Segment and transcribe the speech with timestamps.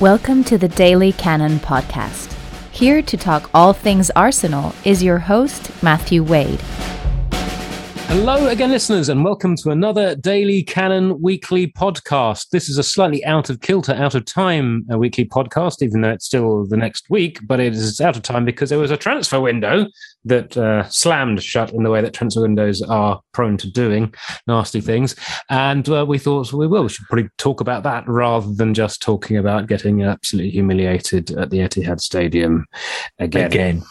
[0.00, 2.32] Welcome to the Daily Cannon podcast.
[2.70, 6.60] Here to talk all things Arsenal is your host, Matthew Wade.
[8.08, 12.48] Hello again, listeners, and welcome to another Daily Cannon weekly podcast.
[12.48, 16.12] This is a slightly out of kilter, out of time a weekly podcast, even though
[16.12, 18.96] it's still the next week, but it is out of time because there was a
[18.96, 19.84] transfer window
[20.24, 24.14] that uh, slammed shut in the way that transfer windows are prone to doing
[24.46, 25.14] nasty things.
[25.50, 29.02] And uh, we thought we will, we should probably talk about that rather than just
[29.02, 32.64] talking about getting absolutely humiliated at the Etihad Stadium
[33.18, 33.46] again.
[33.46, 33.84] Again.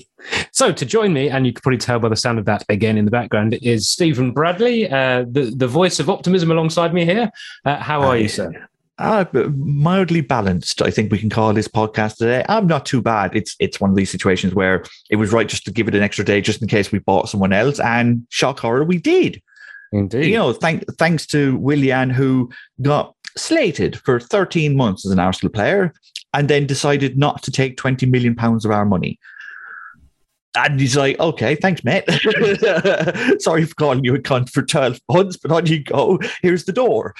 [0.52, 2.98] So to join me, and you can probably tell by the sound of that again
[2.98, 7.30] in the background, is Stephen Bradley, uh, the the voice of optimism alongside me here.
[7.64, 8.52] Uh, how are you, sir?
[8.98, 9.24] Uh,
[9.56, 12.44] mildly balanced, I think we can call this podcast today.
[12.50, 13.34] I'm not too bad.
[13.34, 16.02] It's it's one of these situations where it was right just to give it an
[16.02, 17.80] extra day, just in case we bought someone else.
[17.80, 19.40] And shock horror, we did.
[19.92, 20.26] Indeed.
[20.26, 22.50] You know, thank, thanks to Willian, who
[22.82, 25.94] got slated for 13 months as an Arsenal player,
[26.34, 29.18] and then decided not to take 20 million pounds of our money.
[30.56, 32.04] And he's like, okay, thanks, mate.
[33.40, 36.18] Sorry for calling you a cunt for 12 months, but on you go.
[36.42, 37.14] Here's the door.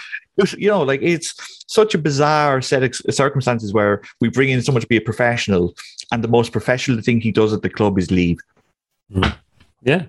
[0.56, 1.34] You know, like it's
[1.68, 5.74] such a bizarre set of circumstances where we bring in someone to be a professional,
[6.10, 8.38] and the most professional thing he does at the club is leave.
[9.82, 10.06] Yeah.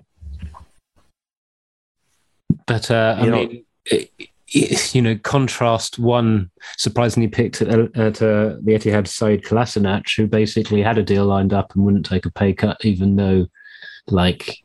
[2.66, 8.22] But, uh, I You mean, it, it- you know, contrast one surprisingly picked at, at
[8.22, 12.26] uh, the Etihad Sead Kolasinac, who basically had a deal lined up and wouldn't take
[12.26, 13.46] a pay cut, even though,
[14.08, 14.62] like,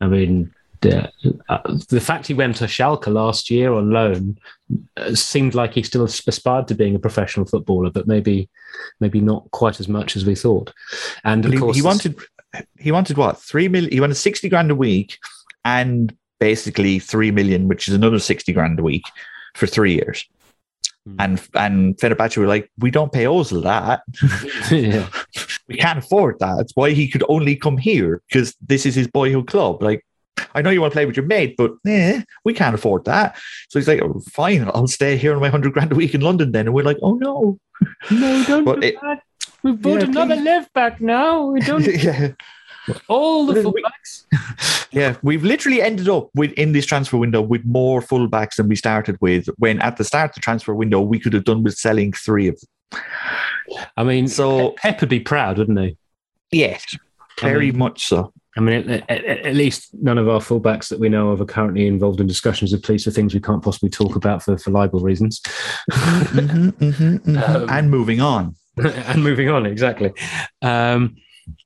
[0.00, 1.10] I mean, the,
[1.48, 4.38] uh, the fact he went to Schalke last year on loan
[4.96, 8.48] uh, seemed like he still aspired to being a professional footballer, but maybe,
[9.00, 10.72] maybe not quite as much as we thought.
[11.24, 12.20] And of He, course, he wanted,
[12.78, 13.90] he wanted what three million?
[13.90, 15.18] He wanted sixty grand a week,
[15.64, 19.04] and basically three million, which is another sixty grand a week
[19.54, 20.24] for three years.
[21.06, 21.16] Hmm.
[21.18, 24.02] And and Fenerbahce were like, we don't pay Ozil that.
[24.70, 25.08] yeah.
[25.68, 26.56] we can't afford that.
[26.56, 29.82] That's why he could only come here because this is his boyhood club.
[29.82, 30.04] Like,
[30.54, 33.36] I know you want to play with your mate, but eh, we can't afford that.
[33.68, 36.20] So he's like, oh, fine, I'll stay here on my hundred grand a week in
[36.20, 36.66] London then.
[36.66, 37.58] And we're like, oh no.
[38.10, 39.22] No, don't But do it- that.
[39.62, 40.44] We've bought Yeah, another please.
[40.44, 41.46] left back now.
[41.46, 42.32] We don't yeah.
[43.08, 44.15] all the fullbacks.
[44.92, 45.16] Yeah.
[45.22, 49.18] We've literally ended up with in this transfer window with more fullbacks than we started
[49.20, 49.46] with.
[49.58, 52.48] When at the start of the transfer window, we could have done with selling three
[52.48, 53.02] of them.
[53.96, 55.96] I mean, So- Pep, would be proud, wouldn't he?
[56.50, 56.96] Yes.
[57.40, 58.32] Very mean- much so.
[58.56, 61.46] I mean, at, at, at least none of our fullbacks that we know of are
[61.46, 64.70] currently involved in discussions with police for things we can't possibly talk about for, for
[64.70, 65.42] libel reasons.
[65.92, 67.48] Mhm, mhm, mhm.
[67.62, 68.56] Um, and moving on.
[68.78, 70.12] and moving on, exactly.
[70.62, 71.16] Um,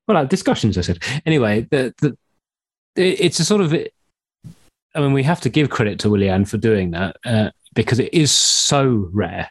[0.08, 0.98] well, uh, discussions, I said.
[1.24, 2.18] Anyway, the, the,
[2.96, 3.72] it's a sort of.
[3.72, 8.12] I mean, we have to give credit to Willian for doing that uh, because it
[8.12, 9.48] is so rare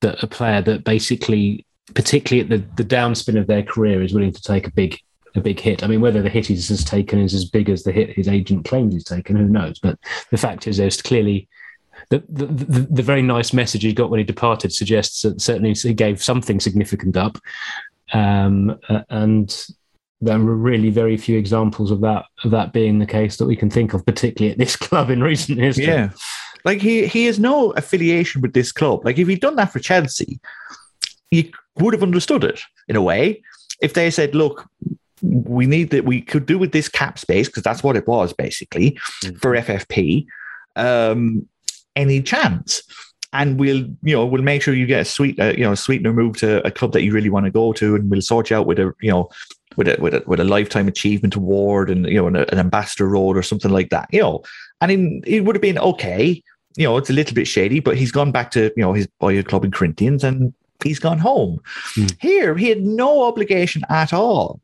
[0.00, 1.64] that a player that basically,
[1.94, 4.98] particularly at the, the downspin of their career, is willing to take a big
[5.36, 5.84] a big hit.
[5.84, 8.64] I mean, whether the hit he's taken is as big as the hit his agent
[8.64, 9.78] claims he's taken, who knows?
[9.78, 9.98] But
[10.30, 11.48] the fact is, there's clearly
[12.10, 15.74] the, the, the, the very nice message he got when he departed suggests that certainly
[15.74, 17.38] he gave something significant up.
[18.12, 18.78] Um,
[19.10, 19.66] and
[20.20, 23.56] there are really very few examples of that of that being the case that we
[23.56, 25.86] can think of, particularly at this club in recent history.
[25.86, 26.10] Yeah.
[26.64, 29.04] Like he he has no affiliation with this club.
[29.04, 30.40] Like if he'd done that for Chelsea,
[31.30, 33.42] you would have understood it in a way.
[33.82, 34.66] If they said, look,
[35.22, 38.32] we need that we could do with this cap space, because that's what it was
[38.32, 39.40] basically Mm.
[39.40, 40.26] for FFP,
[40.76, 41.46] um,
[41.94, 42.82] any chance.
[43.32, 45.76] And we'll, you know, we'll make sure you get a sweet, uh, you know, a
[45.76, 48.48] sweetener move to a club that you really want to go to, and we'll sort
[48.50, 49.28] you out with a, you know,
[49.76, 53.08] with a with a, with a lifetime achievement award and you know an, an ambassador
[53.08, 54.08] role or something like that.
[54.12, 54.42] You know,
[54.80, 56.42] and in, it would have been okay.
[56.76, 59.06] You know, it's a little bit shady, but he's gone back to you know his
[59.18, 61.60] boyhood club in Corinthians and he's gone home.
[61.94, 62.06] Hmm.
[62.20, 64.60] Here, he had no obligation at all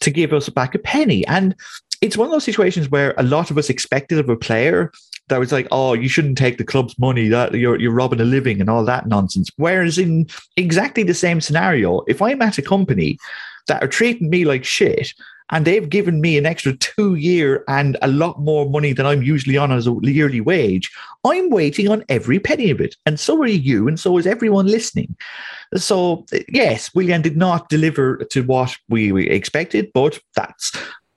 [0.00, 1.54] to give us back a penny, and
[2.00, 4.92] it's one of those situations where a lot of us expected of a player
[5.28, 8.24] that was like, "Oh, you shouldn't take the club's money; that you're you're robbing a
[8.24, 12.62] living and all that nonsense." Whereas in exactly the same scenario, if I'm at a
[12.62, 13.18] company
[13.68, 15.14] that are treating me like shit
[15.50, 19.22] and they've given me an extra two year and a lot more money than I'm
[19.22, 20.90] usually on as a yearly wage,
[21.24, 22.96] I'm waiting on every penny of it.
[23.04, 25.14] And so are you, and so is everyone listening.
[25.76, 30.72] So, yes, Willian did not deliver to what we expected, but that's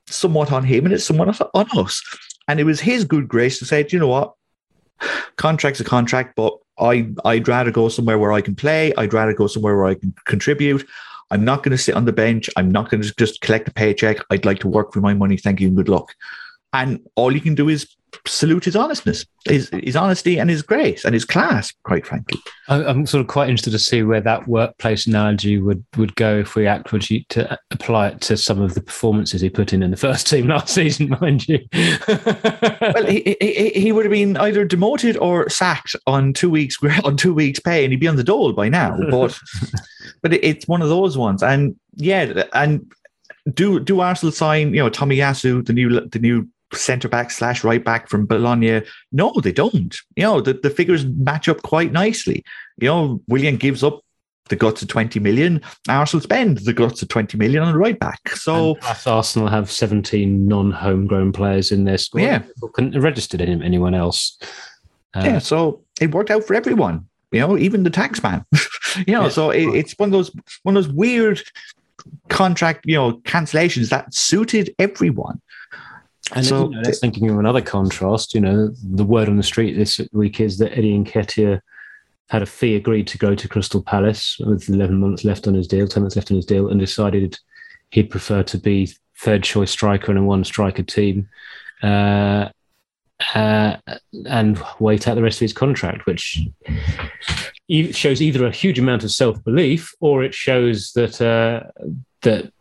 [0.07, 2.01] somewhat on him and it's somewhat on us.
[2.47, 4.33] And it was his good grace to say, "Do you know what?
[5.35, 8.93] Contract's a contract, but I, I'd rather go somewhere where I can play.
[8.97, 10.87] I'd rather go somewhere where I can contribute.
[11.29, 12.49] I'm not going to sit on the bench.
[12.55, 14.17] I'm not going to just collect a paycheck.
[14.29, 15.37] I'd like to work for my money.
[15.37, 16.13] Thank you and good luck.
[16.73, 21.05] And all you can do is salute his honestness, his, his honesty and his grace
[21.05, 22.39] and his class, quite frankly.
[22.67, 26.55] I'm sort of quite interested to see where that workplace analogy would, would go if
[26.55, 29.97] we actually to apply it to some of the performances he put in in the
[29.97, 31.59] first team last season, mind you.
[32.07, 37.17] well, he, he, he would have been either demoted or sacked on two weeks on
[37.17, 38.97] two weeks' pay, and he'd be on the dole by now.
[39.09, 39.37] But
[40.21, 42.91] but it's one of those ones, and yeah, and
[43.53, 47.83] do do Arsenal sign you know Tomiyasu, the new the new centre back slash right
[47.83, 48.81] back from Bologna.
[49.11, 49.95] No, they don't.
[50.15, 52.43] You know, the, the figures match up quite nicely.
[52.77, 54.01] You know, Willian gives up
[54.49, 55.61] the guts of 20 million.
[55.89, 58.29] Arsenal spend the guts of 20 million on the right back.
[58.29, 62.21] So Arsenal have 17 non-homegrown players in their squad.
[62.21, 62.43] Yeah.
[62.73, 64.37] Couldn't registered anyone else.
[65.15, 67.07] Uh, yeah, so it worked out for everyone.
[67.31, 68.45] You know, even the tax man.
[69.07, 69.29] you know, yeah.
[69.29, 70.31] so it, it's one of those
[70.63, 71.41] one of those weird
[72.29, 75.41] contract, you know, cancellations that suited everyone.
[76.35, 78.33] And so, you know, that's thinking of another contrast.
[78.33, 81.61] You know, the word on the street this week is that Eddie Nketiah
[82.29, 85.67] had a fee agreed to go to Crystal Palace with 11 months left on his
[85.67, 87.37] deal, 10 months left on his deal, and decided
[87.91, 91.27] he'd prefer to be third choice striker in a one striker team
[91.81, 92.49] uh,
[93.33, 93.77] uh,
[94.25, 96.39] and wait out the rest of his contract, which
[97.91, 101.63] shows either a huge amount of self belief or it shows that uh,
[102.21, 102.51] that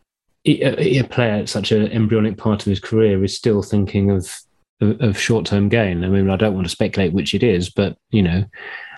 [0.46, 4.32] Uh, a player at such an embryonic part of his career is still thinking of
[4.80, 6.04] of, of short term gain.
[6.04, 8.44] I mean, I don't want to speculate which it is, but you know,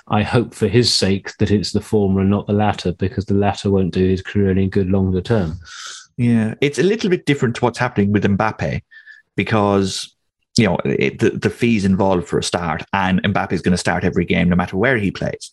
[0.08, 3.34] I hope for his sake that it's the former and not the latter, because the
[3.34, 5.58] latter won't do his career any good longer term.
[6.16, 8.82] Yeah, it's a little bit different to what's happening with Mbappe,
[9.36, 10.14] because
[10.58, 13.78] you know it, the the fees involved for a start, and Mbappe is going to
[13.78, 15.52] start every game no matter where he plays.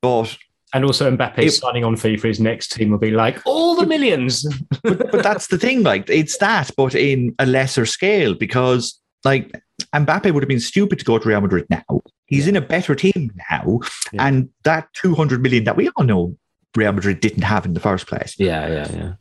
[0.00, 0.36] But
[0.76, 3.74] and also Mbappe it, signing on fee for his next team will be like all
[3.74, 4.46] the millions.
[4.82, 9.50] but, but that's the thing, like it's that, but in a lesser scale, because like
[9.94, 12.02] Mbappe would have been stupid to go to Real Madrid now.
[12.26, 12.50] He's yeah.
[12.50, 13.80] in a better team now,
[14.12, 14.26] yeah.
[14.26, 16.36] and that two hundred million that we all know
[16.76, 18.34] Real Madrid didn't have in the first place.
[18.38, 19.12] Yeah, yeah, yeah.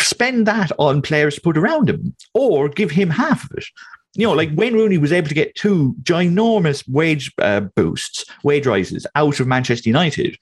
[0.00, 3.66] Spend that on players to put around him, or give him half of it
[4.14, 8.66] you know, like Wayne Rooney was able to get two ginormous wage uh, boosts, wage
[8.66, 10.38] rises out of Manchester United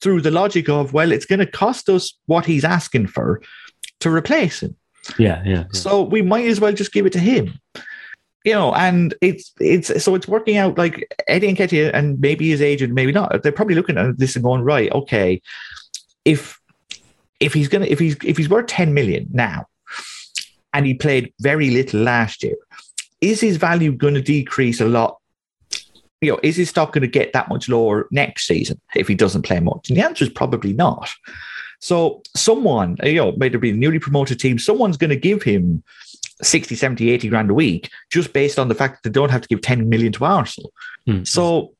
[0.00, 3.42] through the logic of, well, it's going to cost us what he's asking for
[4.00, 4.74] to replace him.
[5.18, 5.64] Yeah, yeah, yeah.
[5.72, 7.58] So we might as well just give it to him.
[8.44, 12.62] You know, and it's it's so it's working out like Eddie Nketiah and maybe his
[12.62, 13.42] agent, maybe not.
[13.42, 15.42] They're probably looking at this and going, right, okay,
[16.24, 16.58] if
[17.38, 19.66] if he's gonna if he's if he's worth 10 million now
[20.72, 22.56] and he played very little last year,
[23.20, 25.18] is his value going to decrease a lot?
[26.20, 29.14] You know, is his stock going to get that much lower next season if he
[29.14, 29.88] doesn't play much?
[29.88, 31.10] And the answer is probably not.
[31.80, 35.82] So someone, you know, maybe be a newly promoted team, someone's going to give him
[36.42, 39.40] 60, 70, 80 grand a week just based on the fact that they don't have
[39.42, 40.72] to give 10 million to Arsenal.
[41.08, 41.26] Mm.
[41.26, 41.72] So,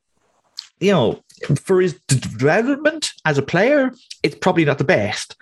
[0.78, 1.22] you know,
[1.56, 3.92] for his development as a player,
[4.22, 5.37] it's probably not the best.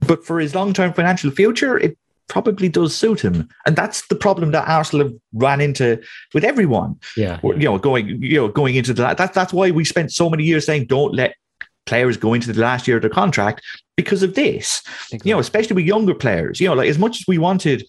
[0.00, 1.98] But for his long term financial future, it
[2.28, 3.48] probably does suit him.
[3.66, 6.00] And that's the problem that Arsenal have ran into
[6.34, 6.98] with everyone.
[7.16, 7.40] Yeah.
[7.42, 10.44] You know, going, you know, going into the that's that's why we spent so many
[10.44, 11.34] years saying don't let
[11.86, 13.62] players go into the last year of their contract
[13.96, 14.82] because of this.
[15.04, 15.30] Exactly.
[15.30, 16.60] You know, especially with younger players.
[16.60, 17.82] You know, like as much as we wanted,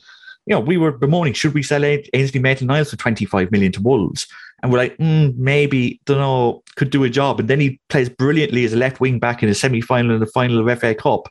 [0.45, 3.81] you know, we were bemoaning, should we sell Ainsley Maitland Niles for 25 million to
[3.81, 4.27] Wolves?
[4.63, 7.39] And we're like, mm, maybe, don't know, could do a job.
[7.39, 10.21] And then he plays brilliantly as a left wing back in a semi final and
[10.21, 11.27] the final of FA Cup.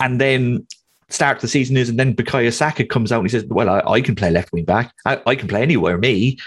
[0.00, 0.66] And then
[1.10, 3.80] start the season is, and then Bukayo Saka comes out and he says, "Well, I,
[3.80, 4.92] I can play left wing back.
[5.04, 6.38] I, I, can play anywhere, me."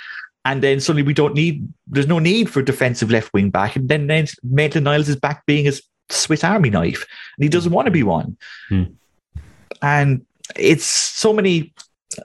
[0.46, 1.68] And then suddenly we don't need.
[1.88, 5.46] There's no need for defensive left wing back, and then then Maitland Niles is back
[5.46, 5.74] being a
[6.10, 7.06] Swiss Army knife,
[7.38, 8.38] and he doesn't want to be one.
[8.70, 8.84] Hmm.
[9.82, 11.74] And it's so many,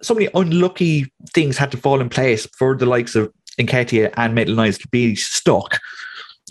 [0.02, 4.34] so many unlucky things had to fall in place for the likes of Nketiah and
[4.34, 5.78] Maitland Niles to be stuck.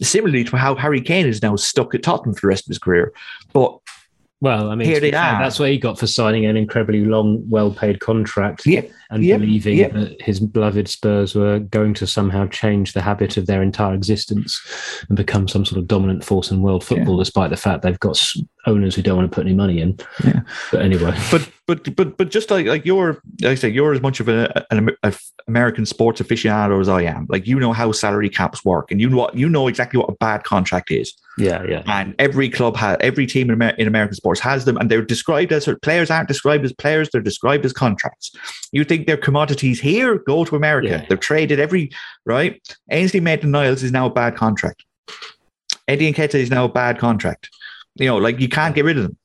[0.01, 2.77] Similarly to how Harry Kane is now stuck at Tottenham for the rest of his
[2.77, 3.11] career,
[3.51, 3.79] but
[4.39, 5.41] well, I mean, here they are.
[5.41, 8.91] That's what he got for signing an incredibly long, well-paid contract yep.
[9.09, 9.39] and yep.
[9.39, 9.93] believing yep.
[9.93, 14.61] that his beloved Spurs were going to somehow change the habit of their entire existence
[15.09, 17.23] and become some sort of dominant force in world football, yeah.
[17.23, 18.23] despite the fact they've got
[18.67, 19.97] owners who don't want to put any money in.
[20.23, 20.41] Yeah.
[20.71, 24.01] But anyway, but but but but just like like you're, like I say, you're as
[24.01, 24.95] much of a, an
[25.47, 27.25] American sports aficionado as I am.
[27.27, 30.15] Like you know how salary caps work, and you know you know exactly what a
[30.15, 31.15] bad contract is.
[31.37, 31.83] Yeah, yeah.
[31.85, 35.03] And every club has, every team in, Amer- in American sports has them, and they're
[35.03, 38.31] described as players aren't described as players; they're described as contracts.
[38.71, 40.17] You think they're commodities here?
[40.17, 40.89] Go to America.
[40.89, 41.05] Yeah.
[41.07, 41.91] They're traded every
[42.25, 42.59] right.
[42.89, 44.83] Ainsley Maitland Niles is now a bad contract.
[45.87, 47.49] Eddie Nketiah is now a bad contract.
[47.95, 49.17] You know, like you can't get rid of them.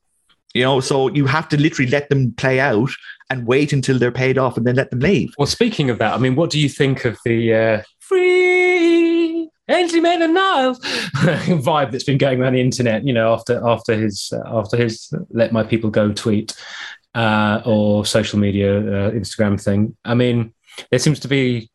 [0.53, 2.91] You know, so you have to literally let them play out
[3.31, 5.33] and wait until they're paid off and then let them leave.
[5.37, 9.22] Well, speaking of that, I mean, what do you think of the uh, free
[9.69, 10.79] Ainsley Maitland Niles
[11.59, 13.05] vibe that's been going around the internet?
[13.05, 16.53] You know, after after his uh, after his "Let My People Go" tweet
[17.15, 19.95] uh, or social media uh, Instagram thing.
[20.03, 20.53] I mean,
[20.89, 21.69] there seems to be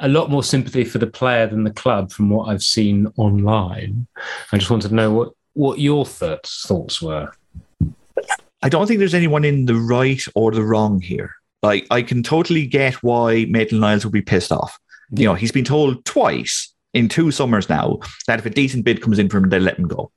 [0.00, 4.06] a lot more sympathy for the player than the club from what I've seen online.
[4.52, 7.32] I just wanted to know what what your thoughts thoughts were.
[8.62, 11.34] I don't think there's anyone in the right or the wrong here.
[11.62, 14.78] Like, I can totally get why Maitland Niles would be pissed off.
[15.10, 19.00] You know, he's been told twice in two summers now that if a decent bid
[19.00, 20.10] comes in for him, they'll let him go.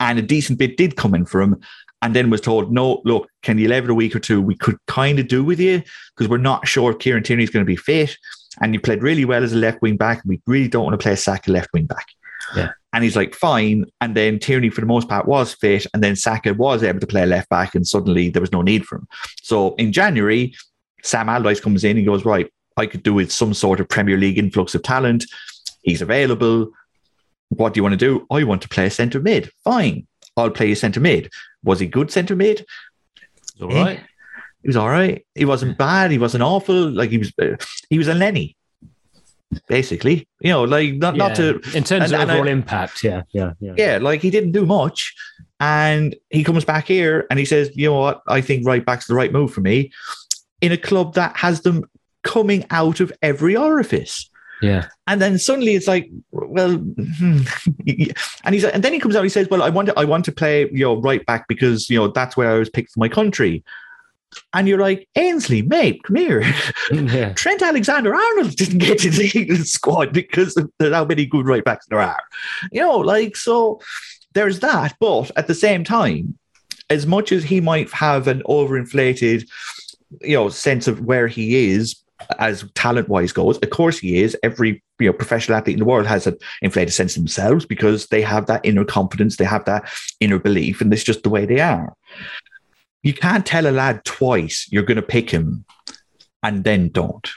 [0.00, 1.60] And a decent bid did come in for him,
[2.02, 4.42] and then was told, no, look, can you leave it a week or two?
[4.42, 5.82] We could kind of do with you
[6.14, 8.16] because we're not sure if Kieran Tierney is going to be fit.
[8.60, 10.22] And you played really well as a left wing back.
[10.24, 12.06] We really don't want to play a Saka left wing back.
[12.54, 12.70] Yeah.
[12.92, 13.84] And he's like, fine.
[14.00, 15.86] And then Tierney, for the most part, was fit.
[15.92, 17.74] And then Saka was able to play left back.
[17.74, 19.08] And suddenly there was no need for him.
[19.42, 20.54] So in January,
[21.02, 24.16] Sam Allardyce comes in and goes, right, I could do with some sort of Premier
[24.16, 25.24] League influx of talent.
[25.86, 26.72] He's available.
[27.48, 28.26] What do you want to do?
[28.30, 29.50] I want to play a centre mid.
[29.64, 30.06] Fine.
[30.36, 31.30] I'll play a centre mid.
[31.64, 32.66] Was he good centre mid?
[33.62, 34.00] All right.
[34.62, 35.24] He was all right.
[35.34, 36.10] He wasn't bad.
[36.10, 36.90] He wasn't awful.
[36.90, 37.56] Like he was, uh,
[37.88, 38.56] he was a Lenny,
[39.68, 40.28] basically.
[40.40, 43.22] You know, like not not to in terms and- of and I- overall impact, yeah,
[43.32, 43.74] yeah, yeah.
[43.76, 45.14] yeah, like he didn't do much.
[45.60, 49.06] And he comes back here and he says, you know what, I think right back's
[49.06, 49.90] the right move for me
[50.60, 51.88] in a club that has them
[52.24, 54.28] coming out of every orifice.
[54.62, 54.88] Yeah.
[55.06, 57.40] And then suddenly it's like, well, hmm.
[58.44, 59.22] and he's and then he comes out.
[59.22, 61.90] He says, "Well, I want to, I want to play, you know, right back because
[61.90, 63.62] you know that's where I was picked for my country."
[64.52, 66.42] And you're like, Ainsley, mate, come here.
[66.92, 67.32] yeah.
[67.32, 71.64] Trent Alexander Arnold didn't get to the England squad because of how many good right
[71.64, 72.20] backs there are.
[72.70, 73.80] You know, like, so
[74.34, 74.94] there's that.
[75.00, 76.38] But at the same time,
[76.90, 79.48] as much as he might have an overinflated,
[80.20, 81.96] you know, sense of where he is
[82.38, 84.36] as talent wise goes, of course he is.
[84.42, 88.06] Every you know professional athlete in the world has an inflated sense of themselves because
[88.06, 89.88] they have that inner confidence, they have that
[90.20, 91.94] inner belief, and it's just the way they are.
[93.02, 95.64] You can't tell a lad twice you're going to pick him
[96.42, 97.30] and then don't.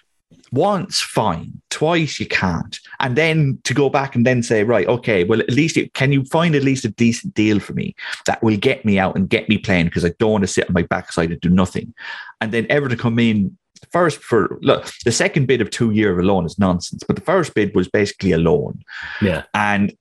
[0.51, 1.61] Once, fine.
[1.69, 2.79] Twice, you can't.
[2.99, 6.11] And then to go back and then say, right, okay, well, at least it, can
[6.11, 7.95] you find at least a decent deal for me
[8.25, 10.67] that will get me out and get me playing because I don't want to sit
[10.67, 11.93] on my backside and do nothing.
[12.41, 13.57] And then ever to come in
[13.91, 17.15] first for look, the second bid of two year of a loan is nonsense, but
[17.15, 18.81] the first bid was basically a loan
[19.21, 19.43] Yeah.
[19.53, 19.93] and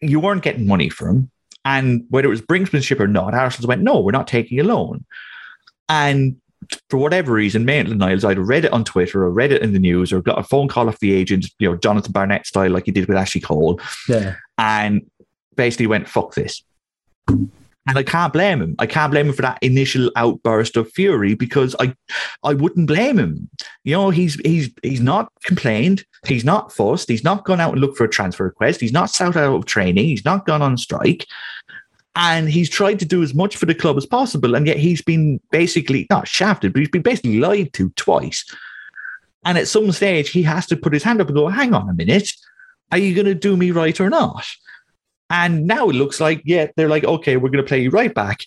[0.00, 1.30] you weren't getting money for him.
[1.64, 5.04] And whether it was brinksmanship or not, Arsenal went, no, we're not taking a loan.
[5.88, 6.36] And
[6.90, 9.78] for whatever reason, Maitland Niles either read it on Twitter or read it in the
[9.78, 12.86] news or got a phone call off the agent, you know, Jonathan Barnett style, like
[12.86, 14.34] he did with Ashley Cole, Yeah.
[14.58, 15.02] and
[15.54, 16.62] basically went, fuck this.
[17.88, 18.76] And I can't blame him.
[18.78, 21.94] I can't blame him for that initial outburst of fury because I
[22.44, 23.50] I wouldn't blame him.
[23.82, 27.80] You know, he's he's he's not complained, he's not fussed, he's not gone out and
[27.80, 30.76] looked for a transfer request, he's not sat out of training, he's not gone on
[30.78, 31.26] strike.
[32.14, 34.54] And he's tried to do as much for the club as possible.
[34.54, 38.44] And yet he's been basically not shafted, but he's been basically lied to twice.
[39.44, 41.88] And at some stage, he has to put his hand up and go, hang on
[41.88, 42.30] a minute,
[42.92, 44.44] are you going to do me right or not?
[45.30, 48.14] And now it looks like, yeah, they're like, okay, we're going to play you right
[48.14, 48.40] back.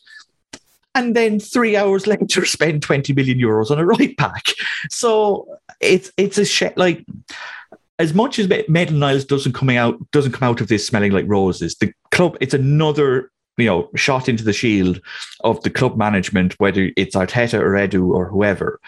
[0.93, 4.45] And then three hours later, spend 20 million euros on a right back.
[4.89, 6.77] So it's it's a shit.
[6.77, 7.05] Like,
[7.97, 11.25] as much as Maitland Niles doesn't coming out doesn't come out of this smelling like
[11.27, 14.99] roses, the club it's another you know shot into the shield
[15.41, 18.79] of the club management, whether it's Arteta or Edu or whoever,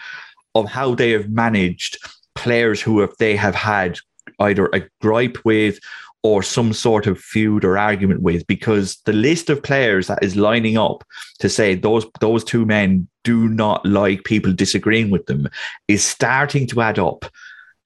[0.54, 1.98] of how they have managed
[2.34, 3.98] players who have they have had
[4.40, 5.80] either a gripe with
[6.22, 10.36] or some sort of feud or argument with because the list of players that is
[10.36, 11.04] lining up
[11.38, 15.48] to say those those two men do not like people disagreeing with them
[15.86, 17.24] is starting to add up.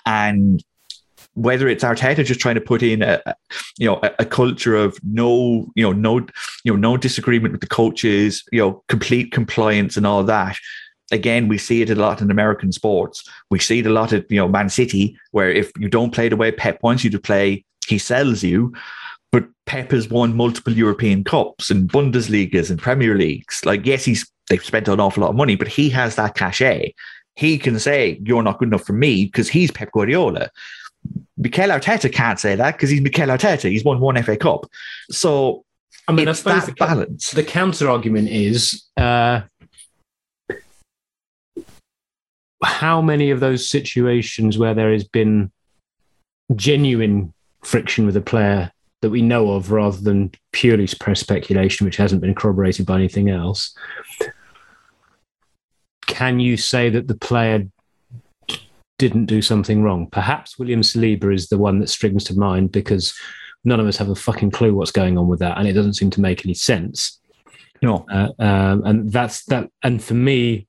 [0.06, 0.62] And
[1.34, 3.20] whether it's Arteta just trying to put in a
[3.78, 6.26] you know a, a culture of no you know no
[6.64, 10.56] you know no disagreement with the coaches you know complete compliance and all that.
[11.10, 13.28] Again we see it a lot in American sports.
[13.50, 16.28] We see it a lot at you know Man City where if you don't play
[16.28, 18.72] the way Pep wants you to play he sells you
[19.30, 24.30] but Pep has won multiple European Cups and Bundesligas and Premier Leagues like yes he's
[24.48, 26.94] they've spent an awful lot of money but he has that cachet
[27.36, 30.50] he can say you're not good enough for me because he's Pep Guardiola
[31.36, 33.70] Mikel Arteta can't say that because he's Mikel Arteta.
[33.70, 34.66] He's won one FA Cup.
[35.10, 35.64] So
[36.08, 37.30] I mean, I it's suppose that the, balance.
[37.30, 39.42] the counter argument is uh,
[42.62, 45.50] how many of those situations where there has been
[46.54, 51.96] genuine friction with a player that we know of rather than purely press speculation, which
[51.96, 53.76] hasn't been corroborated by anything else,
[56.06, 57.66] can you say that the player
[58.98, 60.06] didn't do something wrong?
[60.10, 63.14] Perhaps William Saliba is the one that strings to mind because
[63.64, 65.94] none of us have a fucking clue what's going on with that, and it doesn't
[65.94, 67.18] seem to make any sense.
[67.80, 69.68] No, uh, um, and that's that.
[69.82, 70.68] And for me,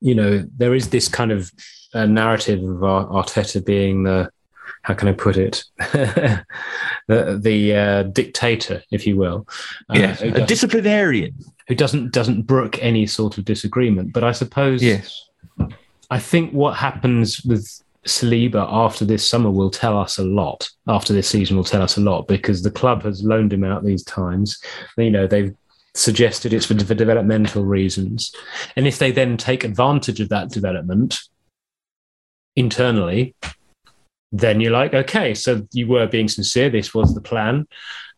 [0.00, 1.50] you know, there is this kind of
[1.92, 4.30] uh, narrative of Arteta being the
[4.86, 5.64] how can I put it?
[5.78, 6.44] the
[7.08, 9.48] the uh, dictator, if you will.
[9.90, 11.34] Uh, yeah, a disciplinarian
[11.66, 14.12] who doesn't doesn't brook any sort of disagreement.
[14.12, 15.28] But I suppose, yes,
[16.08, 17.68] I think what happens with
[18.06, 20.70] Saliba after this summer will tell us a lot.
[20.86, 23.84] After this season will tell us a lot because the club has loaned him out
[23.84, 24.62] these times.
[24.96, 25.52] You know, they've
[25.94, 28.32] suggested it's for, for developmental reasons.
[28.76, 31.18] And if they then take advantage of that development
[32.54, 33.34] internally,
[34.32, 36.70] then you're like, okay, so you were being sincere.
[36.70, 37.66] This was the plan.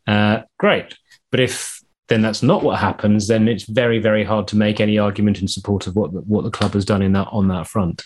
[0.06, 0.96] Uh, great.
[1.30, 4.98] But if then that's not what happens, then it's very, very hard to make any
[4.98, 7.66] argument in support of what the, what the club has done in that on that
[7.66, 8.02] front.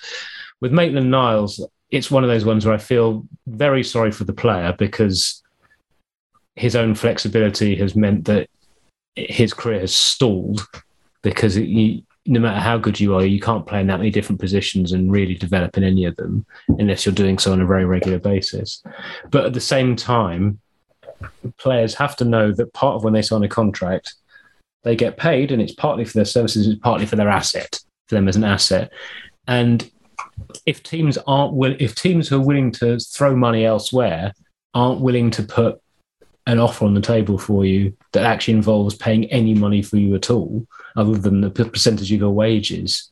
[0.61, 4.33] With Maitland Niles, it's one of those ones where I feel very sorry for the
[4.33, 5.43] player because
[6.57, 8.49] his own flexibility has meant that
[9.15, 10.67] his career has stalled
[11.23, 14.41] because he, no matter how good you are, you can't play in that many different
[14.41, 16.47] positions and really develop in any of them
[16.79, 18.83] unless you're doing so on a very regular basis.
[19.31, 20.61] But at the same time,
[21.59, 24.15] players have to know that part of when they sign a contract,
[24.85, 28.15] they get paid and it's partly for their services, it's partly for their asset, for
[28.15, 28.93] them as an asset.
[29.49, 29.91] And
[30.65, 34.33] if teams aren't will, if teams who are willing to throw money elsewhere
[34.75, 35.82] aren't willing to put
[36.47, 40.15] an offer on the table for you that actually involves paying any money for you
[40.15, 43.11] at all, other than the percentage of your wages.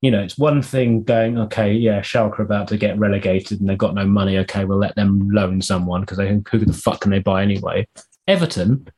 [0.00, 3.68] You know, it's one thing going, okay, yeah, Schalke are about to get relegated and
[3.68, 4.36] they've got no money.
[4.38, 7.86] Okay, we'll let them loan someone because they who the fuck can they buy anyway?
[8.26, 8.88] Everton,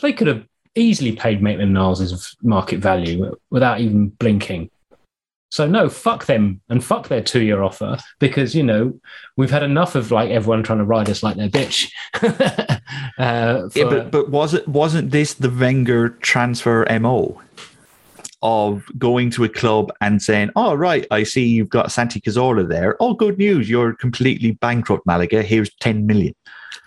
[0.00, 0.46] they could have
[0.76, 4.70] easily paid Maitland Niles' market value without even blinking.
[5.50, 8.98] So no, fuck them and fuck their two-year offer because you know
[9.36, 11.90] we've had enough of like everyone trying to ride us like their bitch.
[13.18, 13.78] uh, for...
[13.78, 17.40] Yeah, but but was it wasn't this the Wenger transfer mo
[18.42, 22.68] of going to a club and saying, "Oh right, I see you've got Santi Cazorla
[22.68, 22.96] there.
[23.00, 25.42] Oh, good news, you're completely bankrupt, Malaga.
[25.42, 26.34] Here's ten million.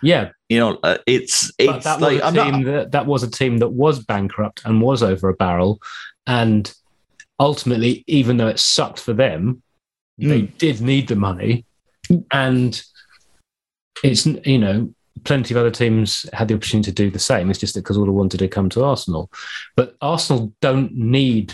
[0.01, 2.71] Yeah, you know, uh, it's it's like was a team not...
[2.71, 5.79] that, that was a team that was bankrupt and was over a barrel,
[6.25, 6.73] and
[7.39, 9.61] ultimately, even though it sucked for them,
[10.19, 10.29] mm.
[10.29, 11.65] they did need the money.
[12.31, 12.81] And
[14.03, 14.93] it's, you know,
[15.23, 17.49] plenty of other teams had the opportunity to do the same.
[17.49, 19.29] It's just that because all wanted to come to Arsenal.
[19.75, 21.53] But Arsenal don't need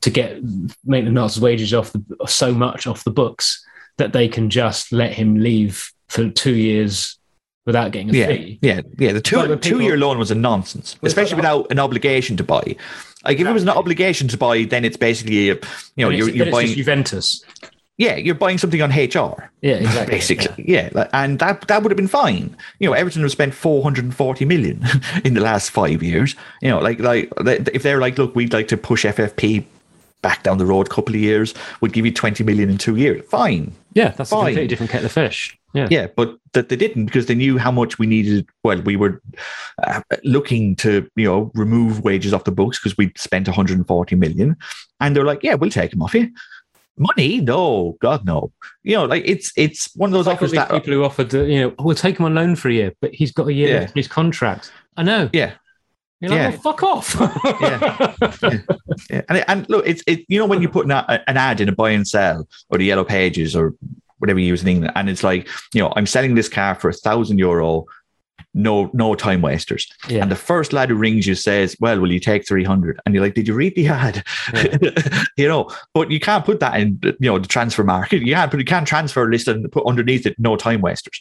[0.00, 0.40] to get
[0.84, 3.64] make the Niles' wages off the, so much off the books
[3.96, 7.18] that they can just let him leave for two years
[7.66, 8.58] without getting a yeah, fee.
[8.62, 9.12] Yeah, yeah.
[9.12, 12.76] The two, two year loan was a nonsense, especially without an obligation to buy.
[13.24, 15.54] Like if it was an obligation to buy, then it's basically a,
[15.96, 17.44] you know you're, you're buying Juventus.
[17.96, 19.50] Yeah, you're buying something on HR.
[19.60, 20.14] Yeah, exactly.
[20.14, 20.88] Basically, yeah.
[20.94, 22.56] yeah, and that that would have been fine.
[22.78, 24.84] You know, Everton have spent 440 million
[25.24, 26.36] in the last five years.
[26.62, 29.64] You know, like like if they're like, look, we'd like to push FFP
[30.22, 32.96] back down the road a couple of years, we'd give you 20 million in two
[32.96, 33.24] years.
[33.28, 33.72] Fine.
[33.94, 34.38] Yeah, that's fine.
[34.38, 35.57] a completely different kettle of fish.
[35.74, 35.88] Yeah.
[35.90, 38.46] Yeah, but that they didn't because they knew how much we needed.
[38.64, 39.20] Well, we were
[39.82, 44.56] uh, looking to, you know, remove wages off the books because we'd spent 140 million.
[45.00, 46.30] And they're like, yeah, we'll take them off you.
[46.96, 47.40] Money?
[47.40, 48.50] No, God, no.
[48.82, 51.74] You know, like it's it's one of those offers that people who offered, you know,
[51.78, 53.80] we'll take him on loan for a year, but he's got a year yeah.
[53.80, 54.72] left in his contract.
[54.96, 55.30] I know.
[55.32, 55.52] Yeah.
[56.20, 56.48] You're like, yeah.
[56.48, 57.14] well, fuck off.
[57.60, 58.14] yeah.
[58.42, 58.58] yeah.
[59.10, 59.22] yeah.
[59.28, 60.24] And, and look, it's it.
[60.26, 62.84] You know when you put an, an ad in a buy and sell or the
[62.84, 63.74] yellow pages or
[64.18, 64.92] whatever you use in England.
[64.94, 67.86] And it's like, you know, I'm selling this car for a thousand euro,
[68.54, 69.86] no, no time wasters.
[70.08, 70.22] Yeah.
[70.22, 73.00] And the first lad who rings you says, Well, will you take 300?
[73.04, 74.24] And you're like, Did you read the ad?
[74.52, 74.76] Yeah.
[75.36, 78.22] you know, but you can't put that in, you know, the transfer market.
[78.22, 81.20] You can't, but you can't transfer a list and put underneath it no time wasters.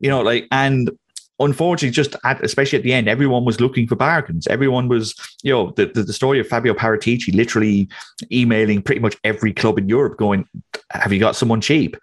[0.00, 0.90] You know, like, and
[1.40, 4.46] unfortunately, just at, especially at the end, everyone was looking for bargains.
[4.46, 7.88] Everyone was, you know, the, the, the, story of Fabio Paratici literally
[8.30, 10.46] emailing pretty much every club in Europe going,
[10.90, 11.96] Have you got someone cheap?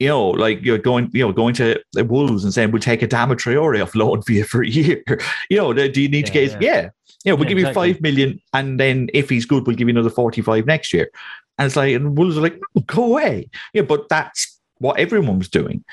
[0.00, 3.02] You know, like you're going, you know, going to the Wolves and saying we'll take
[3.02, 5.04] Adama Traore off loan for you for a year.
[5.50, 6.50] you know, do you need yeah, to get?
[6.52, 6.88] Yeah, yeah,
[7.24, 9.94] yeah we'll yeah, give you five million, and then if he's good, we'll give you
[9.94, 11.10] another forty-five next year.
[11.58, 13.50] And it's like, and Wolves are like, no, go away.
[13.74, 15.84] Yeah, but that's what everyone was doing,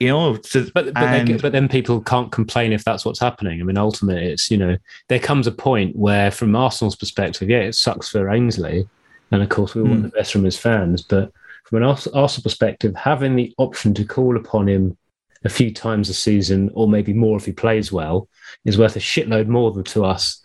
[0.00, 0.38] you know.
[0.42, 3.60] So, but but, and, they, but then people can't complain if that's what's happening.
[3.60, 7.58] I mean, ultimately, it's you know there comes a point where, from Arsenal's perspective, yeah,
[7.58, 8.88] it sucks for Ainsley,
[9.30, 10.02] and of course we want mm.
[10.04, 11.30] the best from his fans, but
[11.64, 14.96] from an Arsenal perspective, having the option to call upon him
[15.44, 18.28] a few times a season, or maybe more if he plays well,
[18.64, 20.42] is worth a shitload more than to us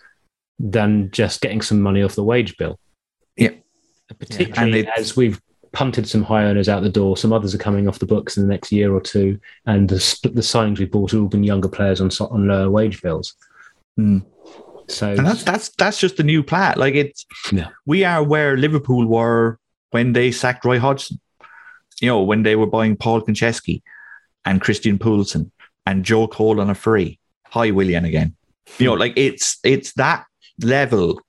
[0.60, 2.80] than just getting some money off the wage bill.
[3.36, 3.50] Yeah.
[4.20, 5.42] Particularly Yeah, as we've
[5.74, 8.44] punted some high earners out the door, some others are coming off the books in
[8.44, 11.68] the next year or two, and the, the signings we've bought have all been younger
[11.68, 13.36] players on on lower wage bills.
[13.98, 14.20] Hmm.
[14.88, 16.76] So And that's that's that's just the new plan.
[16.78, 17.70] Like it's Yeah.
[17.86, 19.60] we are where Liverpool were
[19.96, 21.22] when they sacked Roy Hodgson.
[22.02, 23.82] You know, when they were buying Paul Konchesky
[24.44, 25.52] and Christian Poulsen
[25.86, 27.18] and Joe Cole on a free.
[27.48, 28.36] Hi, Willian again.
[28.78, 30.26] You know, like it's it's that
[30.60, 31.22] level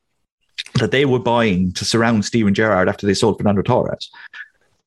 [0.81, 4.11] that they were buying to surround Steven Gerrard after they sold Fernando Torres.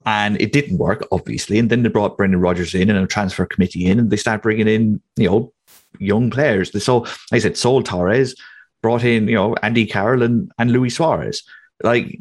[0.06, 1.58] And it didn't work, obviously.
[1.58, 4.44] And then they brought Brendan Rodgers in and a transfer committee in, and they start
[4.44, 5.54] bringing in, you know,
[6.00, 6.72] young players.
[6.72, 8.36] They sold, like I said, sold Torres,
[8.82, 11.44] brought in, you know, Andy Carroll and, and Luis Suarez.
[11.82, 12.20] Like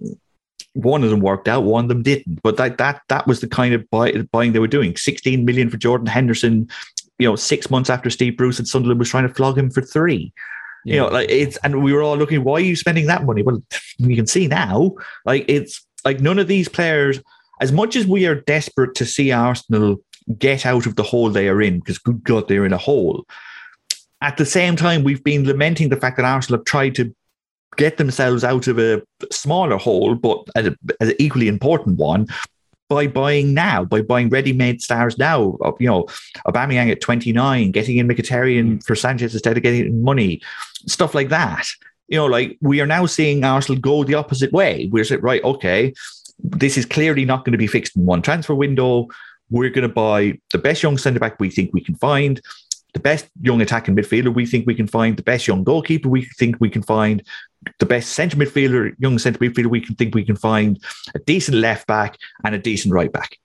[0.75, 2.41] one of them worked out, one of them didn't.
[2.43, 4.97] But that that that was the kind of buy, buying they were doing.
[4.97, 6.69] 16 million for Jordan Henderson,
[7.19, 9.83] you know, six months after Steve Bruce and Sunderland was trying to flog him for
[9.83, 10.33] three.
[10.85, 13.43] You know, like it's and we were all looking, why are you spending that money?
[13.43, 13.63] Well,
[13.99, 14.95] you can see now,
[15.27, 17.21] like it's like none of these players,
[17.61, 19.97] as much as we are desperate to see Arsenal
[20.39, 23.27] get out of the hole they are in, because good God, they're in a hole.
[24.21, 27.15] At the same time, we've been lamenting the fact that Arsenal have tried to
[27.77, 32.27] get themselves out of a smaller hole, but as, a, as an equally important one,
[32.89, 35.59] by buying now, by buying ready-made stars now.
[35.79, 36.05] You know,
[36.47, 38.85] Aubameyang at 29, getting in Mkhitaryan mm.
[38.85, 40.41] for Sanchez instead of getting money,
[40.87, 41.67] stuff like that.
[42.09, 44.89] You know, like we are now seeing Arsenal go the opposite way.
[44.91, 45.93] We're saying, right, okay,
[46.39, 49.09] this is clearly not going to be fixed in one transfer window.
[49.51, 52.41] We're going to buy the best young centre back we think we can find,
[52.95, 56.25] the best young attacking midfielder we think we can find, the best young goalkeeper we
[56.25, 57.23] think we can find,
[57.79, 60.83] the best centre midfielder, young centre midfielder we can think we can find,
[61.15, 63.37] a decent left back, and a decent right back.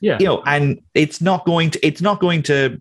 [0.00, 2.80] yeah, You know, and it's not going to it's not going to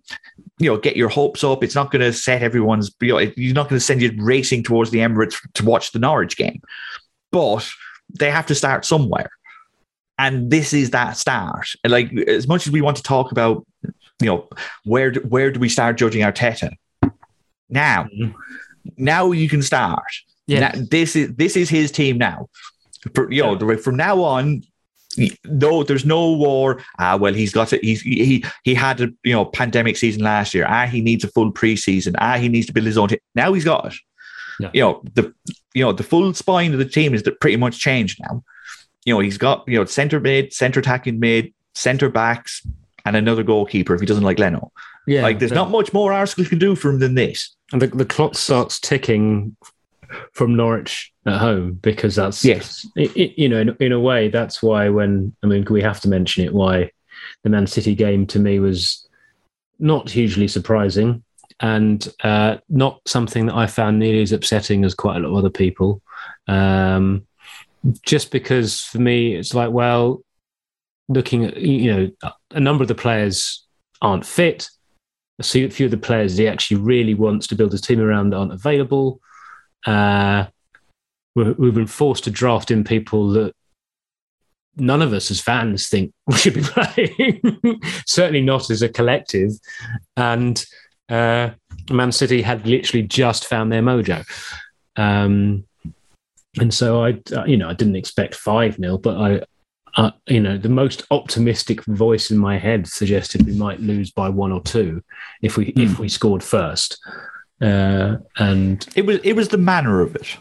[0.60, 1.64] you know get your hopes up.
[1.64, 4.64] It's not going to set everyone's you know, you're not going to send you racing
[4.64, 6.62] towards the Emirates to watch the Norwich game.
[7.32, 7.68] But
[8.20, 9.30] they have to start somewhere.
[10.18, 11.68] And this is that start.
[11.84, 13.66] And like as much as we want to talk about,
[14.22, 14.48] you know,
[14.84, 16.72] where do, where do we start judging Arteta?
[17.70, 18.34] Now, Mhm.
[18.98, 20.04] now you can start.
[20.48, 22.48] yeah, this is this is his team now.
[23.16, 24.62] For, you know, the- from now on,
[25.46, 26.82] no, there's no war.
[27.00, 27.84] Ah, well, he's got it.
[27.84, 30.66] He's he he had a you know pandemic season last year.
[30.68, 32.14] Ah, he needs a full preseason.
[32.20, 33.20] Ah, he needs to build his own team.
[33.34, 33.94] Now he's got it.
[34.60, 34.70] Yeah.
[34.74, 35.34] You know the
[35.74, 38.44] you know the full spine of the team is that pretty much changed now.
[39.06, 42.62] You know he's got you know center mid, center attacking mid, center backs,
[43.06, 44.72] and another goalkeeper if he doesn't like Leno.
[45.08, 45.22] yeah.
[45.22, 47.56] like there's the- not much more Arsenal can do for him than this.
[47.72, 49.56] and the, the clock starts ticking
[50.34, 52.88] from Norwich at home because that's Yes.
[52.98, 56.00] i i you know in, in a way that's why when I mean we have
[56.02, 56.92] to mention it why
[57.44, 59.08] the Man City game to me was
[59.80, 61.24] not hugely surprising
[61.60, 65.36] and uh, not something that I found nearly as upsetting as quite a lot of
[65.38, 66.02] other people.
[66.48, 67.26] Um,
[68.04, 70.22] just because for me it's like well,
[71.08, 73.66] looking at you know a number of the players
[74.02, 74.68] aren't fit
[75.40, 78.54] a few of the players he actually really wants to build his team around aren't
[78.54, 79.20] available.
[79.86, 80.46] Uh,
[81.36, 83.54] we've been forced to draft in people that
[84.78, 87.82] none of us as fans think we should be playing.
[88.06, 89.52] Certainly not as a collective.
[90.16, 90.64] And
[91.10, 91.50] uh,
[91.90, 94.26] Man City had literally just found their mojo.
[94.96, 95.66] Um,
[96.58, 99.42] and so I, you know, I didn't expect five 0 but I,
[99.96, 104.30] uh, you know, the most optimistic voice in my head suggested we might lose by
[104.30, 105.04] one or two
[105.42, 107.00] if we if we scored first.
[107.62, 110.38] Uh, and It was it was the manner of it.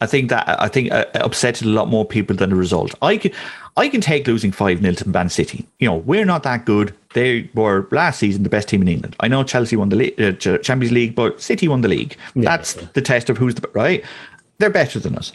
[0.00, 2.94] I think that I think uh, upset a lot more people than the result.
[3.02, 3.32] I can
[3.76, 5.66] I can take losing five 0 to Man City.
[5.80, 6.94] You know we're not that good.
[7.14, 9.16] They were last season the best team in England.
[9.20, 12.16] I know Chelsea won the uh, Champions League, but City won the league.
[12.34, 12.88] Yeah, That's yeah.
[12.92, 14.04] the test of who's the right.
[14.58, 15.32] They're better than us,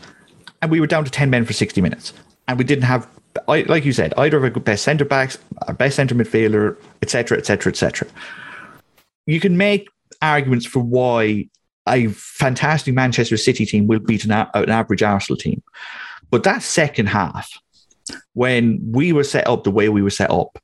[0.62, 2.14] and we were down to ten men for sixty minutes,
[2.48, 3.08] and we didn't have.
[3.48, 7.38] I, like you said, either of our best centre backs, our best centre midfielder, etc.,
[7.38, 8.08] etc., etc.
[9.26, 9.88] You can make
[10.22, 11.50] arguments for why
[11.88, 15.62] a fantastic Manchester City team will beat an, an average Arsenal team.
[16.30, 17.50] But that second half,
[18.34, 20.60] when we were set up the way we were set up,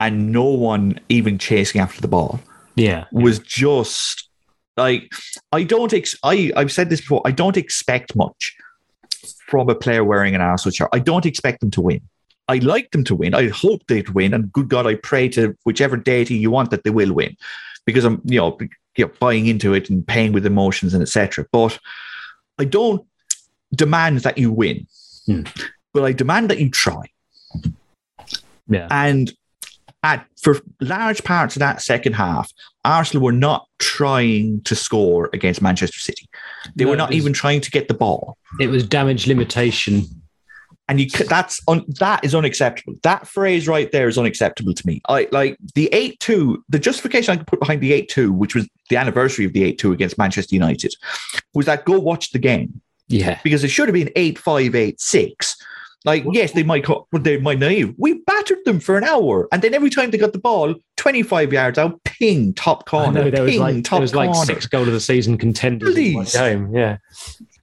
[0.00, 2.40] and no one even chasing after the ball,
[2.74, 4.28] yeah, was just
[4.76, 5.12] like
[5.52, 5.92] I don't.
[5.92, 7.22] Ex- I I've said this before.
[7.24, 8.56] I don't expect much
[9.46, 10.88] from a player wearing an Arsenal shirt.
[10.92, 12.00] I don't expect them to win.
[12.48, 13.34] I like them to win.
[13.34, 16.84] I hope they'd win, and good God, I pray to whichever deity you want that
[16.84, 17.36] they will win,
[17.86, 18.58] because I'm you know,
[18.96, 21.46] you know buying into it and paying with emotions and etc.
[21.52, 21.78] But
[22.58, 23.06] I don't
[23.74, 24.86] demand that you win,
[25.26, 25.42] Hmm.
[25.94, 27.02] but I demand that you try.
[28.68, 28.88] yeah.
[28.90, 29.32] And
[30.02, 32.52] at for large parts of that second half,
[32.84, 36.28] Arsenal were not trying to score against Manchester City.
[36.74, 38.36] They No, were not was- even trying to get the ball.
[38.60, 40.06] It was damage limitation.
[40.92, 42.94] And you that's on that is unacceptable.
[43.02, 45.00] That phrase right there is unacceptable to me.
[45.08, 46.62] I like the eight two.
[46.68, 49.64] The justification I could put behind the eight two, which was the anniversary of the
[49.64, 50.92] eight two against Manchester United,
[51.54, 53.40] was that go watch the game Yeah.
[53.42, 55.56] because it should have been eight five eight six.
[56.04, 57.94] Like yes, they might co- they might naive.
[57.96, 61.22] We battered them for an hour, and then every time they got the ball, twenty
[61.22, 64.14] five yards out, ping top I corner, know there was ping like top there was
[64.14, 64.44] like corner.
[64.44, 66.34] six goal of the season contenders Please.
[66.34, 66.74] game.
[66.74, 66.98] Yeah.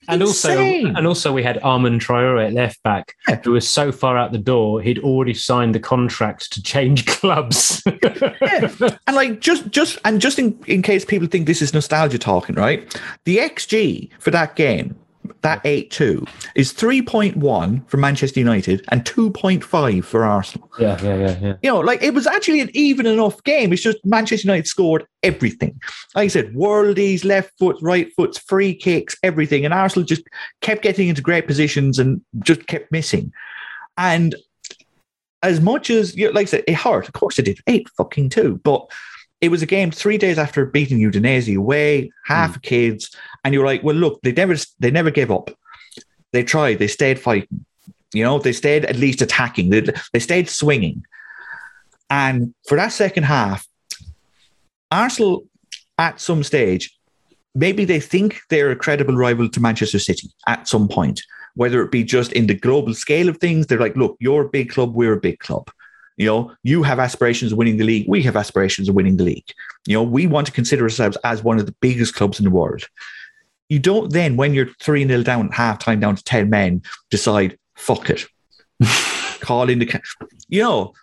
[0.10, 0.88] And Insane.
[0.88, 3.40] also, and also, we had Armand Traore at left back, Yeah.
[3.44, 7.82] who was so far out the door, he'd already signed the contract to change clubs.
[7.86, 8.72] Yeah.
[9.08, 12.56] and like just just and just in, in case people think this is nostalgia talking,
[12.56, 13.00] right?
[13.26, 14.96] The XG for that game,
[15.42, 20.70] that 8-2, is 3.1 for Manchester United and 2.5 for Arsenal.
[20.80, 21.54] yeah, yeah, yeah, yeah.
[21.62, 23.74] You know, like it was actually an even enough game.
[23.74, 25.80] It's just Manchester United scored everything.
[26.16, 29.66] Like I said, worldies, left foot, right foots, free kicks, everything.
[29.66, 30.24] And Arsenal just
[30.62, 33.32] kept getting into great positions and just kept missing.
[33.98, 34.36] And
[35.42, 37.08] as much as, you know, like I said, it hurt.
[37.08, 37.60] Of course it did.
[37.68, 38.60] Eight fucking two.
[38.64, 38.90] But
[39.42, 42.60] it was a game three days after beating Udinese away, half hmm.
[42.62, 43.16] kids.
[43.44, 45.50] And you're like, well, look, they never, they never gave up.
[46.34, 46.80] They tried.
[46.80, 47.66] They stayed fighting.
[48.14, 49.70] You know, they stayed at least attacking.
[49.70, 51.04] They, they stayed swinging.
[52.10, 53.68] And for that second half,
[54.92, 55.46] Arsenal
[55.98, 56.98] at some stage,
[57.54, 61.22] maybe they think they're a credible rival to Manchester City at some point,
[61.56, 63.68] whether it be just in the global scale of things.
[63.68, 65.70] They're like, look, you're a big club, we're a big club.
[66.20, 69.24] You know, you have aspirations of winning the league, we have aspirations of winning the
[69.24, 69.50] league.
[69.88, 72.52] You know, we want to consider ourselves as one of the biggest clubs in the
[72.52, 72.84] world.
[73.70, 76.82] You don't then, when you're 3 0 down at half time, down to 10 men,
[77.10, 78.26] decide, fuck it.
[79.40, 80.02] Call in the, ca-
[80.50, 80.94] you know,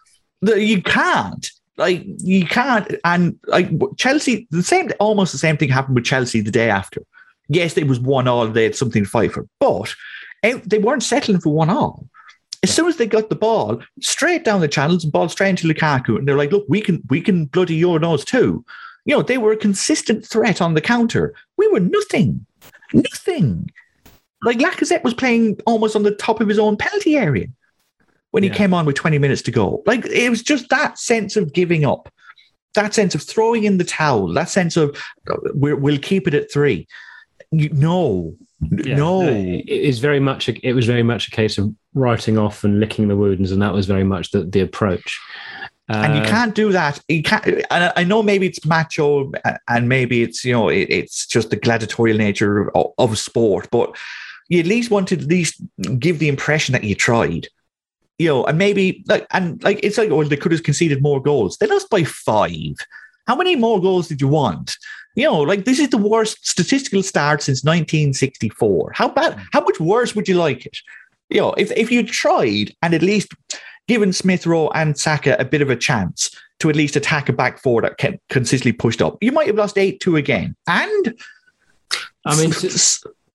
[0.43, 1.51] the, you can't.
[1.79, 6.41] Like you can't, and like Chelsea, the same, almost the same thing happened with Chelsea
[6.41, 7.03] the day after.
[7.49, 8.47] Yes, it was one all.
[8.49, 9.95] They had something to fight for, but
[10.43, 12.07] eh, they weren't settling for one all.
[12.63, 15.69] As soon as they got the ball, straight down the channels and ball straight into
[15.69, 18.65] Lukaku, and they're like, "Look, we can, we can bloody your nose too."
[19.05, 21.35] You know, they were a consistent threat on the counter.
[21.57, 22.45] We were nothing,
[22.93, 23.71] nothing.
[24.43, 27.47] Like Lacazette was playing almost on the top of his own penalty area
[28.33, 28.55] when he Yeah.
[28.57, 29.83] came on with 20 minutes to go.
[29.87, 32.13] Like it was just that sense of giving up,
[32.75, 34.97] that sense of throwing in the towel, that sense of
[35.55, 36.87] we're, we'll keep it at three.
[37.53, 39.23] You, no, Yeah, no.
[39.29, 40.49] it is very much.
[40.49, 43.63] A, it was very much a case of writing off and licking the wounds, and
[43.63, 45.21] that was very much the, the approach.
[45.89, 47.01] and you Uh, can't do that.
[47.09, 47.47] You can't.
[47.47, 49.31] And I- I know maybe it's macho,
[49.69, 53.97] and maybe it's you know it, it's just the gladiatorial nature of, of sport, but
[54.49, 55.63] you at least want to at least
[55.99, 57.47] give the impression that you tried.
[58.19, 61.23] You know, and maybe like and like it's like, well, they could have conceded more
[61.23, 61.57] goals.
[61.59, 62.75] They lost by five.
[63.29, 64.77] How many more goals did you want?
[65.17, 68.93] You know, like this is the worst statistical start since 1964.
[68.95, 69.41] How bad?
[69.53, 70.77] How much worse would you like it?
[71.31, 73.35] You know, if if you tried and at least
[73.89, 77.33] given Smith Rowe and Saka a bit of a chance to at least attack a
[77.33, 80.55] back four that kept consistently pushed up, you might have lost eight two again.
[80.69, 81.15] And
[82.25, 82.53] I mean,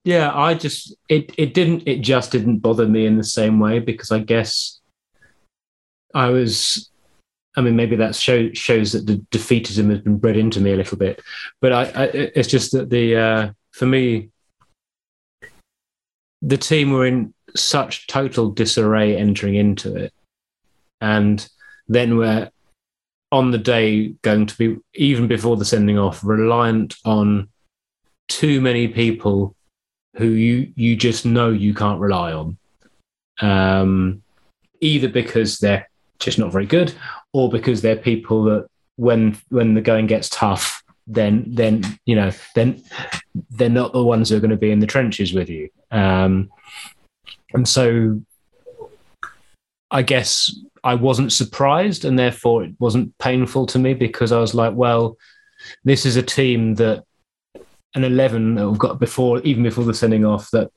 [0.03, 3.79] Yeah, I just it it didn't it just didn't bother me in the same way
[3.79, 4.79] because I guess
[6.13, 6.89] I was
[7.55, 10.77] I mean maybe that show, shows that the defeatism has been bred into me a
[10.77, 11.21] little bit,
[11.59, 14.29] but I, I it's just that the uh, for me
[16.41, 20.13] the team were in such total disarray entering into it,
[21.01, 21.47] and
[21.87, 22.49] then we're
[23.31, 27.49] on the day going to be even before the sending off reliant on
[28.27, 29.55] too many people
[30.17, 32.57] who you you just know you can't rely on
[33.39, 34.21] um
[34.81, 36.93] either because they're just not very good
[37.33, 38.67] or because they're people that
[38.97, 42.81] when when the going gets tough then then you know then
[43.51, 46.49] they're not the ones who are going to be in the trenches with you um
[47.53, 48.21] and so
[49.89, 54.53] i guess i wasn't surprised and therefore it wasn't painful to me because i was
[54.53, 55.17] like well
[55.83, 57.03] this is a team that
[57.93, 60.71] an 11 that we've got before, even before the sending off, that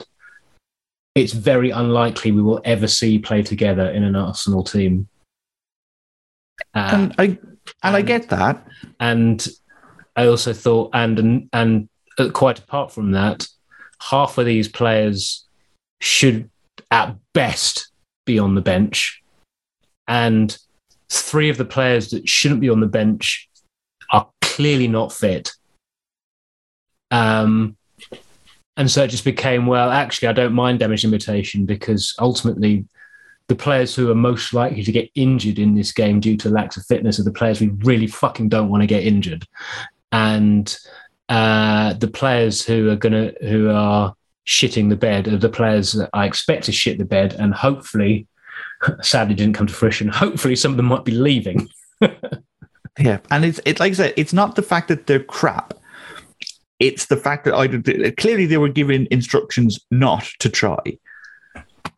[1.14, 5.08] it's very unlikely we will ever see play together in an Arsenal team.
[6.74, 7.38] Uh, and I
[7.83, 8.66] and I get that.
[9.00, 9.46] and
[10.16, 11.88] I also thought, and and
[12.33, 13.46] quite apart from that,
[14.11, 15.46] half of these players
[16.00, 16.50] should,
[16.90, 17.90] at best,
[18.24, 19.22] be on the bench,
[20.07, 20.57] and
[21.09, 23.48] three of the players that shouldn't be on the bench
[24.11, 25.53] are clearly not fit.
[27.11, 27.77] Um,
[28.77, 29.90] and so it just became well.
[29.90, 32.87] Actually, I don't mind damage limitation because ultimately,
[33.48, 36.76] the players who are most likely to get injured in this game due to lack
[36.76, 39.46] of fitness are the players we really fucking don't want to get injured,
[40.12, 40.76] and
[41.28, 44.14] uh, the players who are gonna who are
[44.46, 48.26] shitting the bed are the players that I expect to shit the bed, and hopefully,
[49.02, 50.09] sadly, didn't come to fruition.
[50.09, 51.68] Hopefully, some of them might be leaving.
[52.98, 55.74] Yeah, and it's it's like I said, it's not the fact that they're crap.
[56.78, 57.66] It's the fact that I
[58.12, 60.98] clearly they were given instructions not to try,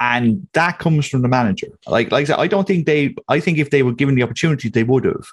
[0.01, 1.69] and that comes from the manager.
[1.87, 3.15] Like like I said, I don't think they.
[3.29, 5.27] I think if they were given the opportunity, they would have.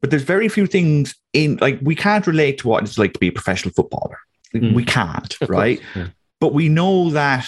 [0.00, 3.18] But there's very few things in like we can't relate to what it's like to
[3.18, 4.18] be a professional footballer.
[4.54, 4.74] Mm.
[4.74, 5.80] We can't, right?
[5.94, 6.08] yeah.
[6.40, 7.46] But we know that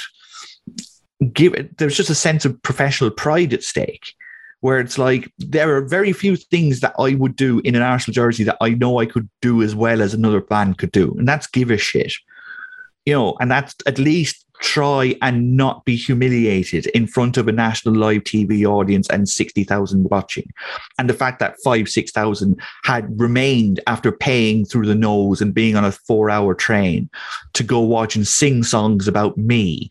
[1.33, 4.15] give it, there's just a sense of professional pride at stake
[4.61, 8.15] where it's like there are very few things that I would do in an Arsenal
[8.15, 11.15] jersey that I know I could do as well as another band could do.
[11.19, 12.13] And that's give a shit.
[13.07, 17.53] You know, and that's at least try and not be humiliated in front of a
[17.53, 20.51] national live TV audience and 60,000 watching.
[20.99, 25.77] And the fact that five, 6,000 had remained after paying through the nose and being
[25.77, 27.09] on a four hour train
[27.55, 29.91] to go watch and sing songs about me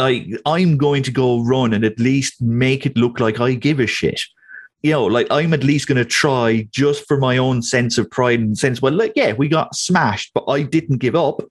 [0.00, 3.80] like I'm going to go run and at least make it look like I give
[3.80, 4.22] a shit.
[4.82, 8.10] You know, like I'm at least going to try just for my own sense of
[8.10, 8.80] pride and sense.
[8.80, 11.42] Well, like yeah, we got smashed, but I didn't give up.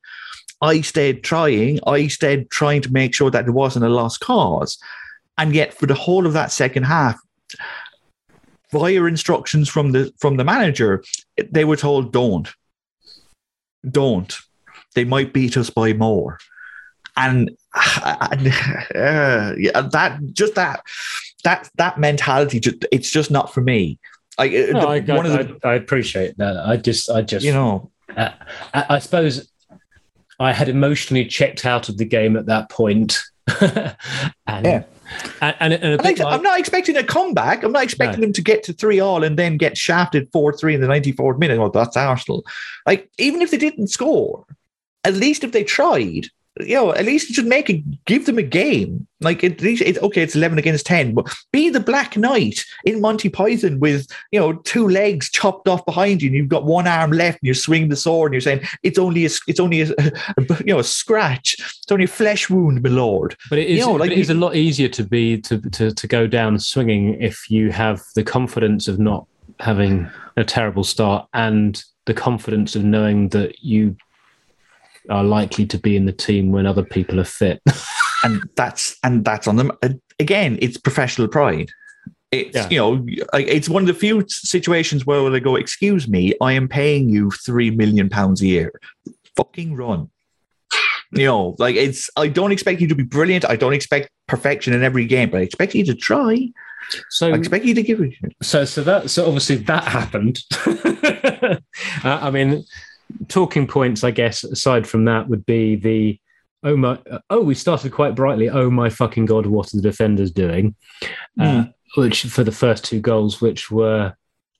[0.62, 1.80] I stayed trying.
[1.88, 4.78] I stayed trying to make sure that there wasn't a lost cause.
[5.38, 7.18] And yet, for the whole of that second half,
[8.72, 11.04] via instructions from the from the manager,
[11.50, 12.50] they were told, "Don't,
[13.90, 14.38] don't.
[14.96, 16.40] They might beat us by more."
[17.18, 18.36] and uh,
[19.58, 20.82] yeah, that just that
[21.44, 24.00] that that mentality just it's just not for me
[24.38, 26.58] like uh, No, the- I, one of I, the I, I appreciate that.
[26.58, 28.34] I just, I just, you know I,
[28.74, 29.49] I suppose
[30.40, 33.20] I had emotionally checked out of the game at that point.
[33.62, 33.96] and,
[34.48, 34.84] Yeah.
[35.42, 37.64] and, and, and like, like- I'm not expecting a comeback.
[37.64, 40.76] I'm not expecting them to get to three all and then get shafted four three
[40.76, 41.60] in the 94th minute.
[41.60, 42.46] Well, that's Arsenal.
[42.86, 44.46] Like even if they didn't score,
[45.04, 46.28] at least if they tried,
[46.60, 49.08] you know, at least you should make it, give them a game.
[49.22, 53.02] Like at least it's okay, it's 11 against 10, but be the Black Knight in
[53.02, 56.88] Monty Python with, you know, two legs chopped off behind you and you've got one
[56.88, 59.82] arm left and you're swinging the sword and you're saying it's only a, it's only
[59.82, 59.88] a,
[60.60, 61.56] you know, a scratch.
[61.60, 63.36] It's only a flesh wound, my lord.
[63.50, 65.92] But it is, You know, like it is a lot easier to be to, to
[65.92, 69.26] to go down swinging if you have the confidence of not
[69.60, 73.96] having a terrible start and the confidence of knowing that you
[75.10, 77.62] are likely to be in the team when other people are fit.
[78.24, 79.72] and that's and that's on them.
[79.82, 81.70] Uh, again it's professional pride.
[82.32, 82.68] It's Yeah.
[82.70, 86.68] you know it's one of the few situations where they go excuse me i am
[86.68, 88.72] paying you three million pounds a year.
[89.36, 90.10] Fucking run.
[91.12, 93.46] You know like it's i don't expect you to be brilliant.
[93.50, 96.50] I don't expect perfection in every game but i expect you to try.
[97.10, 100.40] So i expect you to give it so so that so obviously that happened.
[100.66, 101.58] uh,
[102.04, 102.64] I mean,
[103.28, 104.44] talking points, I guess.
[104.44, 106.20] Aside from that, would be the
[106.64, 108.50] oh my oh we started quite brightly.
[108.50, 110.76] Oh my fucking god, what are the defenders doing?
[111.40, 114.14] Uh, which for the first two goals, which were,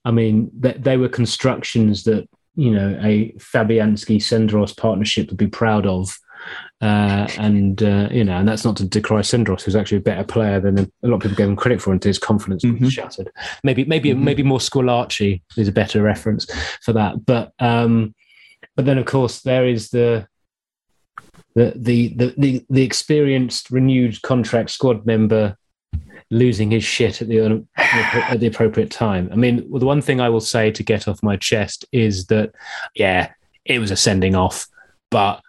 [0.04, 5.46] I mean, they, they were constructions that you know a Fabianski Senderos partnership would be
[5.46, 6.16] proud of.
[6.80, 10.24] Uh, and uh, you know, and that's not to decry Senderos, who's actually a better
[10.24, 12.80] player than a lot of people gave him credit for, until his confidence Mhm.
[12.80, 13.30] was shattered.
[13.62, 14.22] Maybe, maybe, Mhm.
[14.22, 16.46] maybe more Squillaci is a better reference
[16.82, 17.26] for that.
[17.26, 18.14] But, um,
[18.80, 20.26] but then of course there is the
[21.54, 25.58] the the the the, the experienced, renewed contract squad member
[26.30, 29.28] losing his shit at the at the appropriate time.
[29.30, 32.24] I mean, well, the one thing I will say to get off my chest is
[32.28, 32.54] that,
[32.94, 33.32] yeah,
[33.66, 34.66] it was a sending off,
[35.10, 35.42] but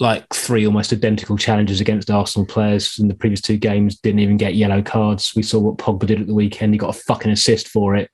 [0.00, 4.38] like three almost identical challenges against Arsenal players in the previous two games didn't even
[4.38, 5.34] get yellow cards.
[5.36, 6.72] We saw what Pogba did at the weekend.
[6.72, 8.10] He got a fucking assist for it.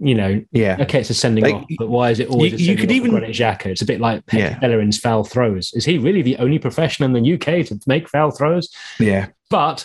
[0.00, 2.72] You know, yeah okay, it's a sending Like, off, but why is it always you-
[2.72, 3.66] you could off even- Granit Xhaka?
[3.66, 4.58] It's a bit like Yeah.
[4.60, 5.72] Bellerin's foul throws.
[5.74, 8.68] Is he really the only professional in the UK to make foul throws?
[9.00, 9.84] yeah But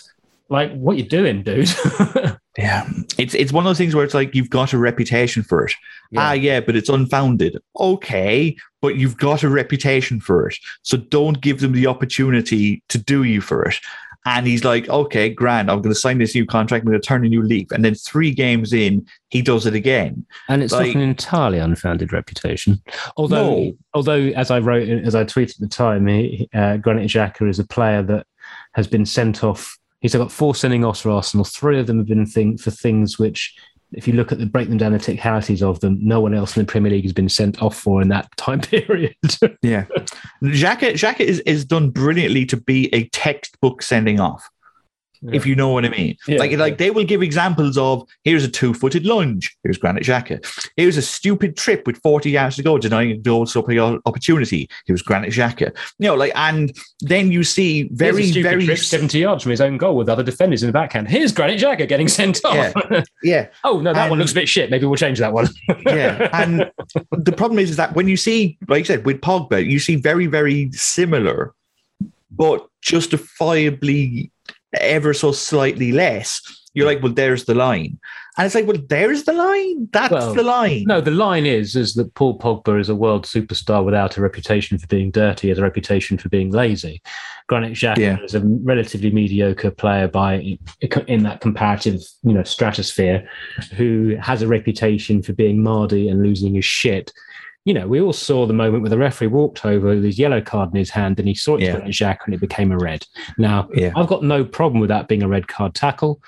[0.50, 1.72] like, what you doing, dude?
[2.58, 5.66] yeah it's it's one of those things where it's like you've got a reputation for
[5.66, 5.74] it
[6.16, 7.58] Ah, yeah, but it's unfounded.
[7.80, 10.56] Okay, but you've got a reputation for it.
[10.84, 13.78] So don't give them the opportunity to do you for it.
[14.26, 16.84] And he's like, okay, grand, I'm going to sign this new contract.
[16.84, 17.68] I'm going to turn a new leaf.
[17.72, 20.26] And then three games in, he does it again.
[20.48, 22.82] and it's Like- not an entirely unfounded reputation.
[23.18, 23.74] Although, No.
[23.94, 27.60] although as I wrote, as I tweeted at the time, he, uh, Granit Xhaka is
[27.60, 28.26] a player that
[28.74, 29.78] has been sent off.
[30.00, 31.44] He's got four sending offs for Arsenal.
[31.46, 33.54] Three of them have been thing, for things which,
[33.96, 36.56] if you look at the break them down the technicalities of them, no one else
[36.56, 39.16] in the Premier League has been sent off for in that time period.
[39.62, 39.86] Yeah.
[40.42, 44.50] Xhaka, Xhaka is, is done brilliantly to be a textbook sending off.
[45.32, 46.18] If you know what I mean.
[46.28, 46.40] Yeah.
[46.40, 50.44] Like, like they will give examples of here's a two-footed lunge, here's Granit Xhaka.
[50.76, 53.48] Here's a stupid trip with 40 yards to go, denying a goal
[54.06, 54.70] opportunity.
[54.86, 55.76] Here's Granit Xhaka.
[56.00, 59.78] You know, like, and then you see very, very trip 70 yards from his own
[59.78, 61.08] goal with other defenders in the backhand.
[61.08, 62.74] Here's Granit Xhaka getting sent off.
[63.24, 64.70] yeah, oh, no, that And- one looks a bit shit.
[64.70, 65.48] Maybe we'll change that one.
[65.86, 66.30] yeah.
[66.34, 66.72] And
[67.12, 69.96] the problem is, is that when you see, like you said, with Pogba, you see
[69.96, 71.54] very, very similar,
[72.32, 74.32] but justifiably
[74.76, 76.42] ever so slightly less.
[76.74, 78.00] You're like, well, there's the line.
[78.36, 79.88] And it's like, well, there's the line.
[79.94, 80.86] That's Well, the line.
[80.88, 84.80] No, the line is is that Paul Pogba is a world superstar without a reputation
[84.80, 87.04] for being dirty, as a reputation for being lazy.
[87.48, 88.18] Granit Xhaka Yeah.
[88.24, 90.58] is a relatively mediocre player by
[91.08, 93.28] in that comparative, you know, stratosphere,
[93.78, 97.12] who has a reputation for being mardy and losing his shit.
[97.66, 100.42] You know, we all saw the moment where the referee walked over with his yellow
[100.42, 101.76] card in his hand and he saw it to Yeah.
[101.78, 103.06] Granit Xhaka and it became a red.
[103.38, 103.94] Now, Yeah.
[103.96, 106.22] I've got no problem with that being a red card tackle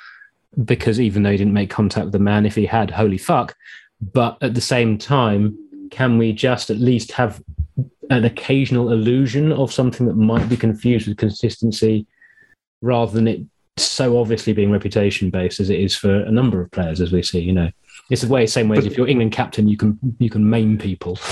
[0.63, 3.55] because even though he didn't make contact with the man, if he had, holy fuck.
[4.13, 5.57] But at the same time,
[5.91, 7.41] can we just at least have
[8.09, 12.05] an occasional illusion of something that might be confused with consistency
[12.81, 13.41] rather than it
[13.77, 17.21] so obviously being reputation based as it is for a number of players, as we
[17.21, 17.69] see, you know?
[18.11, 20.77] It's the way, same way as if you're England captain, you can you can maim
[20.77, 21.17] people.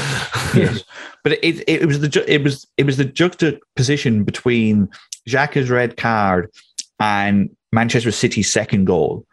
[0.56, 0.84] Yes.
[1.24, 4.88] But it, it was the it was it was the juxtaposition between
[5.28, 6.52] Xhaka's red card
[7.00, 9.26] and Manchester City's second goal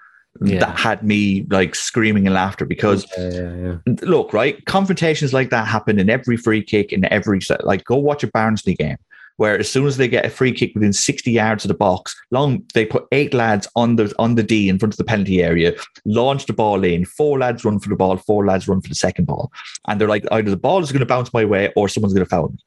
[0.43, 0.61] Yeah.
[0.61, 3.95] that had me like screaming in laughter because yeah, yeah, yeah.
[4.03, 4.64] look, right?
[4.64, 7.66] Confrontations like that happen in every free kick, in every set.
[7.66, 8.97] Like, go watch a Barnsley game
[9.41, 12.14] where as soon as they get a free kick within 60 yards of the box,
[12.30, 15.43] long they put eight lads on the on the D in front of the penalty
[15.43, 15.72] area,
[16.05, 18.95] launch the ball in, four lads run for the ball, four lads run for the
[18.95, 19.51] second ball.
[19.88, 22.26] And they're like, either the ball is going to bounce my way or someone's going
[22.26, 22.59] to foul me.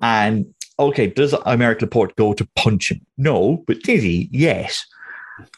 [0.00, 0.46] And
[0.78, 3.04] okay, does Aymeric Laporte go to punch him?
[3.18, 4.30] No, but did he?
[4.32, 4.86] Yes.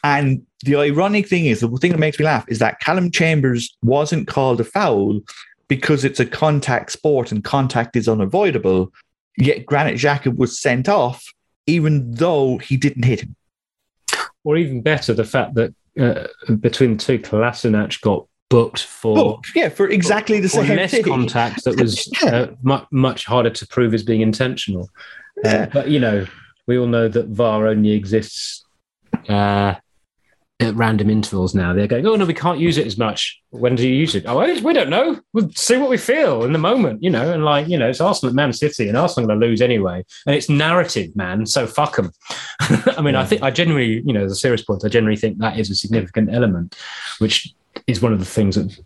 [0.03, 3.73] And the ironic thing is, the thing that makes me laugh is that Callum Chambers
[3.81, 5.21] wasn't called a foul
[5.69, 8.91] because it's a contact sport and contact is unavoidable.
[9.37, 11.23] Yet Granit Xhaka was sent off,
[11.67, 13.35] even though he didn't hit him.
[14.43, 19.69] Or even better, the fact that uh, between the two, Kolasinac got booked for yeah,
[19.69, 21.03] for exactly the same less thing.
[21.03, 22.29] contact that was Yeah.
[22.35, 24.89] uh, mu- much harder to prove as being intentional.
[25.43, 26.25] Uh, but you know,
[26.67, 28.63] we all know that VAR only exists
[29.29, 29.75] uh,
[30.59, 31.73] at random intervals now.
[31.73, 33.41] They're going, oh no, we can't use it as much.
[33.49, 34.25] When do you use it?
[34.27, 35.19] Oh, we don't know.
[35.33, 37.33] We'll see what we feel in the moment, you know.
[37.33, 39.61] And like, you know, it's Arsenal at Man City, and Arsenal are going to lose
[39.61, 40.03] anyway.
[40.25, 41.45] And it's narrative, man.
[41.45, 42.11] So fuck them.
[42.59, 45.37] I mean, I think I generally, you know, as a serious point, I generally think
[45.39, 46.75] that is a significant element,
[47.19, 47.53] which
[47.87, 48.77] is one of the things that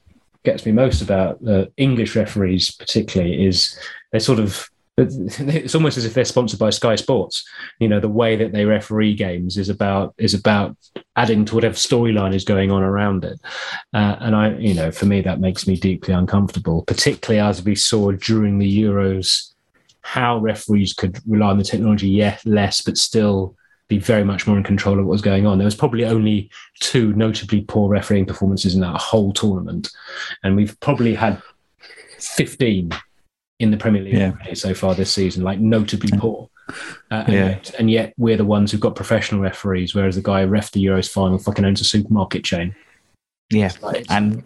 [0.43, 3.77] gets me most about uh, English referees, particularly, is
[4.11, 4.69] they sort of.
[4.99, 7.47] It's almost as if they're sponsored by Sky Sports.
[7.79, 10.75] You know, the way that they referee games is about is about
[11.15, 13.39] adding to whatever storyline is going on around it.
[13.93, 17.75] Uh, and I, you know, for me, that makes me deeply uncomfortable, particularly as we
[17.75, 19.53] saw during the Euros,
[20.01, 23.55] how referees could rely on the technology, yeah, less, but still
[23.89, 25.59] be very much more in control of what was going on.
[25.59, 29.91] There was probably only two notably poor refereeing performances in that whole tournament,
[30.43, 31.39] and we've probably had
[32.17, 32.91] fifteen
[33.59, 34.33] in the Premier League Yeah.
[34.53, 36.49] so far this season, like notably poor.
[37.09, 37.45] Uh, and, Yeah.
[37.47, 40.71] yet, and yet we're the ones who've got professional referees, whereas the guy who ref
[40.71, 42.75] the Euros final fucking owns a supermarket chain.
[43.49, 43.71] Yeah.
[43.81, 44.43] Like, And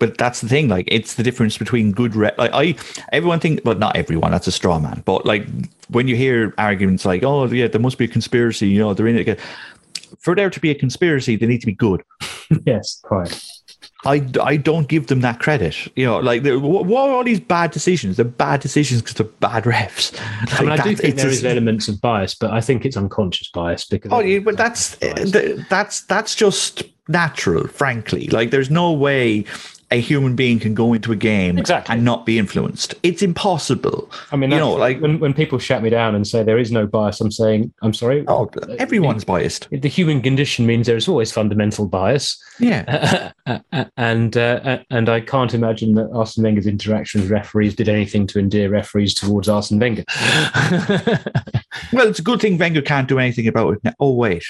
[0.00, 0.68] but that's the thing.
[0.68, 2.16] Like, it's the difference between good.
[2.16, 2.74] Re- like, I
[3.12, 4.32] everyone think, but not everyone.
[4.32, 5.02] That's a straw man.
[5.04, 5.46] But like,
[5.88, 9.06] when you hear arguments like, "Oh, yeah, there must be a conspiracy," you know, they're
[9.06, 9.38] in it.
[10.18, 12.02] For there to be a conspiracy, they need to be good.
[12.66, 13.40] yes, quite.
[14.06, 15.76] I, I don't give them that credit.
[15.96, 18.16] You know, like what, what are all these bad decisions?
[18.16, 20.18] They're bad decisions because they're bad refs.
[20.58, 22.96] I mean, I Like, do think there is elements of bias, but I think it's
[22.96, 24.12] unconscious bias because.
[24.12, 28.28] Oh, yeah, but that's eh, that's that's just natural, frankly.
[28.28, 29.44] Like, there's no way
[29.90, 31.94] a human being can go into a game Exactly.
[31.94, 32.94] and not be influenced.
[33.04, 34.10] It's impossible.
[34.32, 36.72] I mean, you know, like when, when people shut me down and say there is
[36.72, 38.24] no bias, I'm saying, I'm sorry.
[38.26, 39.68] oh, everyone's biased.
[39.70, 43.30] The human condition means there is always fundamental bias, Yeah,
[43.96, 48.38] and uh, and I can't imagine that Arsene Wenger's interaction with referees did anything to
[48.40, 50.04] endear referees towards Arsene Wenger.
[51.92, 53.84] well, it's a good thing Wenger can't do anything about it.
[53.84, 53.94] Now.
[54.00, 54.44] Oh wait,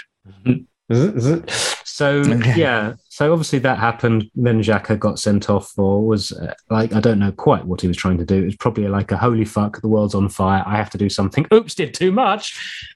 [1.96, 2.20] so
[2.56, 4.30] yeah, so obviously that happened.
[4.34, 7.88] Then Xhaka got sent off for was uh, like I don't know quite what he
[7.88, 8.42] was trying to do.
[8.42, 10.62] It was probably like a holy fuck, the world's on fire.
[10.66, 11.46] I have to do something.
[11.54, 12.44] Oops, did too much,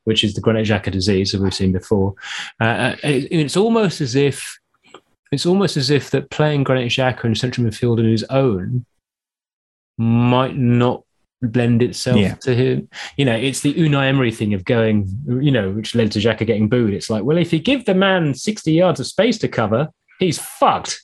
[0.04, 2.14] which is the Granit Xhaka disease that we've seen before.
[2.60, 4.58] Uh, uh, it- it's almost as if
[5.32, 8.84] it's almost as if that playing Granit Xhaka in central midfield on his own
[9.96, 11.04] might not
[11.42, 12.34] blend itself Yeah.
[12.42, 12.88] to him.
[13.16, 16.46] You know, it's the Unai Emery thing of going, you know, which led to Xhaka
[16.46, 16.92] getting booed.
[16.94, 19.88] It's like, well, if you give the man 60 yards of space to cover,
[20.18, 21.02] he's fucked.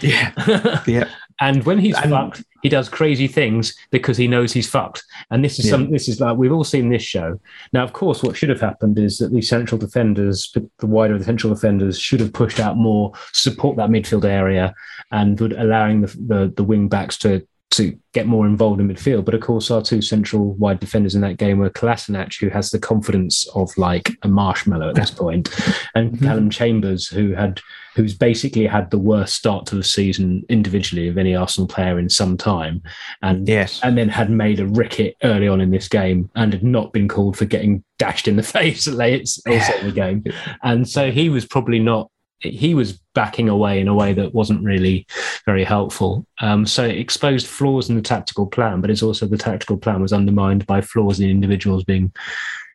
[0.00, 0.80] Yeah.
[0.86, 1.08] Yeah.
[1.40, 5.04] and when he's And- fucked, he does crazy things because he knows he's fucked.
[5.30, 5.70] And this is Yeah.
[5.72, 5.90] some.
[5.92, 7.38] This is like we've all seen this show.
[7.72, 11.54] Now, of course, what should have happened is that the central defenders, the wider central
[11.54, 14.74] defenders, should have pushed out more, support that midfield area,
[15.12, 19.24] and would allowing the the, the wing backs to to get more involved in midfield.
[19.24, 22.70] But of course, our two central wide defenders in that game were Kolasinac, who has
[22.70, 25.48] the confidence of like a marshmallow at this point,
[25.94, 26.22] and Mhm.
[26.22, 27.60] Callum Chambers, who had
[27.94, 32.08] who's basically had the worst start to the season individually of any Arsenal player in
[32.08, 32.80] some time,
[33.22, 33.80] and Yes.
[33.82, 37.08] and then had made a ricket early on in this game and had not been
[37.08, 40.22] called for getting dashed in the face late also in the game,
[40.62, 42.08] and so he was probably not.
[42.40, 45.06] He was backing away in a way that wasn't really
[45.44, 46.26] very helpful.
[46.40, 50.00] Um, so it exposed flaws in the tactical plan, but it's also the tactical plan
[50.00, 52.12] was undermined by flaws in individuals being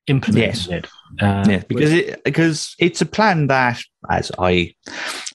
[0.07, 0.87] implemented.
[1.19, 1.21] Yes.
[1.21, 4.73] Uh, yeah, because it, because it's a plan that, as I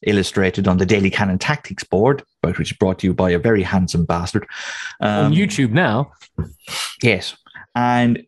[0.02, 3.38] illustrated on the Daily Cannon Tactics board, but which is brought to you by a
[3.38, 4.46] very handsome bastard.
[5.00, 6.12] on Um, YouTube now.
[7.02, 7.34] Yes,
[7.74, 8.26] and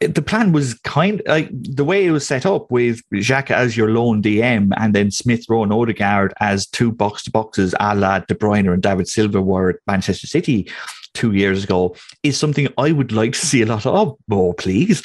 [0.00, 3.90] the plan was kind like the way it was set up with Xhaka as your
[3.90, 8.20] lone DM, and then Smith Rowe and Odegaard as two box to boxes, a la
[8.20, 10.70] De Bruyne and David Silva were at Manchester City
[11.14, 15.02] two years ago, is something I would like to see a lot of more, please.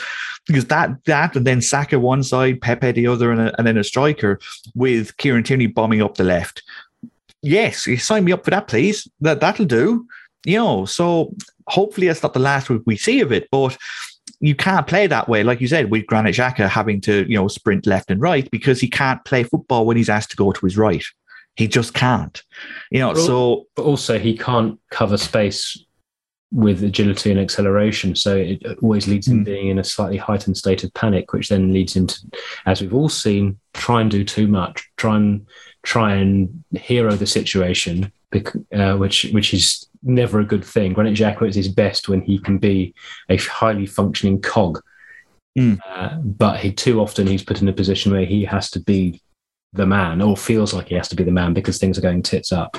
[0.48, 3.78] Because that that and then Saka one side, Pepe the other, and, a, and then
[3.78, 4.40] a striker
[4.76, 6.64] with Kieran Tierney bombing up the left.
[7.42, 9.08] Yes, sign me up for that, please.
[9.22, 10.08] That that'll do.
[10.46, 11.36] You know, so
[11.68, 13.48] hopefully that's not the last we see of it.
[13.52, 13.78] But
[14.40, 17.48] you can't play that way, like you said, with Granit Xhaka having to, you know,
[17.48, 20.66] sprint left and right because he can't play football when he's asked to go to
[20.66, 21.04] his right.
[21.56, 22.42] He just can't.
[22.92, 25.78] You know, so but also he can't cover space
[26.52, 28.16] with agility and acceleration.
[28.16, 29.44] So it always leads him Hmm.
[29.44, 32.20] being in a slightly heightened state of panic, which then leads him to,
[32.66, 35.46] as we've all seen, try and do too much, try and
[35.84, 38.12] try and hero the situation,
[38.74, 40.93] uh, which which is never a good thing.
[40.93, 42.93] Granit Xhaka is his best when he can be
[43.30, 44.82] a highly functioning cog.
[45.56, 45.76] Hmm.
[45.88, 49.22] Uh, but he too often he's put in a position where he has to be
[49.74, 52.24] the man or feels like he has to be the man because things are going
[52.24, 52.78] tits up.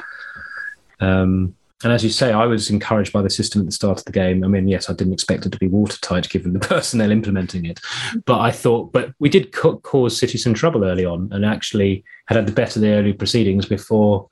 [1.01, 4.05] Um, and as you say, I was encouraged by the system at the start of
[4.05, 4.45] the game.
[4.45, 7.81] I mean, yes, I didn't expect it to be watertight given the personnel implementing it,
[8.27, 12.05] but I thought, but we did ca- cause City some trouble early on, and actually
[12.27, 14.29] had had the better of the early proceedings before,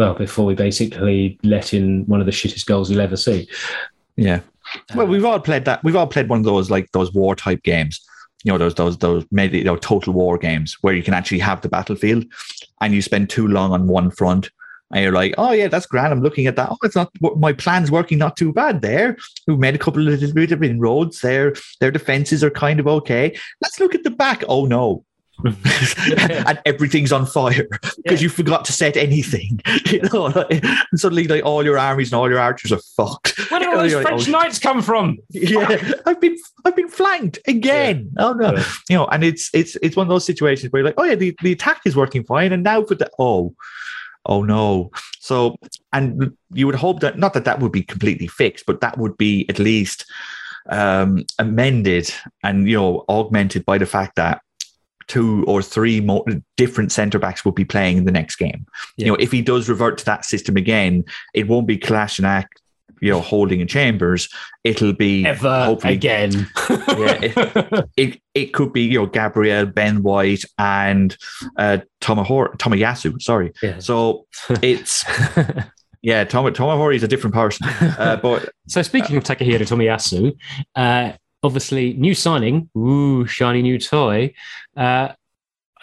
[0.00, 3.46] well, before we basically let in one of the shittest goals you'll ever see.
[4.16, 4.40] yeah.
[4.94, 5.84] Well, uh, we've all played that.
[5.84, 8.00] We've all played one of those like those war type games.
[8.42, 11.40] You know, those those those maybe you know total war games where you can actually
[11.40, 12.24] have the battlefield,
[12.80, 14.48] and you spend too long on one front,
[14.90, 16.14] and you're like, oh yeah, that's grand.
[16.14, 16.70] I'm looking at that.
[16.70, 19.18] Oh, it's not my plan's working not too bad there.
[19.46, 21.54] We've made a couple of little bit of inroads there.
[21.80, 23.36] Their defenses are kind of okay.
[23.60, 24.44] Let's look at the back.
[24.48, 25.04] Oh no.
[25.44, 28.18] And everything's on fire because Yeah.
[28.18, 29.60] you forgot to set anything.
[29.86, 33.36] You know, like, and suddenly like all your armies and all your archers are fucked.
[33.50, 35.18] Where did all know, those you're like, French oh, knights come from?
[35.30, 38.10] yeah, I've been I've been flanked again.
[38.18, 38.64] Oh no, Yeah.
[38.88, 41.14] you know, and it's it's it's one of those situations where you're like, oh yeah,
[41.16, 43.54] the, the attack is working fine, and now for the oh,
[44.26, 44.90] oh no.
[45.20, 45.56] So,
[45.92, 49.16] and you would hope that not that that would be completely fixed, but that would
[49.16, 50.04] be at least
[50.68, 52.12] um amended
[52.44, 54.42] and you know augmented by the fact that
[55.10, 56.24] two or three more
[56.56, 58.64] different centre backs will be playing in the next game.
[58.96, 59.06] Yeah.
[59.06, 61.04] You know, if he does revert to that system again,
[61.34, 62.46] it won't be Kolasinac,
[63.00, 64.28] you know, holding in chambers.
[64.62, 66.46] It'll be Ever hopefully again.
[66.70, 67.32] Yeah,
[67.96, 71.16] it it could be you know Gabriel, Ben White, and
[71.56, 73.20] uh, Tomahor Tomayasu.
[73.20, 73.52] Sorry.
[73.62, 73.80] Yeah.
[73.80, 74.26] So
[74.62, 75.04] it's
[76.02, 80.36] yeah, Tom Tomahori is a different person, uh, but So speaking of Takahiro Tomiyasu,
[80.76, 84.32] uh, obviously new signing, ooh, shiny new toy.
[84.76, 85.08] Uh,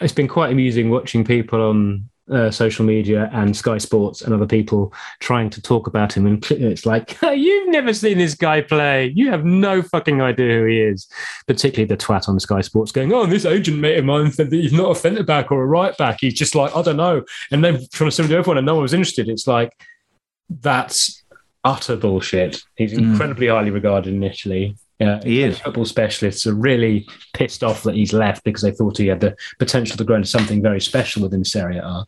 [0.02, 4.46] it's been quite amusing watching people on uh, social media and Sky Sports and other
[4.46, 9.12] people trying to talk about him, and it's like you've never seen this guy play.
[9.16, 11.08] You have no fucking idea who he is.
[11.48, 14.58] Particularly the twat on Sky Sports going, "Oh, this agent mate of mine said that
[14.58, 16.18] he's not a centre back or a right back.
[16.20, 18.76] He's just like I don't know," and then trying to send to everyone, and no
[18.76, 19.30] one was interested.
[19.30, 19.72] It's like
[20.50, 21.24] that's
[21.64, 22.62] utter bullshit.
[22.76, 23.00] He's Mm.
[23.00, 24.76] incredibly highly regarded initially.
[25.00, 25.60] Yeah, He is.
[25.60, 29.36] Football specialists are really pissed off that he's left because they thought he had the
[29.60, 32.06] potential to grow into something very special within Serie A.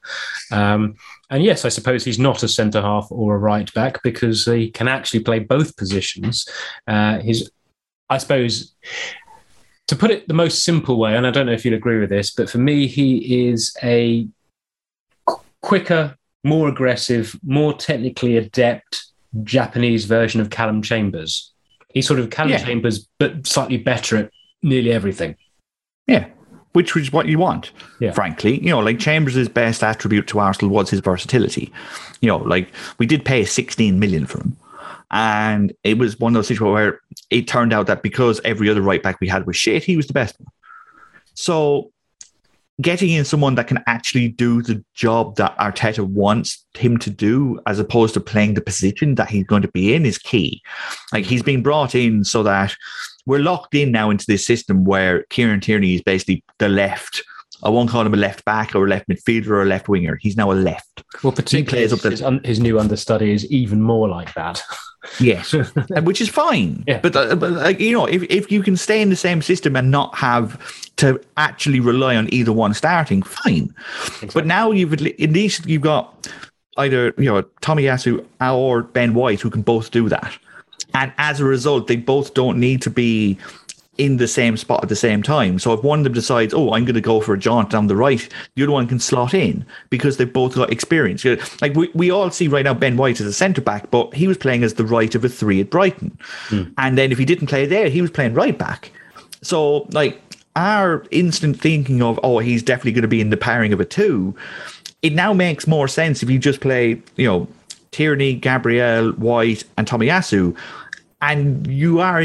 [0.51, 0.95] Um,
[1.29, 4.71] and yes, I suppose he's not a centre half or a right back because he
[4.71, 6.47] can actually play both positions.
[6.87, 7.51] Uh, his,
[8.09, 8.73] I suppose,
[9.87, 12.09] to put it the most simple way, and I don't know if you'd agree with
[12.09, 14.27] this, but for me, he is a
[15.27, 19.05] qu- quicker, more aggressive, more technically adept
[19.43, 21.53] Japanese version of Callum Chambers.
[21.93, 22.63] He's sort of Callum Yeah.
[22.63, 24.31] Chambers, but slightly better at
[24.61, 25.35] nearly everything.
[26.07, 26.27] Yeah.
[26.73, 28.11] Which was what you want, Yeah.
[28.11, 28.59] frankly.
[28.59, 31.71] You know, like Chambers' best attribute to Arsenal was his versatility.
[32.21, 32.69] You know, like
[32.99, 34.55] we did pay 16 million for him.
[35.11, 38.81] And it was one of those situations where it turned out that because every other
[38.81, 40.51] right back we had was shit, he was the best one.
[41.33, 41.91] So
[42.81, 47.59] getting in someone that can actually do the job that Arteta wants him to do,
[47.67, 50.61] as opposed to playing the position that he's going to be in, is key.
[51.13, 52.75] Like he's been brought in so that
[53.25, 57.21] we're locked in now into this system where Kieran Tierney is basically the left.
[57.61, 60.17] I won't call him a left back or a left midfielder or a left winger.
[60.21, 61.03] He's now a left.
[61.23, 64.61] Well, particularly his, the- his, un- his new understudy is even more like that.
[65.19, 65.53] Yes,
[66.03, 66.83] which is fine.
[66.87, 66.99] Yeah.
[66.99, 69.75] But, uh, but like, you know, if, if you can stay in the same system
[69.75, 70.59] and not have
[70.97, 73.73] to actually rely on either one starting, fine.
[74.33, 76.29] But now you've at least you've got
[76.77, 80.37] either you know Tomiyasu or Ben White who can both do that,
[80.93, 83.37] and as a result, they both don't need to be
[83.99, 85.59] in the same spot at the same time.
[85.59, 87.87] So if one of them decides, oh, I'm going to go for a jaunt down
[87.87, 91.25] the right, the other one can slot in because they've both got experience.
[91.61, 94.27] Like we, we all see right now Ben White as a centre back, but he
[94.27, 96.17] was playing as the right of a three at Brighton.
[96.47, 96.63] Hmm.
[96.77, 98.91] And then if he didn't play there, he was playing right back.
[99.41, 100.21] So like
[100.55, 103.85] our instant thinking of, oh, he's definitely going to be in the pairing of a
[103.85, 104.33] two,
[105.01, 107.47] it now makes more sense if you just play, you know,
[107.91, 110.55] Tierney, Gabriel, White, and Tommy Tomiyasu,
[111.21, 112.21] and you are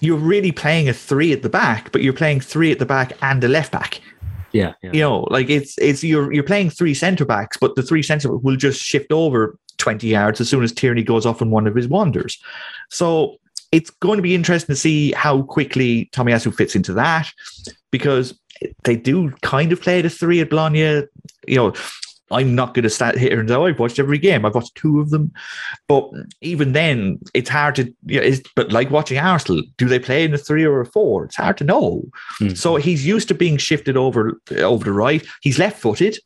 [0.00, 3.12] you're really playing a three at the back, but you're playing three at the back
[3.22, 4.00] and a left back.
[4.52, 4.90] Yeah, yeah.
[4.92, 8.36] You know, like it's it's you're you're playing three centre backs, but the three centre
[8.36, 11.74] will just shift over twenty yards as soon as Tierney goes off on one of
[11.74, 12.38] his wanders.
[12.90, 13.36] So
[13.72, 17.32] it's going to be interesting to see how quickly Tomiyasu fits into that
[17.90, 18.38] because
[18.84, 21.04] they do kind of play the three at Bologna.
[21.48, 21.72] You know,
[22.32, 24.44] I'm not going to stand here and say "Oh, I've watched every game.
[24.44, 25.32] I've watched two of them,
[25.88, 26.10] but
[26.40, 27.84] even then, it's hard to.
[28.06, 30.86] You know, it's, but like watching Arsenal, do they play in a three or a
[30.86, 31.24] four?
[31.24, 32.02] It's hard to know.
[32.38, 32.50] Hmm.
[32.50, 35.24] So he's used to being shifted over over the right.
[35.42, 36.18] He's left-footed,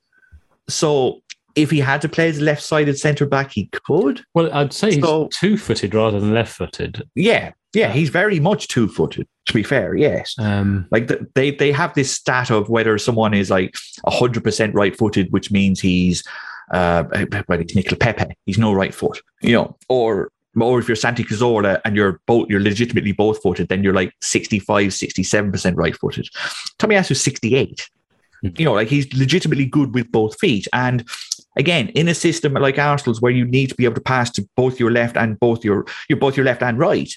[0.69, 1.21] so
[1.57, 4.23] if he had to play as a left-sided centre back, he could.
[4.35, 7.03] Well, I'd say he's So- two-footed rather than left-footed.
[7.15, 9.27] Yeah, yeah, he's very much two-footed.
[9.47, 10.35] To be fair, yes.
[10.39, 13.75] Um, Like the, they they have this stat of whether someone is like
[14.07, 16.23] hundred percent right footed, which means he's
[16.73, 17.05] uh
[17.49, 20.31] well, he's Nicolas Pepe, he's no right foot, you know, or
[20.61, 24.13] or if you're Santi Cazorla and you're both you're legitimately both footed, then you're like
[24.21, 26.29] 65, 67 percent right footed.
[26.81, 27.89] Tomiyasu's 68.
[28.43, 28.49] Hmm.
[28.57, 30.67] You know, like he's legitimately good with both feet.
[30.73, 31.07] And
[31.57, 34.49] again, in a system like Arsenal's where you need to be able to pass to
[34.57, 37.13] both your left and both your your both your left and right,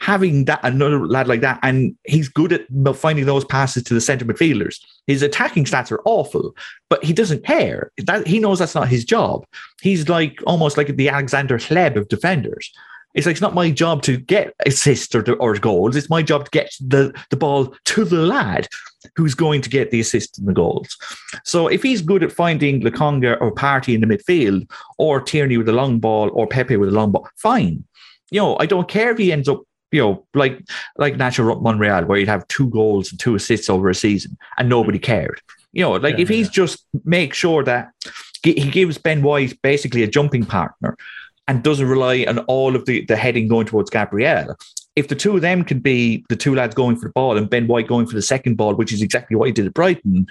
[0.00, 4.00] having that another lad like that, and he's good at finding those passes to the
[4.00, 4.78] centre midfielders.
[5.06, 6.54] His attacking stats are awful,
[6.90, 7.90] but he doesn't care.
[7.98, 9.46] That he knows that's not his job.
[9.80, 12.70] He's like almost like the Alexander Hleb of defenders.
[13.14, 15.94] It's like it's not my job to get assists or, or goals.
[15.94, 18.68] It's my job to get the, the ball to the lad
[19.16, 20.96] who's going to get the assists and the goals.
[21.44, 25.68] So if he's good at finding Lokonga or Partey in the midfield, or Tierney with
[25.68, 27.84] a long ball, or Pepe with a long ball, fine.
[28.30, 29.62] You know, I don't care if he ends up,
[29.92, 30.60] you know, like
[30.96, 34.68] like Nacho Monreal, where he'd have two goals and two assists over a season and
[34.68, 35.40] nobody cared.
[35.72, 37.90] You know, like Yeah, if he's just make sure that
[38.42, 40.96] he he gives Ben White basically a jumping partner
[41.48, 44.56] and doesn't rely on all of the, the heading going towards Gabriel.
[44.96, 47.50] If the two of them can be the two lads going for the ball and
[47.50, 50.26] Ben White going for the second ball, which is exactly what he did at Brighton,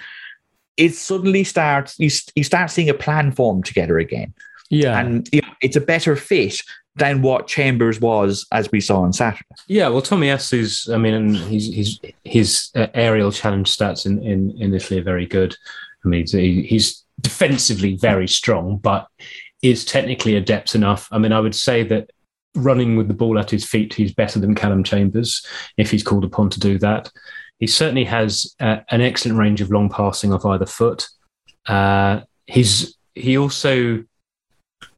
[0.76, 4.32] it suddenly starts you, you start seeing a plan form together again.
[4.70, 6.60] yeah, And you know, it's a better fit
[6.96, 9.44] than what Chambers was as we saw on Saturday.
[9.66, 9.88] yeah.
[9.88, 15.00] Well, Tomiyasu's, I mean, he's, he's, his uh, aerial challenge stats in, in, in Italy
[15.00, 15.56] are very good.
[16.04, 19.08] I mean, he, he's defensively very strong, but
[19.64, 21.08] is technically adept enough.
[21.10, 22.10] I mean, I would say that
[22.54, 25.44] running with the ball at his feet, he's better than Callum Chambers
[25.78, 27.10] if he's called upon to do that.
[27.58, 31.08] He certainly has uh, an excellent range of long passing off either foot.
[31.66, 34.04] Uh, he's he also,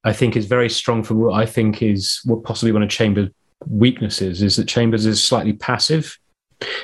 [0.02, 3.30] I think, is very strong for what I think is what possibly one of Chambers'
[3.68, 6.18] weaknesses is that Chambers is slightly passive.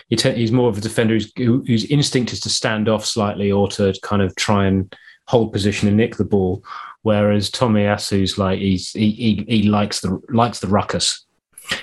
[0.08, 3.50] He he's more of a defender who's, who, whose instinct is to stand off slightly
[3.50, 4.94] or to kind of try and
[5.26, 6.62] hold position and nick the ball.
[7.02, 11.26] Whereas Tomiyasu's like he's he, he he likes the likes the ruckus.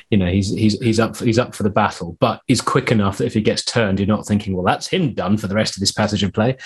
[0.10, 2.92] You know, he's he's he's up for, he's up for the battle, but he's quick
[2.92, 5.56] enough that if he gets turned, you're not thinking, well, that's him done for the
[5.56, 6.58] rest of this passage of play.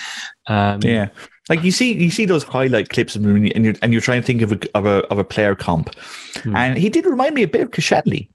[0.46, 1.08] Um, Yeah.
[1.48, 4.40] Like you see, you see those highlight clips and you're and you're trying to think
[4.42, 5.94] of a of a of a player comp,
[6.42, 6.56] Hmm.
[6.56, 8.30] and he did remind me a bit of Koscielny.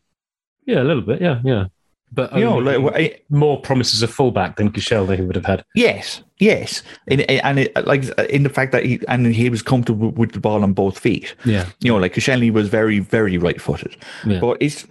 [0.65, 1.65] yeah, a little bit, yeah, yeah.
[2.11, 5.63] But You know, like more promises of fullback than Koscielny he would have had.
[5.75, 10.09] yes, yes, and and it, like in the fact that he and he was comfortable
[10.11, 11.35] with the ball on both feet.
[11.45, 13.95] Yeah, You know, like Koscielny was very very right footed,
[14.25, 14.39] yeah.
[14.39, 14.87] but it's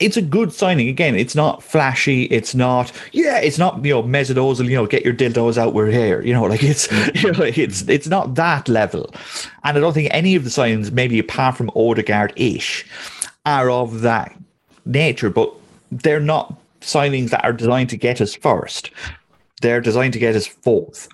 [0.00, 0.88] it's a good signing.
[0.88, 2.24] Again, it's not flashy.
[2.24, 5.74] It's not, yeah, it's not, you know, Mesut Ozil, you know, get your dildos out,
[5.74, 6.22] we're here.
[6.22, 6.90] You know, like it's,
[7.22, 9.12] you know, it's, it's not that level.
[9.64, 12.86] And I don't think any of the signings, maybe apart from Odegaard-ish,
[13.44, 14.36] are of that
[14.84, 15.52] nature, but
[15.90, 18.90] they're not signings that are designed to get us first.
[19.60, 21.08] They're designed to get us fourth.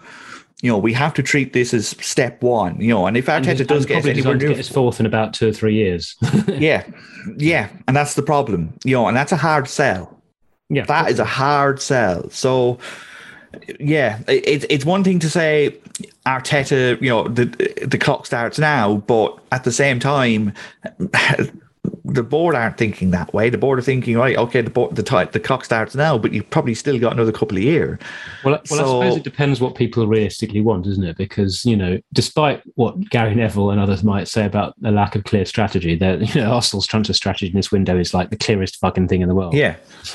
[0.62, 2.80] You know, we have to treat this as step one.
[2.80, 5.06] You know, and if Arteta And- does get us anywhere near get us fourth in
[5.06, 6.16] about two or three years.
[6.48, 6.84] yeah,
[7.36, 8.72] yeah, and that's the problem.
[8.84, 10.20] You know, and that's a hard sell.
[10.70, 12.30] yeah, That is a hard sell.
[12.30, 12.78] So,
[13.78, 15.76] yeah, it's it's one thing to say
[16.26, 17.44] Arteta, you know, the
[17.86, 20.52] the clock starts now, but at the same time,
[22.04, 23.48] the board aren't thinking that way.
[23.48, 26.32] The board are thinking, right, okay, the board, the ti the clock starts now, but
[26.32, 27.98] you've probably still got another couple of years.
[28.44, 31.16] Well, well, I suppose it depends what people realistically want, isn't it?
[31.16, 35.24] Because you know, despite what Gary Neville and others might say about a lack of
[35.24, 38.76] clear strategy, that you know, Arsenal's transfer strategy in this window is like the clearest
[38.80, 39.54] fucking thing in the world.
[39.54, 39.76] Yeah,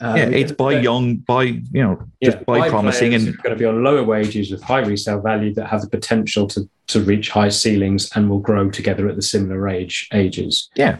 [0.00, 3.64] Um, yeah, it's buy young, buy you know, just buy promising, and going to be
[3.64, 7.48] on lower wages with high resale value that have the potential to to reach high
[7.48, 10.68] ceilings and will grow together at the similar age ages.
[10.74, 10.98] yeah,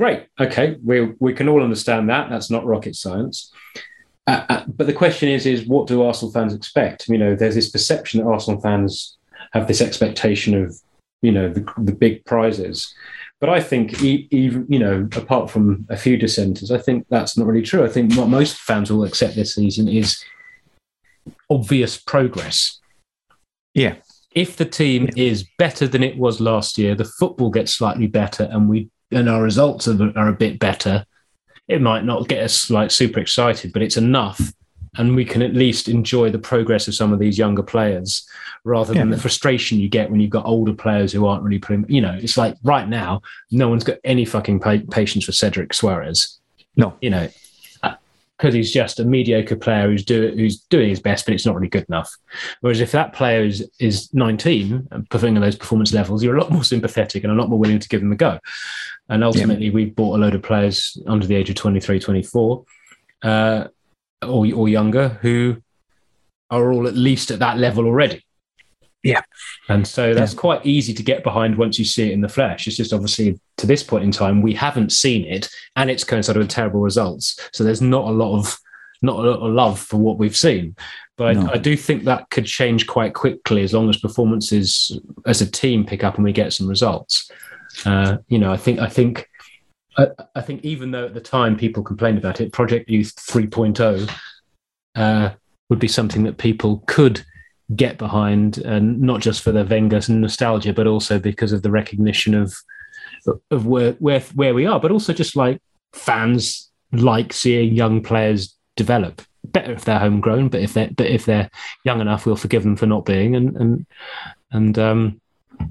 [0.00, 0.28] Great.
[0.40, 2.30] Okay, we we can all understand that.
[2.30, 3.52] That's not rocket science.
[4.26, 7.06] Uh, uh, but the question is, is what do Arsenal fans expect?
[7.06, 9.18] You know, there's this perception that Arsenal fans
[9.52, 10.74] have this expectation of,
[11.20, 12.94] you know, the, the big prizes.
[13.40, 17.46] But I think, even you know, apart from a few dissenters, I think that's not
[17.46, 17.84] really true.
[17.84, 20.24] I think what most fans will accept this season is
[21.50, 22.80] obvious progress.
[23.74, 23.96] Yeah.
[24.32, 28.44] If the team is better than it was last year, the football gets slightly better,
[28.50, 31.04] and we and our results are, are a bit better.
[31.66, 34.40] It might not get us like super excited, but it's enough,
[34.96, 38.24] and we can at least enjoy the progress of some of these younger players,
[38.64, 39.16] rather than Yeah.
[39.16, 41.84] the frustration you get when you've got older players who aren't really putting.
[41.88, 44.60] You know, it's like right now, no one's got any fucking
[44.90, 46.36] patience for Cedric Soares.
[46.76, 46.94] No.
[47.00, 47.28] you know,
[48.40, 51.54] because he's just a mediocre player who's do, who's doing his best, but it's not
[51.54, 52.10] really good enough.
[52.62, 56.40] Whereas if that player is is 19 and performing at those performance levels, you're a
[56.40, 58.38] lot more sympathetic and a lot more willing to give them a go.
[59.10, 62.64] And ultimately, we've bought a load of players under the age of 23, 24,
[63.24, 63.64] uh,
[64.22, 65.62] or or younger who
[66.50, 68.24] are all at least at that level already.
[69.02, 69.22] Yeah.
[69.68, 72.66] And so that's quite easy to get behind once you see it in the flesh.
[72.66, 76.38] It's just obviously to this point in time, we haven't seen it and it's coincided
[76.38, 77.38] with terrible results.
[77.52, 78.58] So there's not a lot of
[79.02, 80.76] not a lot of love for what we've seen.
[81.16, 81.46] But No.
[81.46, 85.50] I, I do think that could change quite quickly as long as performances as a
[85.50, 87.30] team pick up and we get some results.
[87.86, 89.26] Uh, you know, I think I think
[89.96, 94.10] I, I think even though at the time people complained about it, Project Youth 3.0
[94.96, 95.30] uh,
[95.68, 97.24] would be something that people could
[97.76, 102.34] get behind, and not just for the Wenger nostalgia, but also because of the recognition
[102.34, 102.54] of
[103.50, 105.60] of where where where we are, but also just like
[105.92, 109.22] fans like seeing young players develop.
[109.44, 111.50] Better if they're homegrown, but if they're but if they're
[111.84, 113.86] young enough, we'll forgive them for not being, and and
[114.52, 115.20] and um,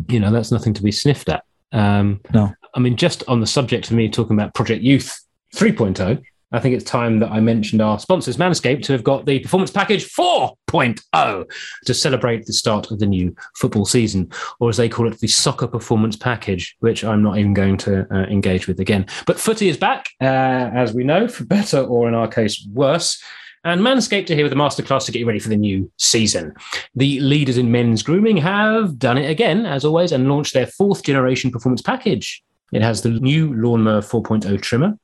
[0.08, 1.43] you know that's nothing to be sniffed at.
[1.72, 2.54] Um, No.
[2.76, 5.20] I mean, just on the subject of me talking about Project Youth
[5.56, 6.22] 3.0,
[6.52, 9.70] I think it's time that I mentioned our sponsors, Manscaped, to have got the Performance
[9.70, 11.52] Package 4.0
[11.86, 15.28] to celebrate the start of the new football season, or as they call it, the
[15.28, 19.06] Soccer Performance Package, which I'm not even going to uh, engage with again.
[19.28, 23.22] But footy is back, uh, as we know, for better or in our case, worse.
[23.64, 26.54] And Manscaped are here with a masterclass to get you ready for the new season.
[26.95, 31.04] The leaders in men's grooming have done it again, as always, and launched their fourth
[31.04, 32.41] generation performance package.
[32.72, 34.97] It has the new Lawnmower 4.0 trimmer,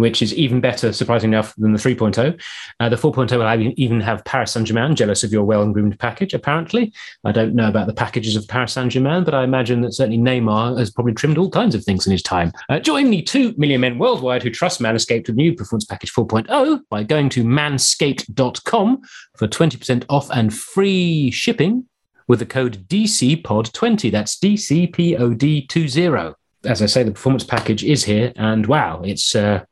[0.00, 2.40] which is even better, surprisingly enough, than the 3.0.
[2.80, 6.32] Uh, the 4.0 will even have Paris Saint Germain, jealous of your well groomed package,
[6.32, 6.92] apparently.
[7.24, 10.16] I don't know about the packages of Paris Saint Germain, but I imagine that certainly
[10.18, 12.50] Neymar has probably trimmed all kinds of things in his time.
[12.70, 16.80] Uh, join the 2 million men worldwide who trust Manscaped with new Performance Package 4.0
[16.88, 19.02] by going to manscaped.com
[19.36, 21.84] for 20% off and free shipping
[22.26, 24.10] with the code DCPOD20.
[24.10, 26.34] That's DCPOD20.
[26.64, 29.64] As I say, the performance package is here, and wow, it's uh,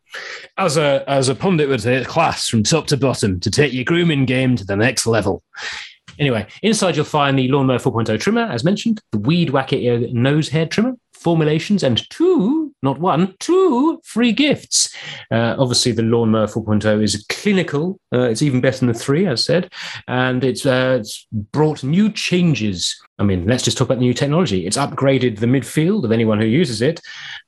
[0.57, 3.73] as a as a pundit would say, it's class from top to bottom to take
[3.73, 5.43] your grooming game to the next level.
[6.19, 9.77] Anyway, inside you'll find the Lawnmower 4.0 trimmer, as mentioned, the Weed Whacker
[10.13, 14.95] nose hair trimmer, formulations, and two, not one, two free gifts.
[15.31, 17.99] Uh, obviously, the Lawnmower 4.0 is clinical.
[18.13, 19.73] Uh, it's even better than the three, as said,
[20.07, 23.01] and it's uh, it's brought new changes.
[23.21, 24.65] I mean, let's just talk about the new technology.
[24.65, 27.01] It's upgraded the midfield of anyone who uses it,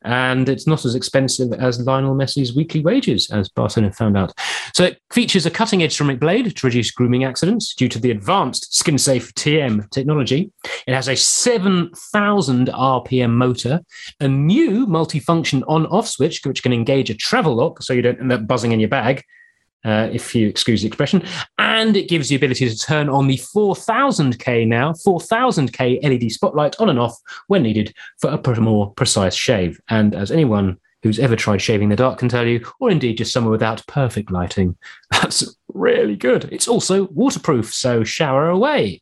[0.02, 4.32] and it's not as expensive as Lionel Messi's weekly wages, as Barcelona found out.
[4.74, 8.10] So it features a cutting edge ceramic blade to reduce grooming accidents due to the
[8.10, 10.50] advanced skin safe TM technology.
[10.86, 13.80] It has a 7,000 RPM motor,
[14.18, 18.20] a new multi multifunction on-off switch, which can engage a travel lock, so you don't
[18.20, 19.24] end up buzzing in your bag.
[19.82, 21.22] Uh, if you excuse the expression,
[21.56, 26.90] and it gives the ability to turn on the 4000K now, 4000K LED spotlight on
[26.90, 27.16] and off
[27.46, 29.80] when needed for a more precise shave.
[29.88, 33.16] And as anyone who's ever tried shaving in the dark can tell you, or indeed
[33.16, 34.76] just somewhere without perfect lighting.
[35.10, 36.48] That's really good.
[36.52, 39.00] It's also waterproof, so shower away.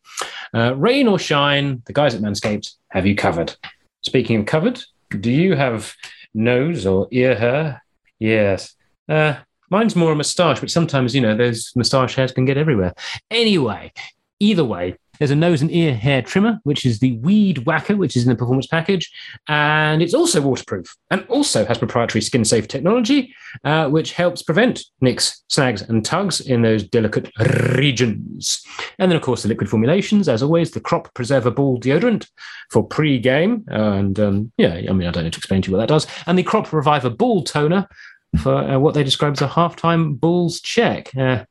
[0.54, 3.56] Uh, rain or shine, the guys at Manscaped have you covered.
[4.02, 4.80] Speaking of covered,
[5.10, 5.94] do you have
[6.34, 7.82] nose or ear hair?
[8.18, 8.74] Yes.
[9.08, 9.36] Uh,
[9.70, 12.94] mine's more a moustache, but sometimes, you know, those moustache hairs can get everywhere.
[13.30, 13.92] Anyway,
[14.40, 18.16] either way, there's a nose and ear hair trimmer, which is the Weed Whacker, which
[18.16, 19.10] is in the performance package.
[19.48, 24.82] And it's also waterproof and also has proprietary skin safe technology, uh, which helps prevent
[25.00, 27.30] nicks, snags, and tugs in those delicate
[27.76, 28.62] regions.
[28.98, 32.28] And then, of course, the liquid formulations, as always, the Crop Preserver Ball deodorant
[32.70, 33.64] for pre game.
[33.68, 36.06] And um, yeah, I mean, I don't need to explain to you what that does.
[36.26, 37.88] And the Crop Reviver Ball toner
[38.42, 41.14] for uh, what they describe as a halftime balls check.
[41.16, 41.44] Uh,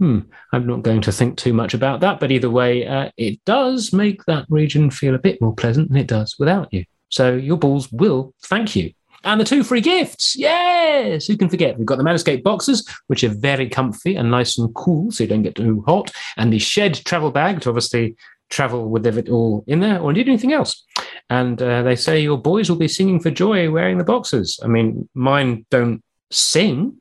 [0.00, 0.20] hmm,
[0.52, 2.18] I'm not going to think too much about that.
[2.18, 5.98] But either way, uh, it does make that region feel a bit more pleasant than
[5.98, 6.84] it does without you.
[7.10, 8.92] So your balls will thank you.
[9.22, 10.34] And the two free gifts.
[10.34, 11.26] Yes.
[11.26, 11.76] Who can forget?
[11.76, 15.28] We've got the Manscaped boxes, which are very comfy and nice and cool, so you
[15.28, 16.10] don't get too hot.
[16.38, 18.16] And the shed travel bag to obviously
[18.48, 20.82] travel with it all in there or indeed anything else.
[21.28, 24.58] And uh, they say your boys will be singing for joy wearing the boxes.
[24.64, 26.96] I mean, mine don't sing,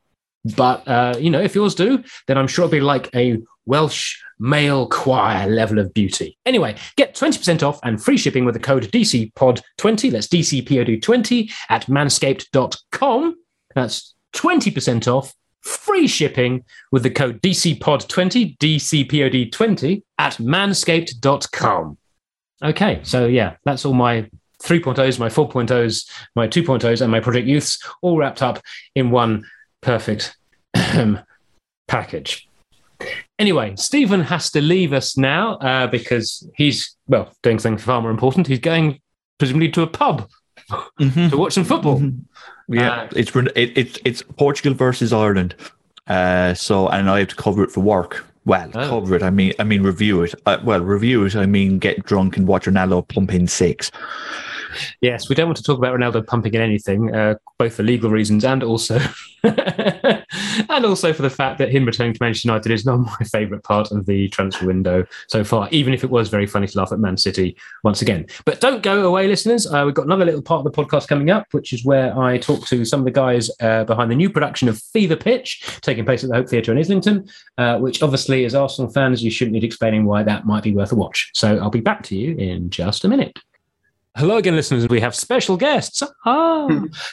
[0.55, 4.17] but uh, you know, if yours do, then I'm sure it'll be like a Welsh
[4.39, 6.37] male choir level of beauty.
[6.45, 10.11] Anyway, get 20% off and free shipping with the code DCPOD20.
[10.11, 13.35] That's DCPOD20 at manscaped.com.
[13.75, 21.97] That's 20% off, free shipping with the code DCPOD20, DCPOD20 at manscaped.com.
[22.61, 24.29] Okay, so yeah, that's all my
[24.63, 28.59] 3.0s, my 4.0s, my 2.0s, and my Project Youths all wrapped up
[28.95, 29.45] in one
[29.81, 30.35] perfect
[31.87, 32.47] package.
[33.37, 38.11] Anyway, Stephen has to leave us now uh, because he's, well, doing something far more
[38.11, 38.47] important.
[38.47, 38.99] He's going,
[39.37, 40.29] presumably, to a pub
[40.69, 41.29] mm-hmm.
[41.29, 41.99] to watch some football.
[41.99, 42.73] Mm-hmm.
[42.73, 45.55] Yeah, uh, it's, it, it's, it's Portugal versus Ireland.
[46.07, 48.25] Uh, so, and I have to cover it for work.
[48.45, 48.89] Well, oh.
[48.89, 49.23] cover it.
[49.23, 50.35] I mean, I mean, review it.
[50.45, 51.35] Uh, well, review it.
[51.35, 53.91] I mean, get drunk and watch Ronaldo pump in six.
[55.01, 58.09] Yes, we don't want to talk about Ronaldo pumping in anything, uh, both for legal
[58.09, 58.99] reasons and also
[59.43, 63.63] and also for the fact that him returning to Manchester United is not my favourite
[63.63, 66.91] part of the transfer window so far, even if it was very funny to laugh
[66.91, 68.25] at Man City once again.
[68.45, 69.65] But don't go away, listeners.
[69.65, 72.37] Uh, we've got another little part of the podcast coming up, which is where I
[72.37, 76.05] talk to some of the guys uh, behind the new production of Fever Pitch, taking
[76.05, 79.53] place at the Hope Theatre in Islington, uh, which obviously, as Arsenal fans, you shouldn't
[79.53, 81.31] need explaining why that might be worth a watch.
[81.33, 83.39] So I'll be back to you in just a minute.
[84.17, 84.89] Hello again, listeners.
[84.89, 86.01] We have special guests.
[86.25, 86.67] Ah.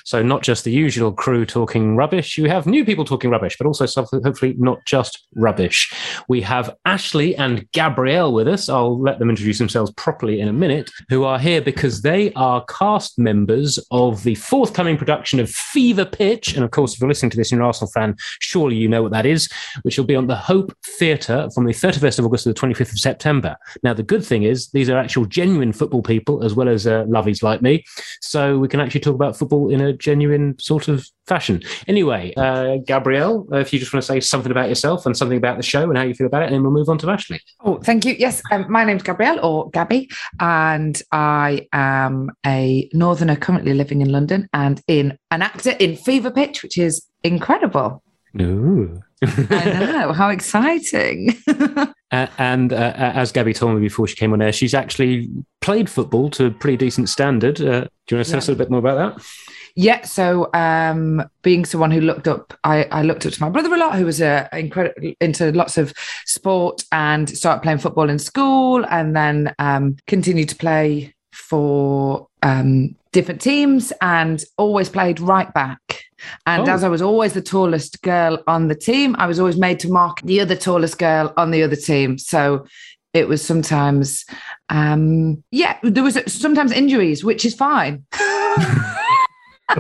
[0.04, 3.66] so, not just the usual crew talking rubbish, you have new people talking rubbish, but
[3.66, 5.92] also something hopefully not just rubbish.
[6.28, 8.68] We have Ashley and Gabrielle with us.
[8.68, 12.64] I'll let them introduce themselves properly in a minute, who are here because they are
[12.64, 16.54] cast members of the forthcoming production of Fever Pitch.
[16.54, 18.88] And of course, if you're listening to this and you're an Arsenal fan, surely you
[18.88, 19.50] know what that is,
[19.82, 22.92] which will be on the Hope Theatre from the 31st of August to the 25th
[22.92, 23.54] of September.
[23.82, 26.95] Now, the good thing is, these are actual genuine football people as well as uh,
[27.04, 27.84] lovies like me.
[28.20, 31.62] So we can actually talk about football in a genuine sort of fashion.
[31.88, 35.38] Anyway, uh, Gabrielle, uh, if you just want to say something about yourself and something
[35.38, 37.10] about the show and how you feel about it, and then we'll move on to
[37.10, 37.40] Ashley.
[37.64, 38.14] Oh, thank you.
[38.18, 40.08] Yes, um, my name's Gabrielle or Gabby,
[40.40, 46.30] and I am a northerner currently living in London and in an actor in Fever
[46.30, 48.02] Pitch, which is incredible.
[48.40, 49.02] Ooh.
[49.22, 50.12] I know.
[50.12, 51.36] How exciting.
[52.10, 55.88] uh, and uh, as Gabby told me before she came on air, she's actually played
[55.88, 57.60] football to a pretty decent standard.
[57.60, 58.36] Uh, do you want to tell yeah.
[58.36, 59.24] us a little bit more about that?
[59.78, 63.74] Yeah, so um, being someone who looked up, I, I, looked up to my brother
[63.74, 65.92] a lot, who was uh, incredible into lots of
[66.24, 72.96] sport and started playing football in school, and then um, continued to play for um,
[73.12, 76.05] different teams, and always played right back.
[76.46, 76.72] And oh.
[76.72, 79.88] as I was always the tallest girl on the team, I was always made to
[79.88, 82.18] mark the other tallest girl on the other team.
[82.18, 82.66] So
[83.14, 84.24] it was sometimes,
[84.68, 88.04] um, yeah, there was sometimes injuries, which is fine.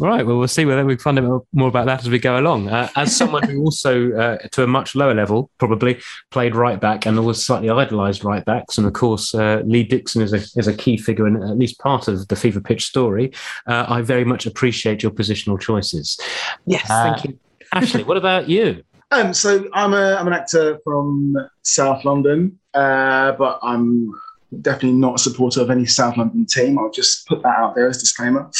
[0.00, 0.26] right.
[0.26, 2.68] Well, we'll see whether we find out more about that as we go along.
[2.68, 7.06] Uh, as someone who also, uh, to a much lower level, probably played right back
[7.06, 10.66] and always slightly idolised right backs, and of course, uh, Lee Dixon is a is
[10.66, 13.32] a key figure in at least part of the Fever Pitch story.
[13.66, 16.18] Uh, I very much appreciate your positional choices.
[16.66, 17.38] Yes, thank you,
[17.72, 18.02] uh, Ashley.
[18.02, 18.82] What about you?
[19.10, 24.12] Um, so I'm a I'm an actor from South London, uh, but I'm
[24.60, 26.78] definitely not a supporter of any South London team.
[26.78, 28.50] I'll just put that out there as disclaimer.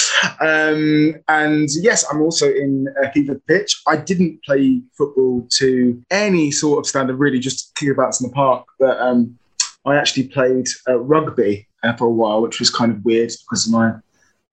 [0.41, 3.82] Um, and yes, I'm also in a fever pitch.
[3.87, 8.35] I didn't play football to any sort of standard, really, just kick about in the
[8.35, 8.66] park.
[8.78, 9.39] But um,
[9.85, 13.66] I actually played uh, rugby uh, for a while, which was kind of weird because
[13.66, 13.95] of my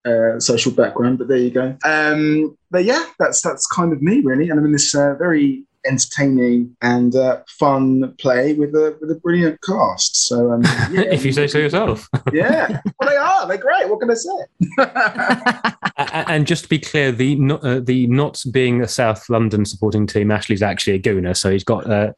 [0.06, 1.18] uh, social background.
[1.18, 1.78] But there you go.
[1.84, 5.64] Um, but yeah, that's that's kind of me really, and I'm in this uh, very
[5.86, 10.28] entertaining and uh, fun play with a with a brilliant cast.
[10.28, 10.62] So, um,
[10.92, 11.02] yeah.
[11.02, 12.10] if you say so yourself.
[12.34, 13.48] yeah, well, they are.
[13.48, 13.90] They're great.
[13.90, 15.74] What can I say?
[16.28, 20.08] and just to be clear, the not, uh, the not being a South London supporting
[20.08, 22.12] team, Ashley's actually a gooner, so he's got uh,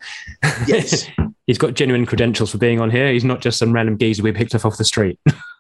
[0.68, 1.07] yes.
[1.47, 3.11] he's got genuine credentials for being on here.
[3.11, 5.20] He's not just some random geezer we picked up off the street.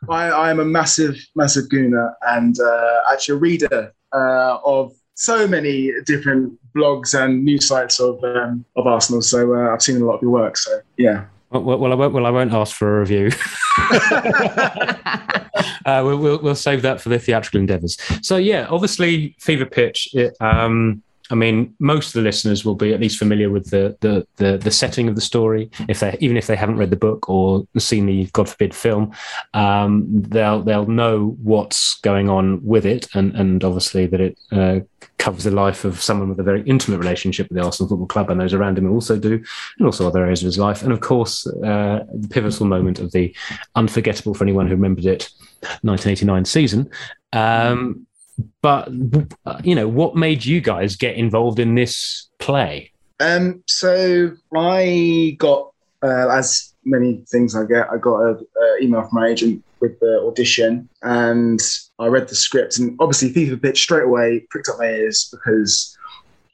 [0.09, 5.47] I, I am a massive, massive gooner and uh, actually a reader uh, of so
[5.47, 9.21] many different blogs and news sites of um, of Arsenal.
[9.21, 10.57] So uh, I've seen a lot of your work.
[10.57, 11.25] So yeah.
[11.49, 12.13] Well, well, I won't.
[12.13, 13.29] Well, I won't ask for a review.
[15.85, 17.97] uh, we'll, we'll, we'll save that for the theatrical endeavours.
[18.21, 20.09] So yeah, obviously, Fever Pitch.
[20.13, 21.03] It, um,
[21.33, 24.59] I mean, most of the listeners will be at least familiar with the the the,
[24.59, 25.71] the setting of the story.
[25.89, 29.11] If they even if they haven't read the book or seen the God forbid film,
[29.55, 34.81] um, they'll they'll know what's going on with it, and and obviously that it uh,
[35.17, 38.29] covers the life of someone with a very intimate relationship with the Arsenal Football Club,
[38.29, 39.43] and those around him also do,
[39.79, 43.11] and also other areas of his life, and of course uh, the pivotal moment of
[43.11, 43.35] the
[43.73, 45.31] unforgettable for anyone who remembered it,
[45.81, 46.91] 1989 season.
[47.31, 48.05] Um,
[48.61, 48.89] but
[49.63, 52.91] you know, what made you guys get involved in this play?
[53.19, 55.71] Um, so I got,
[56.01, 58.45] uh, as many things I get, I got an
[58.81, 61.59] email from my agent with the audition, and
[61.99, 65.97] I read the script, and obviously Fever Pitch straight away pricked up my ears because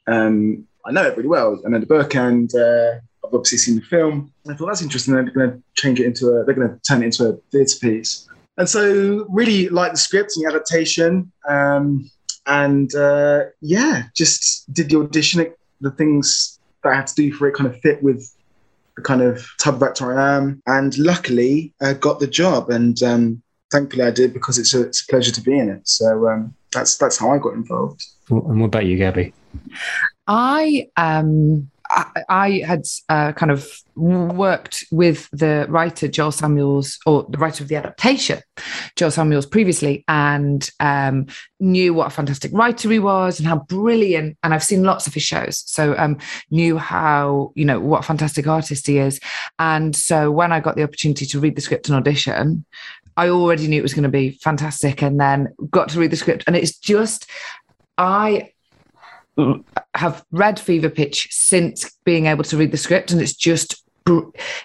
[0.06, 1.60] um, I know it really well.
[1.64, 2.92] I know the book, and uh,
[3.24, 4.32] I've obviously seen the film.
[4.48, 5.14] I thought that's interesting.
[5.14, 6.44] They're going to change it into a.
[6.44, 8.28] They're going to turn it into a theatre piece.
[8.60, 11.32] And so, really like the script and the adaptation.
[11.48, 12.10] Um,
[12.44, 15.50] and uh, yeah, just did the audition.
[15.80, 18.30] The things that I had to do for it kind of fit with
[18.96, 20.62] the kind of type of actor I am.
[20.66, 22.68] And luckily, I got the job.
[22.68, 23.42] And um,
[23.72, 25.88] thankfully, I did because it's a, it's a pleasure to be in it.
[25.88, 28.04] So um, that's that's how I got involved.
[28.28, 29.32] And what about you, Gabby?
[30.26, 37.26] I um I, I had uh, kind of worked with the writer Joel Samuels, or
[37.28, 38.40] the writer of the adaptation,
[38.96, 41.26] Joel Samuels, previously, and um,
[41.58, 44.38] knew what a fantastic writer he was and how brilliant.
[44.42, 46.18] And I've seen lots of his shows, so um,
[46.50, 49.20] knew how you know what a fantastic artist he is.
[49.58, 52.64] And so when I got the opportunity to read the script and audition,
[53.16, 56.16] I already knew it was going to be fantastic, and then got to read the
[56.16, 57.28] script, and it's just
[57.98, 58.52] I
[59.94, 63.82] have read Fever Pitch since being able to read the script, and it's just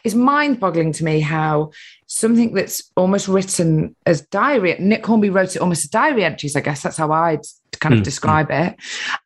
[0.04, 1.72] it's mind-boggling to me how
[2.08, 4.76] something that's almost written as diary.
[4.80, 6.56] Nick Hornby wrote it almost as diary entries.
[6.56, 7.42] I guess that's how I'd
[7.80, 8.06] kind of mm.
[8.06, 8.76] describe it,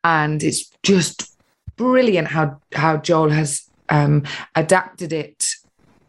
[0.04, 1.36] and it's just
[1.76, 4.24] brilliant how how Joel has um,
[4.54, 5.46] adapted it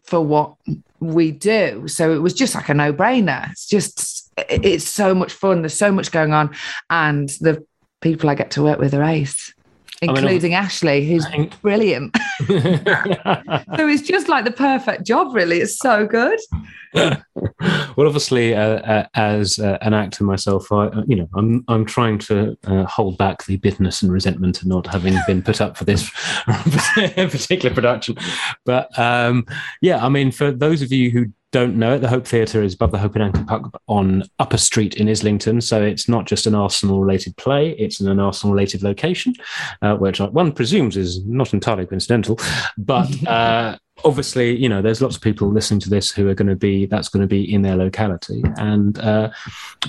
[0.03, 0.55] for what
[0.99, 1.88] we do.
[1.88, 3.49] So it was just like a no-brainer.
[3.51, 5.61] It's just it's so much fun.
[5.61, 6.55] There's so much going on,
[6.89, 7.65] and the
[8.02, 9.54] people I get to work with are ace,
[10.02, 11.26] including I mean, Ashley, who's
[11.62, 12.16] brilliant.
[12.47, 15.60] so it's just like the perfect job, really.
[15.60, 16.39] It's so good.
[16.93, 17.18] well,
[17.99, 22.18] obviously, uh, uh, as uh, an actor myself, I, uh, you know, I'm I'm trying
[22.20, 25.86] to uh, hold back the bitterness and resentment of not having been put up for
[25.86, 26.10] this
[26.45, 28.18] particular production.
[28.66, 29.45] But um,
[29.82, 32.74] yeah, I mean, for those of you who don't know it, the Hope Theatre is
[32.74, 35.60] above the Hope and Anchor Pub on Upper Street in Islington.
[35.62, 39.34] So it's not just an Arsenal related play, it's in an Arsenal related location,
[39.82, 42.39] uh, which one presumes is not entirely coincidental.
[42.78, 46.47] But uh, obviously, you know, there's lots of people listening to this who are going
[46.47, 48.41] to be, that's going to be in their locality.
[48.58, 49.32] And uh,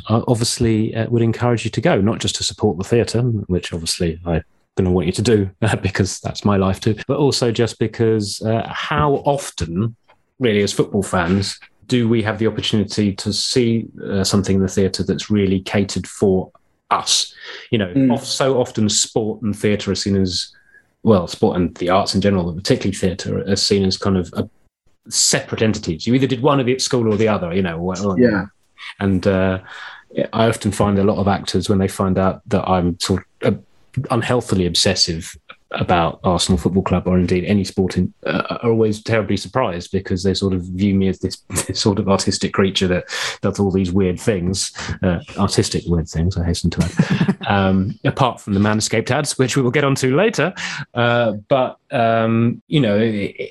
[0.08, 4.20] obviously, uh, would encourage you to go, not just to support the theatre, which obviously
[4.26, 4.42] I
[4.76, 5.50] going to want you to do
[5.82, 9.94] because that's my life too, but also just because uh, how often
[10.42, 14.68] really, as football fans, do we have the opportunity to see uh, something in the
[14.68, 16.50] theatre that's really catered for
[16.90, 17.34] us?
[17.70, 18.12] You know, mm.
[18.12, 20.54] off, so often sport and theatre are seen as,
[21.02, 24.32] well, sport and the arts in general, but particularly theatre, are seen as kind of
[24.34, 24.48] a,
[25.08, 26.06] separate entities.
[26.06, 27.78] You either did one of it at school or the other, you know.
[27.78, 28.46] Or, yeah.
[29.00, 29.58] And uh,
[30.32, 33.54] I often find a lot of actors when they find out that I'm sort of
[33.54, 33.58] uh,
[34.10, 35.36] unhealthily obsessive
[35.74, 40.22] about Arsenal Football Club or indeed any sport in, uh, are always terribly surprised because
[40.22, 43.04] they sort of view me as this, this sort of artistic creature that
[43.40, 48.40] does all these weird things, uh, artistic weird things, I hasten to add, um, apart
[48.40, 50.54] from the Manscaped ads, which we will get onto later.
[50.94, 52.98] Uh, but, um, you know,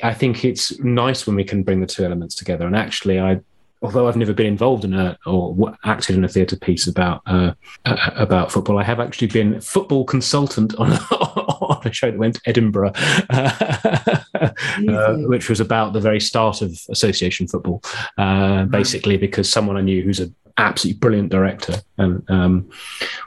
[0.04, 2.66] I think it's nice when we can bring the two elements together.
[2.66, 3.40] And actually, I
[3.82, 7.54] although I've never been involved in a or acted in a theatre piece about uh,
[7.86, 12.42] about football, I have actually been football consultant on, on a show that went to
[12.46, 12.92] Edinburgh,
[13.30, 17.82] uh, which was about the very start of association football.
[18.18, 22.70] Uh, basically, because someone I knew who's an absolutely brilliant director and um,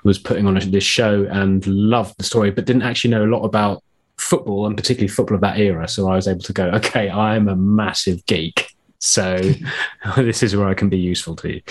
[0.04, 3.42] was putting on this show and loved the story, but didn't actually know a lot
[3.42, 3.82] about
[4.18, 5.88] football and particularly football of that era.
[5.88, 8.73] So I was able to go, okay, I'm a massive geek
[9.04, 9.38] so
[10.16, 11.62] this is where I can be useful to you.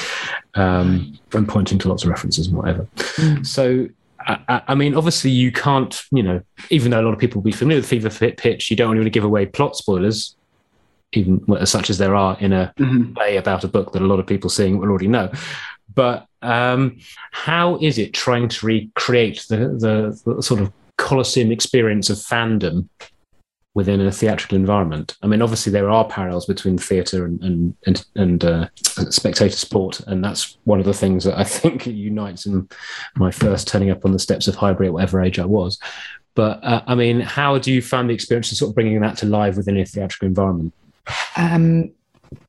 [0.53, 2.87] Um, I'm pointing to lots of references and whatever.
[2.95, 3.45] Mm.
[3.45, 3.87] So
[4.19, 7.45] I, I, mean, obviously, you can't, you know, even though a lot of people will
[7.45, 10.35] be familiar with Fever Fit Pitch, you don't want to give away plot spoilers,
[11.13, 13.13] even such as there are in a mm-hmm.
[13.13, 15.31] play about a book that a lot of people seeing will already know.
[15.93, 16.99] But um,
[17.31, 22.87] how is it trying to recreate the, the, the sort of Colosseum experience of fandom
[23.75, 25.17] within a theatrical environment.
[25.23, 28.67] I mean, obviously there are parallels between theatre and and and, and uh,
[29.09, 32.69] spectator sport, and that's one of the things that I think unites in
[33.15, 35.79] my first turning up on the steps of Highbury at whatever age I was.
[36.35, 39.17] But uh, I mean, how do you find the experience of sort of bringing that
[39.17, 40.73] to life within a theatrical environment?
[41.37, 41.91] Um,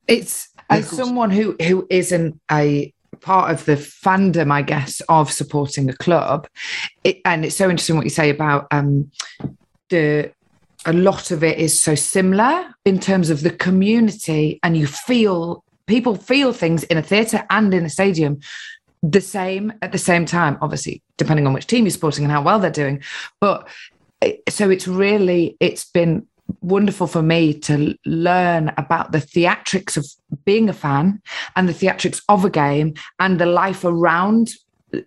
[0.06, 5.88] it's as someone who who isn't a part of the fandom, I guess, of supporting
[5.88, 6.46] a club.
[7.04, 9.10] It, and it's so interesting what you say about um,
[9.88, 10.32] the
[10.86, 15.64] a lot of it is so similar in terms of the community, and you feel
[15.86, 18.40] people feel things in a theatre and in a stadium
[19.02, 22.42] the same at the same time, obviously, depending on which team you're supporting and how
[22.42, 23.02] well they're doing.
[23.40, 23.68] But
[24.48, 26.26] so it's really, it's been
[26.60, 30.06] wonderful for me to learn about the theatrics of
[30.44, 31.20] being a fan
[31.56, 34.50] and the theatrics of a game and the life around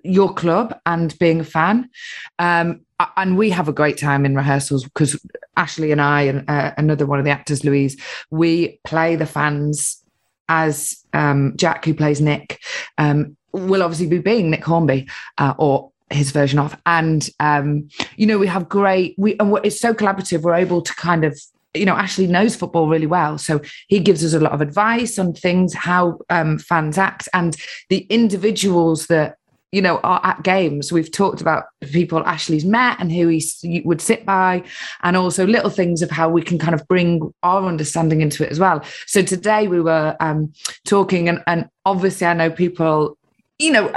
[0.04, 1.90] your club and being a fan.
[2.38, 2.82] Um,
[3.16, 5.20] and we have a great time in rehearsals because
[5.56, 8.00] Ashley and I and uh, another one of the actors, Louise,
[8.32, 10.04] we play the fans
[10.50, 12.60] as um, Jack, who plays Nick,
[12.98, 16.76] um, will obviously be being Nick Hornby uh, or his version of.
[16.86, 19.16] And um, you know, we have great.
[19.18, 20.42] We and it's so collaborative.
[20.42, 21.40] We're able to kind of
[21.74, 23.38] you know, Ashley knows football really well.
[23.38, 27.56] So he gives us a lot of advice on things, how um, fans act, and
[27.90, 29.38] the individuals that
[29.72, 30.92] you know, are at games.
[30.92, 34.64] We've talked about people Ashley's met and who he would sit by,
[35.04, 38.52] and also little things of how we can kind of bring our understanding into it
[38.52, 38.84] as well.
[39.06, 40.54] So today we were um,
[40.86, 43.18] talking, and, and obviously I know people,
[43.60, 43.92] you know,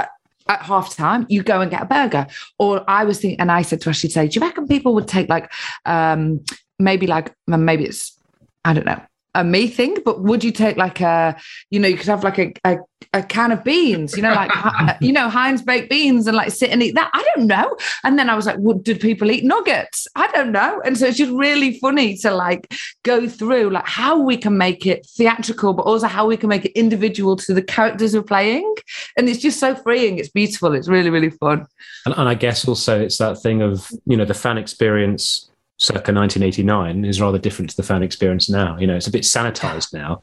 [0.47, 2.27] at half time, you go and get a burger.
[2.59, 5.07] Or I was thinking, and I said to Ashley, say, do you reckon people would
[5.07, 5.51] take like,
[5.85, 6.43] um,
[6.79, 8.17] maybe like, maybe it's,
[8.65, 9.01] I don't know,
[9.33, 11.35] a me thing, but would you take like a,
[11.69, 12.77] you know, you could have like a, a,
[13.13, 14.51] a can of beans, you know, like,
[15.01, 17.09] you know, Heinz baked beans and like sit and eat that.
[17.13, 17.75] I don't know.
[18.03, 20.07] And then I was like, well, did people eat nuggets?
[20.15, 20.81] I don't know.
[20.83, 22.73] And so it's just really funny to like
[23.03, 26.65] go through like how we can make it theatrical, but also how we can make
[26.65, 28.75] it individual to the characters we're playing.
[29.17, 30.17] And it's just so freeing.
[30.17, 30.73] It's beautiful.
[30.73, 31.67] It's really, really fun.
[32.05, 35.50] And, and I guess also it's that thing of, you know, the fan experience
[35.81, 38.77] circa 1989 is rather different to the fan experience now.
[38.77, 40.21] You know, it's a bit sanitized now,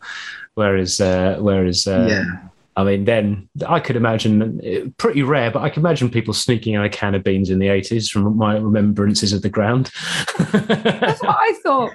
[0.55, 2.25] whereas uh, whereas uh, yeah.
[2.77, 6.85] I mean, then I could imagine pretty rare, but I can imagine people sneaking out
[6.85, 9.91] a can of beans in the 80s from my remembrances of the ground.
[10.39, 11.93] That's what I thought.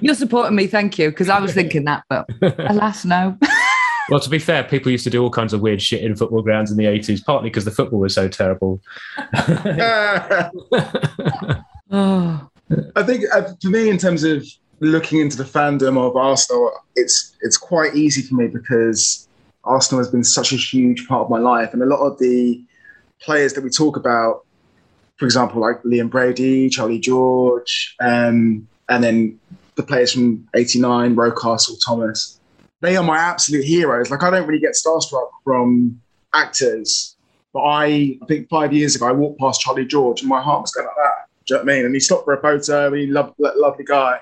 [0.00, 3.36] You're supporting me, thank you, because I was thinking that, but alas, no.
[4.08, 6.42] well, to be fair, people used to do all kinds of weird shit in football
[6.42, 8.80] grounds in the 80s, partly because the football was so terrible.
[11.90, 12.48] oh.
[12.96, 14.46] I think uh, for me, in terms of
[14.80, 19.28] looking into the fandom of Arsenal, it's it's quite easy for me because
[19.64, 22.62] Arsenal has been such a huge part of my life, and a lot of the
[23.20, 24.44] players that we talk about,
[25.16, 29.38] for example, like Liam Brady, Charlie George, um, and then
[29.76, 32.40] the players from '89, Rocastle, Thomas,
[32.80, 34.10] they are my absolute heroes.
[34.10, 36.00] Like I don't really get starstruck from
[36.34, 37.16] actors,
[37.52, 40.62] but I, I think five years ago I walked past Charlie George and my heart
[40.62, 41.84] was going like that you know what I mean?
[41.86, 42.92] And he stopped for a photo.
[42.92, 44.18] He loved, lovely guy,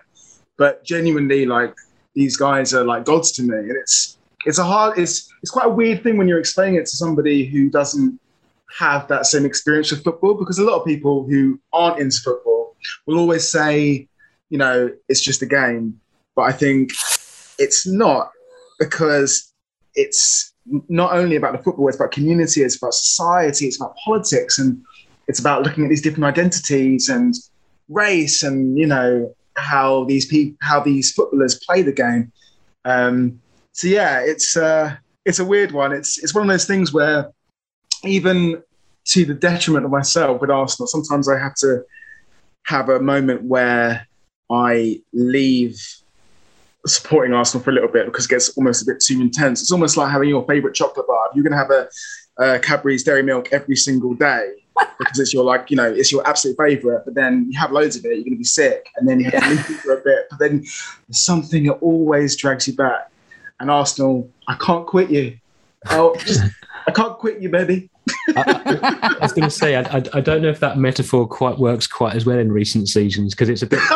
[0.56, 1.74] but genuinely, like
[2.14, 3.56] these guys are like gods to me.
[3.56, 6.86] And it's it's a hard, it's it's quite a weird thing when you're explaining it
[6.86, 8.20] to somebody who doesn't
[8.78, 12.76] have that same experience with football, because a lot of people who aren't into football
[13.06, 14.09] will always say,
[14.51, 16.01] you know, it's just a game.
[16.36, 16.90] But I think
[17.59, 18.30] it's not
[18.78, 19.52] because
[19.94, 20.52] it's
[20.88, 24.59] not only about the football, it's about community, it's about society, it's about politics.
[24.59, 24.82] And
[25.28, 27.34] it's about looking at these different identities and
[27.88, 32.32] race and you know how these people how these footballers play the game
[32.84, 33.40] um,
[33.72, 34.94] so yeah it's uh,
[35.24, 37.30] it's a weird one it's it's one of those things where
[38.05, 38.62] even
[39.05, 41.84] to the detriment of myself with arsenal sometimes i have to
[42.64, 44.06] have a moment where
[44.51, 45.78] i leave
[46.86, 49.62] supporting Arsenal for a little bit because it gets almost a bit too intense.
[49.62, 51.30] It's almost like having your favorite chocolate bar.
[51.34, 51.88] You're going to have a,
[52.36, 54.64] a Cadbury's Dairy Milk every single day
[54.98, 57.05] because it's your like you know it's your absolute favorite.
[57.05, 59.30] But then you have loads of it, you're going to be sick, and then you
[59.30, 60.26] have to leave it for a bit.
[60.30, 63.10] But then there's something that always drags you back.
[63.60, 65.38] And Arsenal, I can't quit you.
[65.90, 66.42] Oh, just
[66.86, 67.88] I can't quit you, baby.
[68.36, 71.59] I, I was going to say, I, I, I don't know if that metaphor quite
[71.59, 73.80] works quite as well in recent seasons because it's a bit.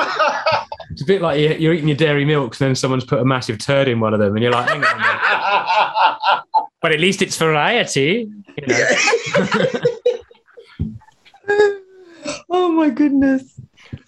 [0.90, 3.24] It's a bit like you're, you're eating your dairy milks, and then someone's put a
[3.24, 6.42] massive turd in one of them, and you're like, "Hang on,
[6.82, 8.88] but at least it's variety." You know?
[12.50, 13.60] oh my goodness.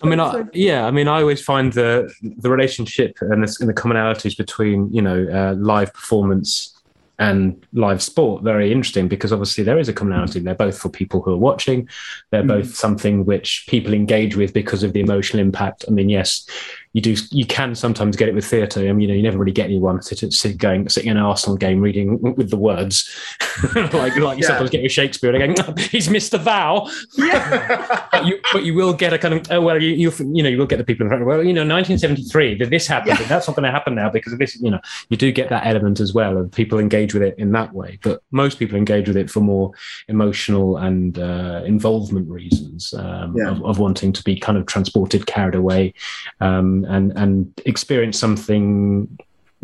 [0.02, 3.68] I mean, I, yeah, I mean, I always find the the relationship and the, and
[3.68, 6.76] the commonalities between you know uh, live performance
[7.18, 10.40] and live sport very interesting because obviously there is a commonality.
[10.40, 11.86] They're both for people who are watching.
[12.30, 12.48] They're Mm.
[12.48, 15.84] both something which people engage with because of the emotional impact.
[15.86, 16.46] I mean, yes,
[16.92, 17.14] you do.
[17.30, 18.80] You can sometimes get it with theatre.
[18.80, 21.22] I mean, you know, you never really get anyone sit, sit going sitting in an
[21.22, 23.08] Arsenal game reading with the words
[23.74, 24.48] like like you Yeah.
[24.48, 28.06] sometimes get with Shakespeare and going, he's missed the vow yeah.
[28.12, 30.48] but you but you will get a kind of oh well you you you know
[30.48, 33.08] you will get the people in front of well you know 1973 that this happened
[33.16, 33.20] Yeah.
[33.22, 34.80] and that's not going to happen now because of this you know
[35.10, 37.98] you do get that element as well of people engage with it in that way
[38.02, 39.72] but most people engage with it for more
[40.08, 43.50] emotional and uh, involvement reasons um, Yeah.
[43.50, 45.94] of, of wanting to be kind of transported carried away
[46.40, 49.19] um, and and experience something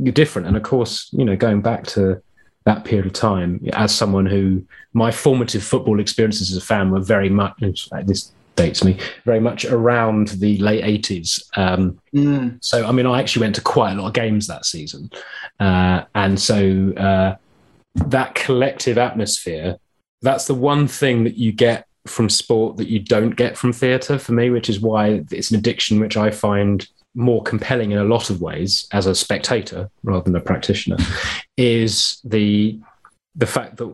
[0.05, 0.49] different.
[0.49, 2.21] And of course you know going back to
[2.67, 4.63] that period of time as someone who
[4.93, 9.65] my formative football experiences as a fan were very much this dates me very much
[9.67, 12.59] around the late 80s um, Mm.
[12.61, 15.11] so i mean i actually went to quite a lot of games that season.
[15.61, 17.37] Uh, and so uh,
[18.07, 19.77] that collective atmosphere
[20.23, 24.19] that's the one thing that you get from sport that you don't get from theatre
[24.19, 28.05] for me which is why it's an addiction which i find more compelling in a
[28.05, 30.99] lot of ways as a spectator rather than a practitioner
[31.57, 32.79] is the
[33.35, 33.93] the fact that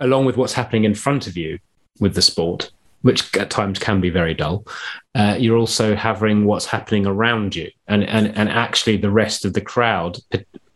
[0.00, 1.58] along with what's happening in front of you
[2.00, 2.70] with the sport
[3.02, 4.66] which at times can be very dull
[5.14, 7.70] uh, you're also having what's happening around you.
[7.86, 10.18] And and and actually the rest of the crowd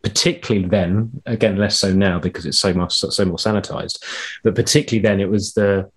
[0.01, 4.03] particularly then again less so now because it's so much so more sanitized
[4.43, 5.89] but particularly then it was the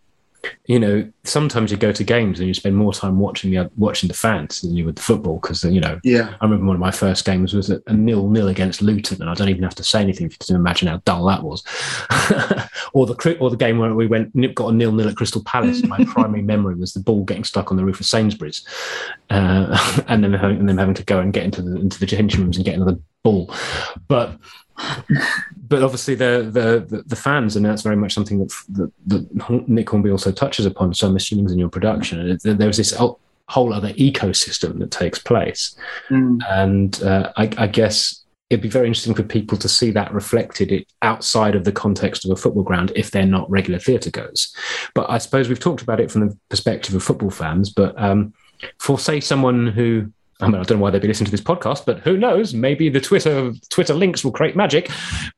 [0.66, 4.09] you know sometimes you go to games and you spend more time watching the watching
[4.09, 6.35] the fans than you would the football because you know Yeah.
[6.40, 9.35] I remember one of my first games was a, nil nil against Luton, and I
[9.35, 11.62] don't even have to say anything to imagine how dull that was.
[12.93, 15.82] or the or the game where we went got a nil nil at Crystal Palace.
[15.85, 18.66] my primary memory was the ball getting stuck on the roof of Sainsbury's,
[19.31, 22.06] uh, and then having, and then having to go and get into the into the
[22.06, 23.52] changing rooms and get another ball.
[24.09, 24.39] But
[25.69, 29.69] but obviously the, the the the fans, and that's very much something that that, that
[29.69, 30.94] Nick Hornby also touches upon.
[30.94, 32.93] So I'm assuming in your production, there's this
[33.48, 35.77] whole other ecosystem that takes place
[36.11, 36.40] Mm.
[36.51, 40.86] and uh, I, I guess it'd be very interesting for people to see that reflected
[41.03, 44.55] outside of the context of a football ground if they're not regular theatre goers.
[44.94, 47.70] But I suppose we've talked about it from the perspective of football fans.
[47.70, 48.35] But um,
[48.78, 51.40] for say someone who I mean, I don't know why they'd be listening to this
[51.40, 52.52] podcast, but who knows?
[52.52, 54.90] Maybe the Twitter Twitter links will create magic.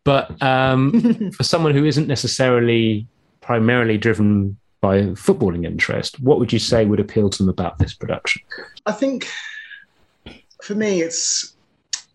[0.04, 3.06] But um, for someone who isn't necessarily
[3.40, 7.94] primarily driven by footballing interest, what would you say would appeal to them about this
[7.94, 8.42] production?
[8.86, 9.28] I think
[10.62, 11.54] for me, it's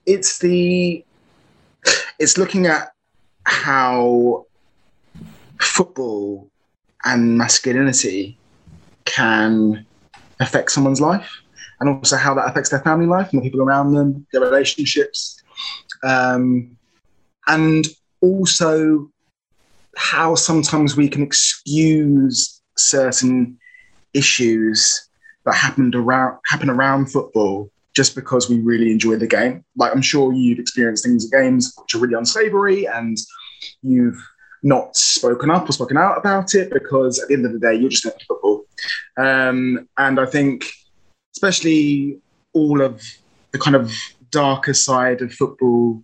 [0.05, 1.03] it's the
[2.19, 2.93] it's looking at
[3.45, 4.45] how
[5.60, 6.49] football
[7.05, 8.38] and masculinity
[9.05, 9.85] can
[10.39, 11.43] affect someone's life,
[11.84, 15.41] and also how that affects their family life and the people around them, their relationships,
[16.03, 16.77] um,
[17.47, 17.88] and
[18.22, 19.11] also
[19.97, 23.60] how sometimes we can excuse certain
[24.14, 25.10] issues
[25.45, 29.65] that happened around happen around football just because we really enjoy the game.
[29.76, 33.18] Like I'm sure you've experienced things at games which are really unsavory and
[33.81, 34.18] you've
[34.64, 37.76] not spoken up or spoken out about it because at the end of the day
[37.76, 38.64] you're just into football.
[39.18, 40.65] Um, and I think
[41.34, 42.18] especially
[42.53, 43.01] all of
[43.51, 43.91] the kind of
[44.31, 46.03] darker side of football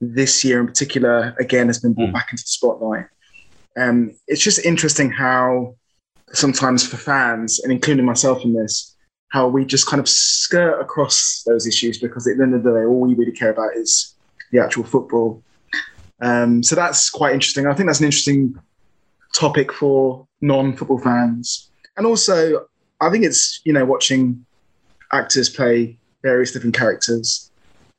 [0.00, 2.12] this year in particular again has been brought Mm.
[2.14, 3.06] back into the spotlight.
[3.78, 5.74] Um, it's just interesting how
[6.32, 8.96] sometimes for fans, and including myself in this,
[9.28, 12.70] how we just kind of skirt across those issues because at the end of the
[12.72, 14.14] day, all we really care about is
[14.52, 15.42] the actual football.
[16.20, 17.66] Um, so that's quite interesting.
[17.66, 18.54] I think that's an interesting
[19.34, 22.66] topic for non-football fans, and also
[23.00, 24.44] I think it's you know watching
[25.12, 27.50] actors play various different characters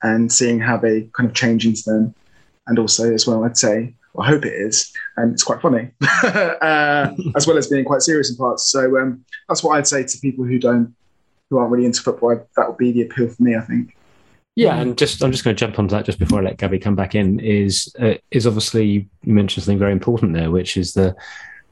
[0.04, 2.16] and seeing how they kind of change into them,
[2.68, 3.94] and also as well, I'd say.
[4.20, 5.90] I hope it is, and it's quite funny,
[6.24, 8.70] uh, as well as being quite serious in parts.
[8.70, 10.94] So um, that's what I'd say to people who don't,
[11.50, 12.46] who aren't really into football.
[12.58, 13.96] That would be the appeal for me, I think.
[14.56, 16.78] Yeah, and just I'm just going to jump onto that just before I let Gabby
[16.78, 17.40] come back in.
[17.40, 21.16] Is uh, is obviously you mentioned something very important there, which is the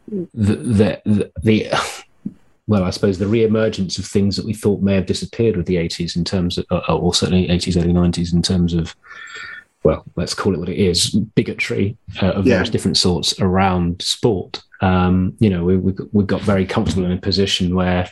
[0.08, 2.04] the the, the, the
[2.70, 5.78] well, I suppose the re-emergence of things that we thought may have disappeared with the
[5.78, 8.96] 80s in terms of, uh, or certainly 80s, early 90s in terms of,
[9.84, 12.54] well, let's call it what it is, bigotry uh, of Yeah.
[12.54, 14.62] various different sorts around sport.
[14.82, 18.08] Um, you know, we, we, we got very comfortable in a position where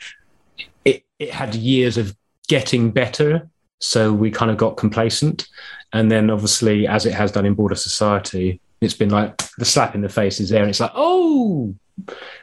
[0.86, 2.16] it, it had years of
[2.48, 3.48] getting better.
[3.80, 5.48] So we kind of got complacent.
[5.94, 9.94] And then obviously, as it has done in broader society, it's been like the slap
[9.94, 10.62] in the face is there.
[10.62, 11.76] And it's like, oh,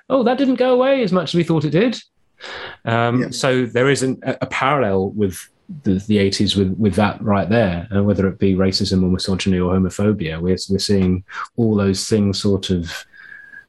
[0.08, 2.00] oh, that didn't go away as much as we thought it did.
[2.84, 3.30] Um, Yeah.
[3.30, 5.48] So there isn't a, a parallel with
[5.82, 9.58] the, the 80s with, with that right there, uh, whether it be racism or misogyny
[9.58, 10.40] or homophobia.
[10.40, 11.24] We're, we're seeing
[11.56, 13.04] all those things sort of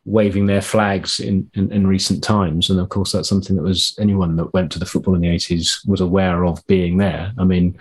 [0.04, 2.70] waving their flags in, in, in recent times.
[2.70, 5.30] And of course, that's something that was anyone that went to the football in the
[5.30, 7.34] 80s was aware of being there.
[7.40, 7.80] I mean,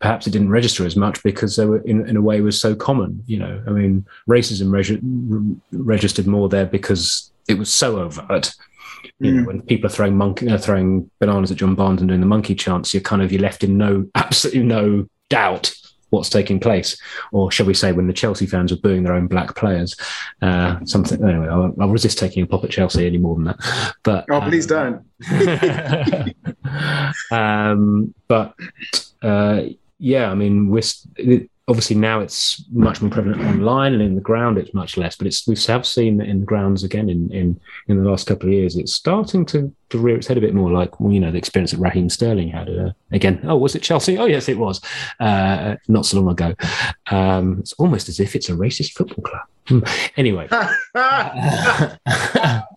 [0.00, 2.74] perhaps it didn't register as much because they were in, in a way was so
[2.74, 7.98] common you know i mean racism regi- re- registered more there because it was so
[7.98, 8.52] overt
[9.18, 9.46] you know Mm.
[9.46, 12.54] when people are throwing monkey uh, throwing bananas at john barnes and doing the monkey
[12.54, 15.72] chants you're kind of you're left in no absolutely no doubt
[16.10, 17.00] what's taking place
[17.32, 19.94] or shall we say when the chelsea fans were booing their own black players
[20.42, 23.94] uh something anyway I'll, I'll resist taking a pop at chelsea any more than that
[24.02, 26.34] but Oh, please um, don't.
[27.30, 28.54] um, but
[29.22, 29.62] uh,
[29.98, 30.82] yeah, I mean, we're
[31.70, 35.16] obviously now it's much more prevalent online, and in the ground it's much less.
[35.16, 38.26] But it's we have seen that in the grounds again in in in the last
[38.26, 38.76] couple of years.
[38.76, 41.38] It's starting to to rear its head a bit more, like well, you know the
[41.38, 43.40] experience that Raheem Sterling had uh, again.
[43.44, 44.18] Oh, was it Chelsea?
[44.18, 44.80] Oh, yes, it was.
[45.20, 46.54] Uh, not so long ago.
[47.10, 49.42] Um, it's almost as if it's a racist football club.
[49.68, 49.80] Hmm.
[50.16, 50.48] Anyway.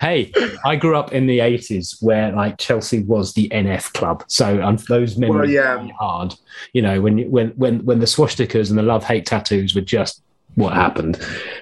[0.00, 0.32] hey,
[0.64, 4.24] I grew up in the 80s where like Chelsea was the NF club.
[4.28, 5.74] So um, those memories Well, yeah.
[5.74, 6.34] are really hard.
[6.72, 10.22] You know, when when when when the swastikas and the love hate tattoos were just
[10.54, 11.18] what happened.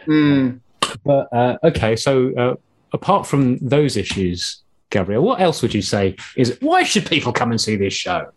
[0.07, 0.61] Mm.
[1.05, 2.55] But uh, okay, so uh,
[2.93, 7.51] apart from those issues, Gabrielle, what else would you say is why should people come
[7.51, 8.31] and see this show?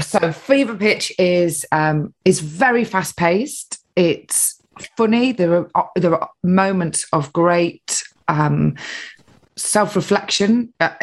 [0.00, 3.78] So Fever Pitch is um, is very fast paced.
[3.96, 4.62] It's
[4.96, 5.32] funny.
[5.32, 8.76] There are there are moments of great um,
[9.56, 10.94] self reflection uh,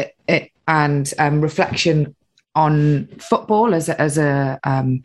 [0.68, 2.16] and um, reflection
[2.56, 5.04] on football as a, as a um,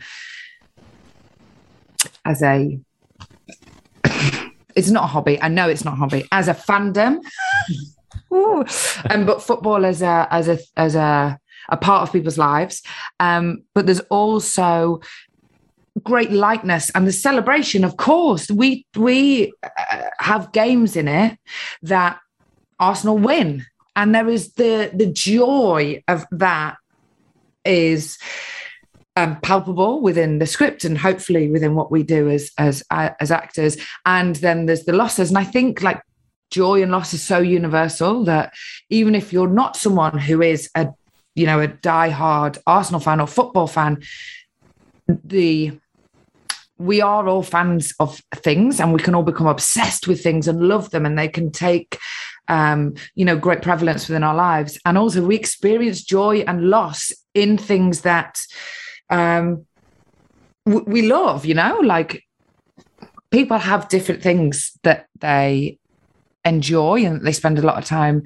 [2.24, 2.78] as a.
[4.76, 5.42] It's not a hobby.
[5.42, 6.24] I know it's not a hobby.
[6.30, 7.18] As a fandom,
[8.32, 8.64] Ooh.
[9.10, 11.36] um, but football as a as a as a
[11.68, 12.82] a part of people's lives.
[13.18, 15.00] Um, but there's also
[16.04, 17.84] great lightness and the celebration.
[17.84, 21.38] Of course, we we uh, have games in it
[21.82, 22.20] that
[22.78, 26.76] Arsenal win, and there is the the joy of that
[27.64, 28.18] is
[29.16, 33.30] um, palpable within the script and hopefully within what we do as as uh, as
[33.30, 33.76] actors.
[34.06, 36.00] And then there's the losses, and I think like
[36.50, 38.54] joy and loss is so universal that
[38.88, 40.88] even if you're not someone who is a
[41.34, 44.02] you know a die-hard Arsenal fan or football fan,
[45.24, 45.72] the
[46.78, 50.68] we are all fans of things and we can all become obsessed with things and
[50.68, 51.98] love them and they can take
[52.48, 54.78] um, you know great prevalence within our lives.
[54.84, 58.40] And also we experience joy and loss in things that
[59.10, 59.66] um,
[60.66, 61.80] w- we love you know?
[61.82, 62.24] Like
[63.30, 65.78] people have different things that they
[66.44, 68.24] enjoy and they spend a lot of time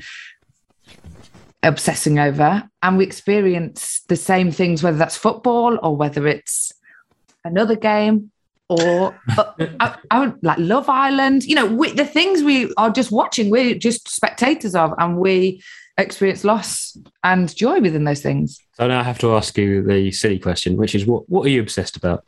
[1.62, 2.68] obsessing over.
[2.82, 6.72] And we experience the same things whether that's football or whether it's
[7.44, 8.30] another game
[8.80, 11.44] or uh, I, I would like Love Island.
[11.44, 15.62] You know, we, the things we are just watching, we're just spectators of, and we
[15.98, 18.58] experience loss and joy within those things.
[18.74, 21.50] So now I have to ask you the silly question, which is what what are
[21.50, 22.24] you obsessed about?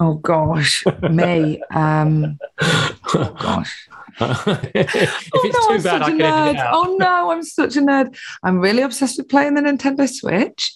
[0.00, 1.62] Oh gosh, me.
[1.72, 3.88] Um, oh gosh.
[4.20, 6.50] if oh it's no, too I'm bad, I such a can edit nerd.
[6.50, 6.74] it out.
[6.74, 8.16] Oh no, I'm such a nerd.
[8.42, 10.72] I'm really obsessed with playing the Nintendo Switch.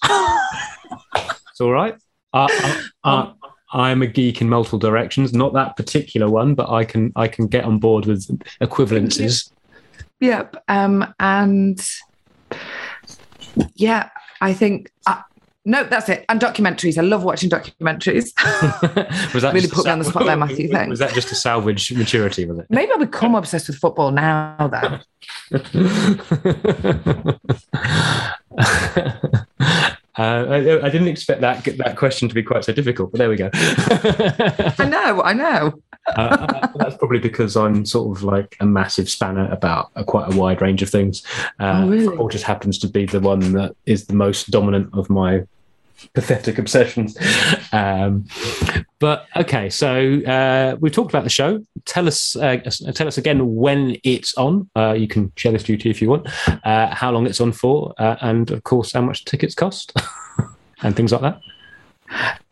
[1.51, 1.97] It's all right.
[2.33, 3.33] Uh, uh, uh,
[3.73, 5.33] I'm a geek in multiple directions.
[5.33, 8.27] Not that particular one, but I can I can get on board with
[8.61, 9.51] equivalences.
[10.21, 10.57] Yep.
[10.69, 11.81] Um, and
[13.75, 14.91] yeah, I think.
[15.07, 15.23] Uh,
[15.65, 16.25] no, that's it.
[16.31, 16.97] And documentaries.
[16.97, 18.33] I love watching documentaries.
[19.35, 20.99] was that Really put me on the spot there, Matthew, Was thanks.
[21.01, 22.47] that just a salvage maturity?
[22.47, 22.67] Was it?
[22.71, 24.99] Maybe I'll become obsessed with football now, though.
[30.19, 33.29] Uh, I, I didn't expect that that question to be quite so difficult, but there
[33.29, 33.51] we go.
[33.55, 35.81] I know, I know.
[36.17, 40.37] uh, that's probably because I'm sort of like a massive spanner about a, quite a
[40.37, 41.23] wide range of things.
[41.61, 42.07] Uh, Oh, really?
[42.07, 45.43] Football just happens to be the one that is the most dominant of my
[46.15, 47.17] pathetic obsessions.
[47.73, 48.27] Um,
[48.99, 51.65] but okay, so uh, we've talked about the show.
[51.85, 52.57] Tell us, uh,
[52.95, 54.69] tell us again when it's on.
[54.77, 56.29] Uh, you can share this duty if you want.
[56.65, 59.93] Uh, how long it's on for, uh, and of course, how much tickets cost,
[60.83, 61.41] and things like that.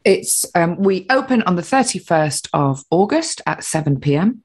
[0.05, 4.43] It's um, we open on the 31st of August at 7 p.m.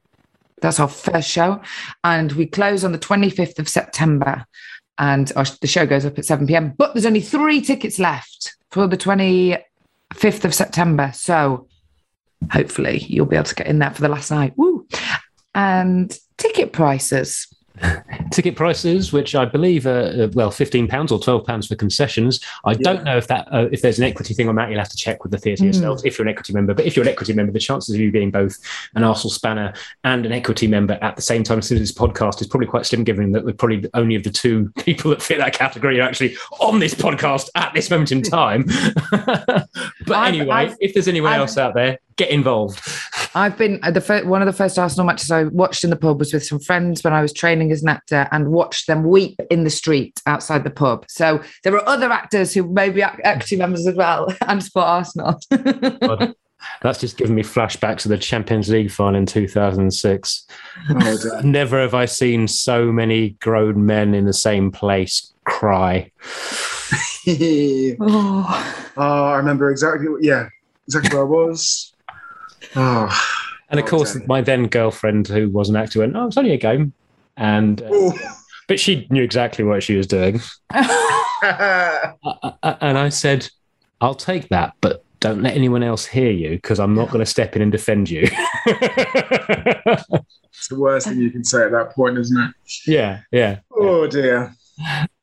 [0.61, 1.61] That's our first show,
[2.03, 4.45] and we close on the 25th of September.
[4.97, 6.73] And our, the show goes up at 7 p.m.
[6.77, 11.11] But there's only three tickets left for the 25th of September.
[11.13, 11.67] So
[12.51, 14.53] hopefully you'll be able to get in there for the last night.
[14.57, 14.87] Woo!
[15.53, 17.47] And ticket prices.
[18.31, 22.39] ticket prices, which I believe are uh, well, fifteen pounds or twelve pounds for concessions.
[22.65, 22.77] I yeah.
[22.81, 24.69] don't know if that uh, if there's an equity thing on that.
[24.69, 25.73] You'll have to check with the theatre mm.
[25.73, 26.73] yourselves if you're an equity member.
[26.73, 28.57] But if you're an equity member, the chances of you being both
[28.95, 29.73] an Arsenal spanner
[30.03, 33.03] and an equity member at the same time as this podcast is probably quite slim,
[33.03, 36.35] given that we're probably only of the two people that fit that category are actually
[36.59, 38.63] on this podcast at this moment in time.
[39.11, 39.67] but
[40.09, 42.81] I've, anyway, I've, if there's anyone I've, else out there, get involved.
[43.33, 45.95] I've been uh, the first, one of the first Arsenal matches I watched in the
[45.95, 49.03] pub was with some friends when I was training as an actor and watched them
[49.03, 51.03] weep in the street outside the pub.
[51.09, 55.39] So there are other actors who may be active members as well and support Arsenal.
[55.51, 56.33] God,
[56.81, 60.47] that's just giving me flashbacks of the Champions League final in 2006.
[60.89, 66.11] Oh, Never have I seen so many grown men in the same place cry.
[67.27, 68.91] oh.
[68.97, 70.07] oh, I remember exactly.
[70.21, 70.49] Yeah,
[70.87, 71.93] exactly where I was.
[72.75, 73.09] Oh,
[73.69, 76.57] and of course, my then girlfriend, who was an actor, went, "Oh, it's only a
[76.57, 76.93] game,"
[77.37, 78.11] and uh,
[78.67, 80.41] but she knew exactly what she was doing.
[80.73, 82.13] uh,
[82.63, 83.49] and I said,
[83.99, 87.25] "I'll take that, but don't let anyone else hear you because I'm not going to
[87.25, 88.31] step in and defend you." it's
[90.69, 92.53] the worst thing you can say at that point, isn't it?
[92.87, 93.59] Yeah, yeah.
[93.71, 94.55] Oh dear.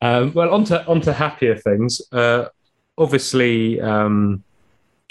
[0.02, 2.02] Um, well, onto onto happier things.
[2.12, 2.46] Uh,
[2.96, 4.44] obviously, um,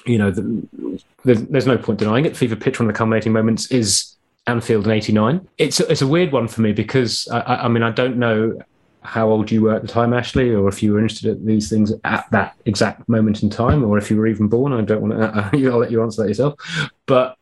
[0.06, 2.38] you know, the, the, there's no point denying it.
[2.38, 4.17] Fever Pitch, one of the culminating moments, is
[4.48, 5.48] Anfield in '89.
[5.58, 8.60] It's it's a weird one for me because I, I, mean I don't know
[9.02, 11.70] how old you were at the time, Ashley, or if you were interested in these
[11.70, 14.74] things at that exact moment in time, or if you were even born.
[14.74, 15.70] I don't want to.
[15.72, 16.56] I'll let you answer that yourself.
[17.06, 17.38] But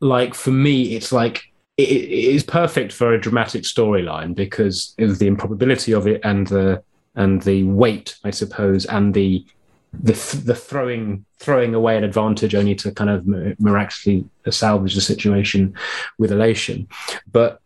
[0.00, 1.44] like for me, it's like
[1.76, 6.46] it, it is perfect for a dramatic storyline because of the improbability of it and
[6.46, 6.82] the
[7.16, 9.44] and the weight, I suppose, and the
[9.92, 10.12] the
[10.44, 13.26] the throwing throwing away an advantage only to kind of
[13.60, 15.74] miraculously salvage the situation
[16.18, 16.88] with elation.
[17.30, 17.60] But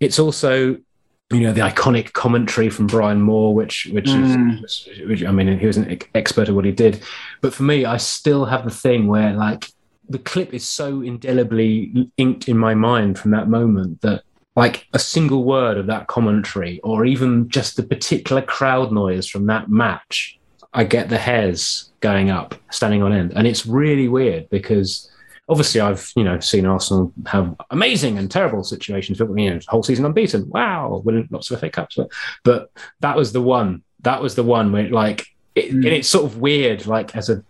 [0.00, 0.76] it's also
[1.32, 4.64] you know the iconic commentary from Brian Moore, which which, mm.
[4.64, 7.02] is, which I mean he was an expert at what he did,
[7.40, 9.66] but for me I still have the thing where like
[10.08, 14.24] the clip is so indelibly inked in my mind from that moment that
[14.56, 19.46] like a single word of that commentary or even just the particular crowd noise from
[19.46, 20.39] that match
[20.72, 25.10] I get the hairs going up, standing on end, and it's really weird because
[25.48, 29.82] obviously I've you know seen Arsenal have amazing and terrible situations, but you know whole
[29.82, 32.10] season unbeaten, wow, winning lots of FA Cups, but,
[32.44, 32.70] but
[33.00, 35.74] that was the one, that was the one where like, it, mm.
[35.74, 37.42] and it's sort of weird, like as a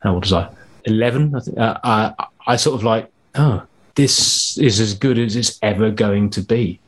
[0.00, 0.48] how old was I?
[0.84, 1.58] Eleven, I think.
[1.58, 6.30] Uh, I, I sort of like, oh, this is as good as it's ever going
[6.30, 6.80] to be.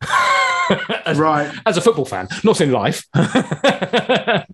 [1.06, 1.52] as, right.
[1.66, 3.06] As a football fan, not in life.
[3.12, 4.46] but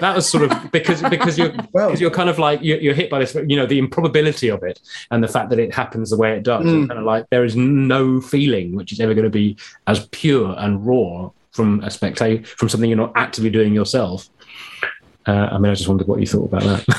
[0.00, 3.10] that was sort of because because you're well, you're kind of like you're, you're, hit
[3.10, 4.80] by this, you know, the improbability of it
[5.10, 6.64] and the fact that it happens the way it does.
[6.64, 6.88] Mm.
[6.88, 9.56] Kind of like there is no feeling which is ever going to be
[9.86, 14.28] as pure and raw from a spectator from something you're not actively doing yourself.
[15.26, 16.98] Uh, I mean, I just wondered what you thought about that.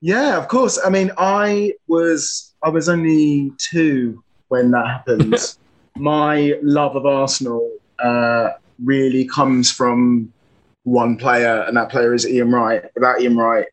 [0.00, 0.78] yeah, of course.
[0.84, 5.56] I mean, I was I was only two when that happened
[5.98, 8.50] my love of Arsenal uh,
[8.84, 10.32] really comes from
[10.84, 12.84] one player, and that player is Ian Wright.
[12.94, 13.66] Without Ian Wright,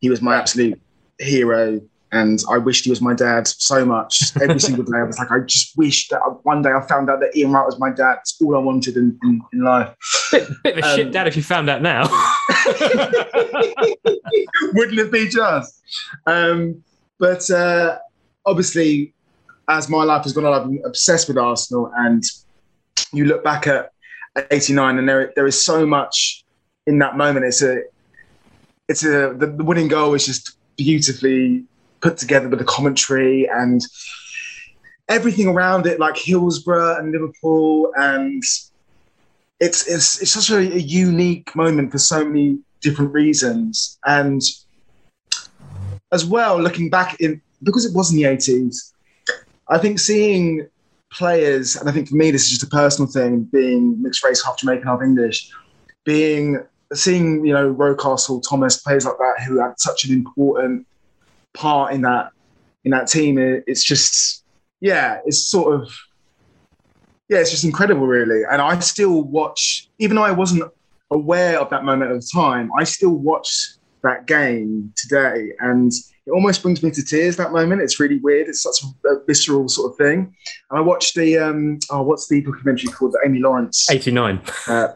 [0.00, 0.80] he was my absolute
[1.18, 1.80] hero,
[2.12, 4.32] and I wished he was my dad so much.
[4.40, 7.20] Every single day, I was like, I just wish that one day I found out
[7.20, 8.18] that Ian Wright was my dad.
[8.20, 9.94] It's all I wanted in, in, in life.
[10.30, 12.02] Bit, bit of a um, shit dad if you found out now.
[14.74, 15.82] Wouldn't it be just?
[16.26, 16.82] Um,
[17.18, 17.98] but uh,
[18.46, 19.14] obviously,
[19.68, 21.90] as my life has gone on, I've been obsessed with Arsenal.
[21.96, 22.24] And
[23.12, 23.92] you look back at
[24.50, 26.44] 89, and there there is so much
[26.86, 27.46] in that moment.
[27.46, 27.82] It's a
[28.88, 31.64] it's a the, the winning goal is just beautifully
[32.00, 33.80] put together with the commentary and
[35.08, 38.42] everything around it, like Hillsborough and Liverpool, and
[39.60, 43.98] it's it's it's such a, a unique moment for so many different reasons.
[44.04, 44.42] And
[46.10, 48.92] as well, looking back in because it was in the 80s,
[49.72, 50.68] I think seeing
[51.10, 54.44] players, and I think for me this is just a personal thing, being mixed race,
[54.44, 55.50] half Jamaican, half English,
[56.04, 60.86] being seeing you know Rocastle, Thomas, players like that who had such an important
[61.54, 62.30] part in that
[62.84, 63.38] in that team.
[63.38, 64.44] it- It's just
[64.80, 65.88] yeah, it's sort of
[67.28, 68.42] yeah, it's just incredible, really.
[68.50, 70.64] And I still watch, even though I wasn't
[71.10, 73.68] aware of that moment at the time, I still watch
[74.02, 75.92] that game today, and
[76.26, 77.36] it almost brings me to tears.
[77.36, 78.48] That moment, it's really weird.
[78.48, 80.34] It's such a, visceral sort of thing.
[80.70, 83.12] And I watched the um, oh, what's the documentary called?
[83.12, 83.90] The Amy Lawrence.
[83.90, 84.40] 89.
[84.68, 84.88] Uh,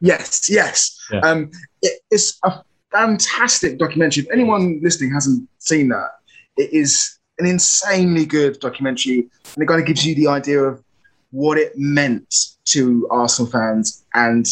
[0.00, 0.98] yes, yes.
[1.10, 1.20] Yeah.
[1.20, 1.50] Um,
[1.82, 4.24] it, it's a fantastic documentary.
[4.24, 6.10] If anyone listening hasn't seen that,
[6.56, 10.82] it is an insanely good documentary, and it kind of gives you the idea of
[11.30, 12.34] what it meant
[12.66, 14.04] to Arsenal fans.
[14.14, 14.46] And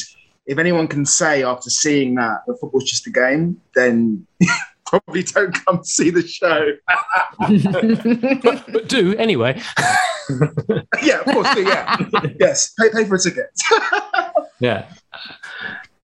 [0.46, 4.26] if anyone can say after seeing that that football's just a game, then
[4.86, 6.72] probably don't come see the show.
[8.42, 9.60] but, but do anyway.
[11.02, 11.96] yeah, of course, do, yeah,
[12.38, 13.50] yes, pay, pay for a ticket.
[14.62, 14.92] Yeah.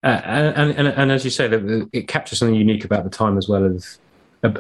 [0.02, 3.36] Uh, and, and and as you say, that it captures something unique about the time
[3.36, 4.05] as well as uh,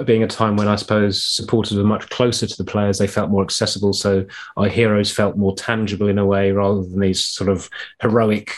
[0.04, 2.98] being a time when I suppose supporters were much closer to the players.
[2.98, 4.24] They felt more accessible, so
[4.56, 7.68] our heroes felt more tangible in a way, rather than these sort of
[8.00, 8.52] heroic,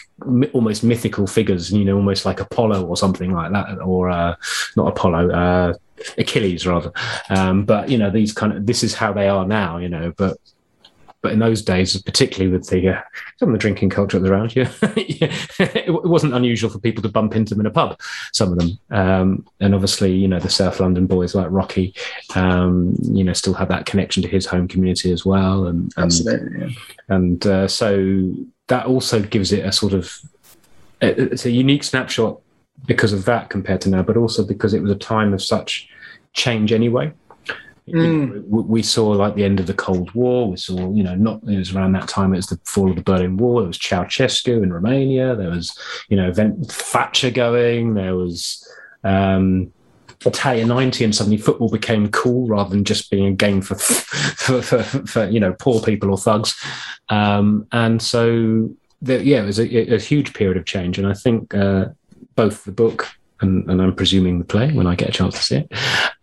[0.53, 1.73] almost mythical figures.
[1.73, 4.37] You know, almost like Apollo or something like that, or uh,
[4.77, 5.75] not Apollo, uh,
[6.17, 6.93] Achilles rather.
[7.31, 9.79] Um, but you know, these kind of this is how they are now.
[9.79, 10.39] You know, but
[11.23, 13.01] but in those days, particularly with the uh,
[13.39, 17.03] some of the drinking culture that was around, yeah, yeah, it, wasn't unusual for people
[17.03, 17.99] to bump into them in a pub.
[18.33, 21.95] Some of them, um, and obviously, you know, the South London boys like Rocky,
[22.35, 26.05] um, you know, still have that connection to his home community as well, and and,
[26.05, 26.69] Absolutely, yeah.
[27.09, 28.33] and uh, so
[28.69, 30.13] that also gives it a sort of
[31.01, 32.41] it's a unique snapshot
[32.87, 35.89] because of that compared to now, but also because it was a time of such
[36.33, 37.13] change anyway.
[37.93, 40.51] Know, we we saw like the end of the Cold War.
[40.51, 42.33] We saw, you know, not it was around that time.
[42.33, 43.63] It was the fall of the Berlin Wall.
[43.63, 45.35] It was Ceausescu in Romania.
[45.35, 45.77] There was,
[46.09, 47.95] you know, Thatcher going.
[47.95, 48.67] There was
[49.05, 49.73] um,
[50.25, 54.63] Italia ninety, and suddenly football became cool rather than just being a game for for,
[54.63, 56.55] for, for you know poor people or thugs.
[57.09, 58.71] Um, and so,
[59.01, 60.99] the, yeah, it was a, a huge period of change.
[60.99, 61.87] And I think uh,
[62.35, 63.09] both the book
[63.41, 65.73] and, and I'm presuming the play when I get a chance to see it.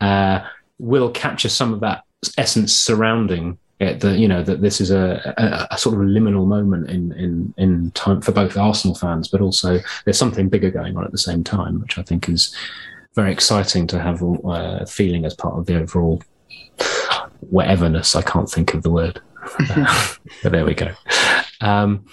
[0.02, 0.46] Uh,
[0.80, 2.04] will capture some of that
[2.38, 4.00] essence surrounding it.
[4.00, 7.54] That you know that this is a, a, a sort of liminal moment in in
[7.58, 11.18] in time for both Arsenal fans, but also there's something bigger going on at the
[11.18, 12.56] same time, which I think is
[13.14, 16.22] very exciting to have uh, feeling as part of the overall
[17.52, 18.16] whateverness.
[18.16, 19.22] I can't think of the word,
[20.44, 20.92] but there we go.
[21.62, 22.06] Um,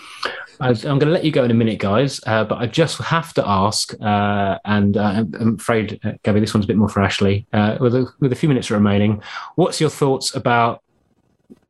[0.62, 2.98] I- I'm going to let you go in a minute, guys, uh, but I just
[2.98, 6.76] have to ask, uh, and uh, I'm I'm afraid, uh, Gabby, this one's a bit
[6.76, 7.46] more for Ashley.
[7.52, 9.22] Uh, with, a, with a few minutes remaining,
[9.56, 10.82] what's your thoughts about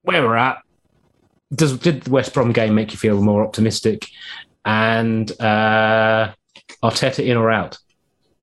[0.03, 0.59] where we're at?
[1.55, 4.07] Does did the West Brom game make you feel more optimistic?
[4.65, 6.33] And uh,
[6.83, 7.79] Arteta in or out?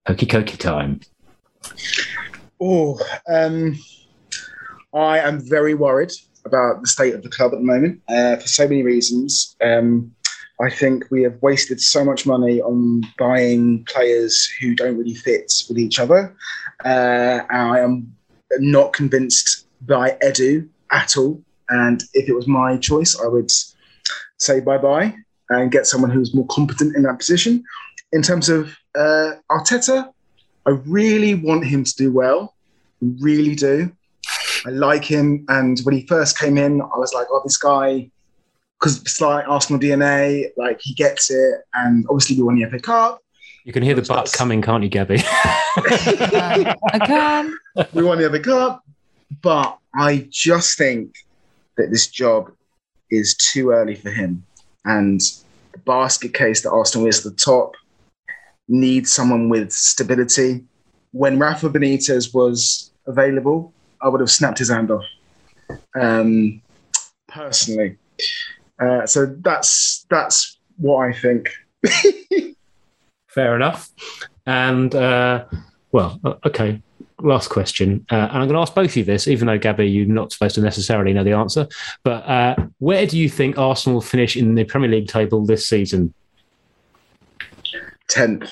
[0.08, 1.00] Hokey cokey time.
[2.62, 3.78] Oh, um,
[4.94, 6.12] I am very worried
[6.46, 9.56] about the state of the club at the moment uh, for so many reasons.
[9.62, 10.14] Um,
[10.62, 15.54] I think we have wasted so much money on buying players who don't really fit
[15.70, 16.36] with each other.
[16.84, 18.14] Uh, I am
[18.58, 21.42] not convinced by Edu at all.
[21.70, 23.52] And if it was my choice, I would
[24.38, 25.16] say bye bye
[25.50, 27.64] and get someone who's more competent in that position.
[28.12, 30.12] In terms of uh, Arteta,
[30.66, 32.56] I really want him to do well.
[33.02, 33.92] Really do.
[34.66, 35.46] I like him.
[35.48, 38.10] And when he first came in, I was like, oh, this guy,
[38.80, 41.62] because it's like Arsenal DNA, like he gets it.
[41.74, 43.22] And obviously, we won the FA Cup.
[43.66, 45.22] You can hear the Which but coming, can't you, Gabby?
[45.26, 46.76] I
[47.06, 47.58] can.
[47.94, 48.84] we won the FA Cup.
[49.42, 51.14] But I just think
[51.78, 52.52] that this job
[53.12, 54.44] is too early for him.
[54.86, 55.22] And
[55.72, 57.76] the basket case that Arsenal is at the top
[58.68, 60.64] needs someone with stability.
[61.12, 65.06] When Rafa Benitez was available, I would have snapped his hand off.
[66.00, 66.62] Um,
[67.28, 67.98] personally.
[68.80, 71.50] Uh, so that's that's what I think.
[73.28, 73.90] Fair enough.
[74.46, 75.46] And uh,
[75.92, 76.82] well, okay.
[77.22, 79.90] Last question, uh, and I'm going to ask both of you this, even though Gabby,
[79.90, 81.68] you're not supposed to necessarily know the answer.
[82.06, 86.14] But uh, where do you think Arsenal finish in the Premier League table this season?
[88.08, 88.50] Tenth.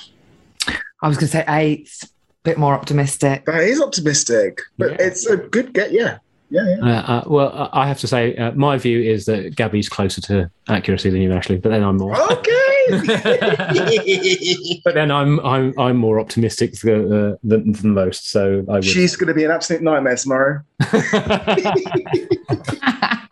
[1.02, 2.12] I was going to say eighth,
[2.44, 3.46] bit more optimistic.
[3.46, 4.98] That is optimistic, but Yeah.
[5.00, 5.94] it's a good get.
[5.94, 6.18] Yeah,
[6.50, 6.86] yeah, yeah.
[6.86, 10.22] Uh, uh, well, I I have to say, uh, my view is that Gabby's closer
[10.22, 11.58] to accuracy than you, Ashley.
[11.58, 12.16] But then I'm more.
[12.32, 12.52] Okay.
[14.84, 18.32] but then I'm I'm I'm more optimistic uh, than, than most.
[18.32, 18.86] So I would.
[18.86, 20.62] She's going to be an absolute nightmare tomorrow.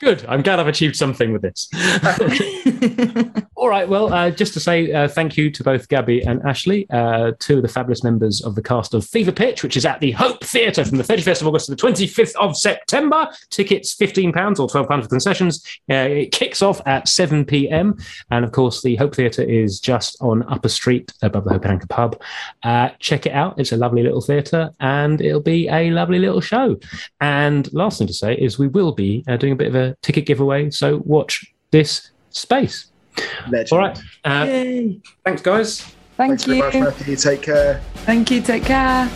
[0.00, 0.24] Good.
[0.26, 1.68] I'm glad I've achieved something with this.
[3.56, 3.88] All right.
[3.88, 7.56] Well, uh, just to say uh, thank you to both Gabby and Ashley, uh, two
[7.56, 10.44] of the fabulous members of the cast of Fever Pitch, which is at the Hope
[10.44, 13.28] Theatre from the 31st of August to the 25th of September.
[13.50, 15.64] Tickets £15 or £12 for concessions.
[15.90, 17.96] Uh, it kicks off at 7 p.m.
[18.30, 21.72] And of course, the Hope Theatre is just on Upper Street above the Hope and
[21.72, 22.20] Anchor pub.
[22.62, 23.58] Uh, check it out.
[23.58, 26.78] It's a lovely little theatre and it'll be a lovely little show.
[27.20, 29.96] And last thing to say is we will be uh, doing a bit of a
[30.02, 30.70] ticket giveaway.
[30.70, 32.90] So watch this space.
[33.48, 33.72] Legend.
[33.72, 33.98] All right.
[34.24, 35.80] Uh, thanks, guys.
[36.16, 36.64] Thank Thanks very you.
[36.64, 37.16] much, Matthew.
[37.16, 37.80] Take care.
[38.04, 38.40] Thank you.
[38.40, 39.08] Take care.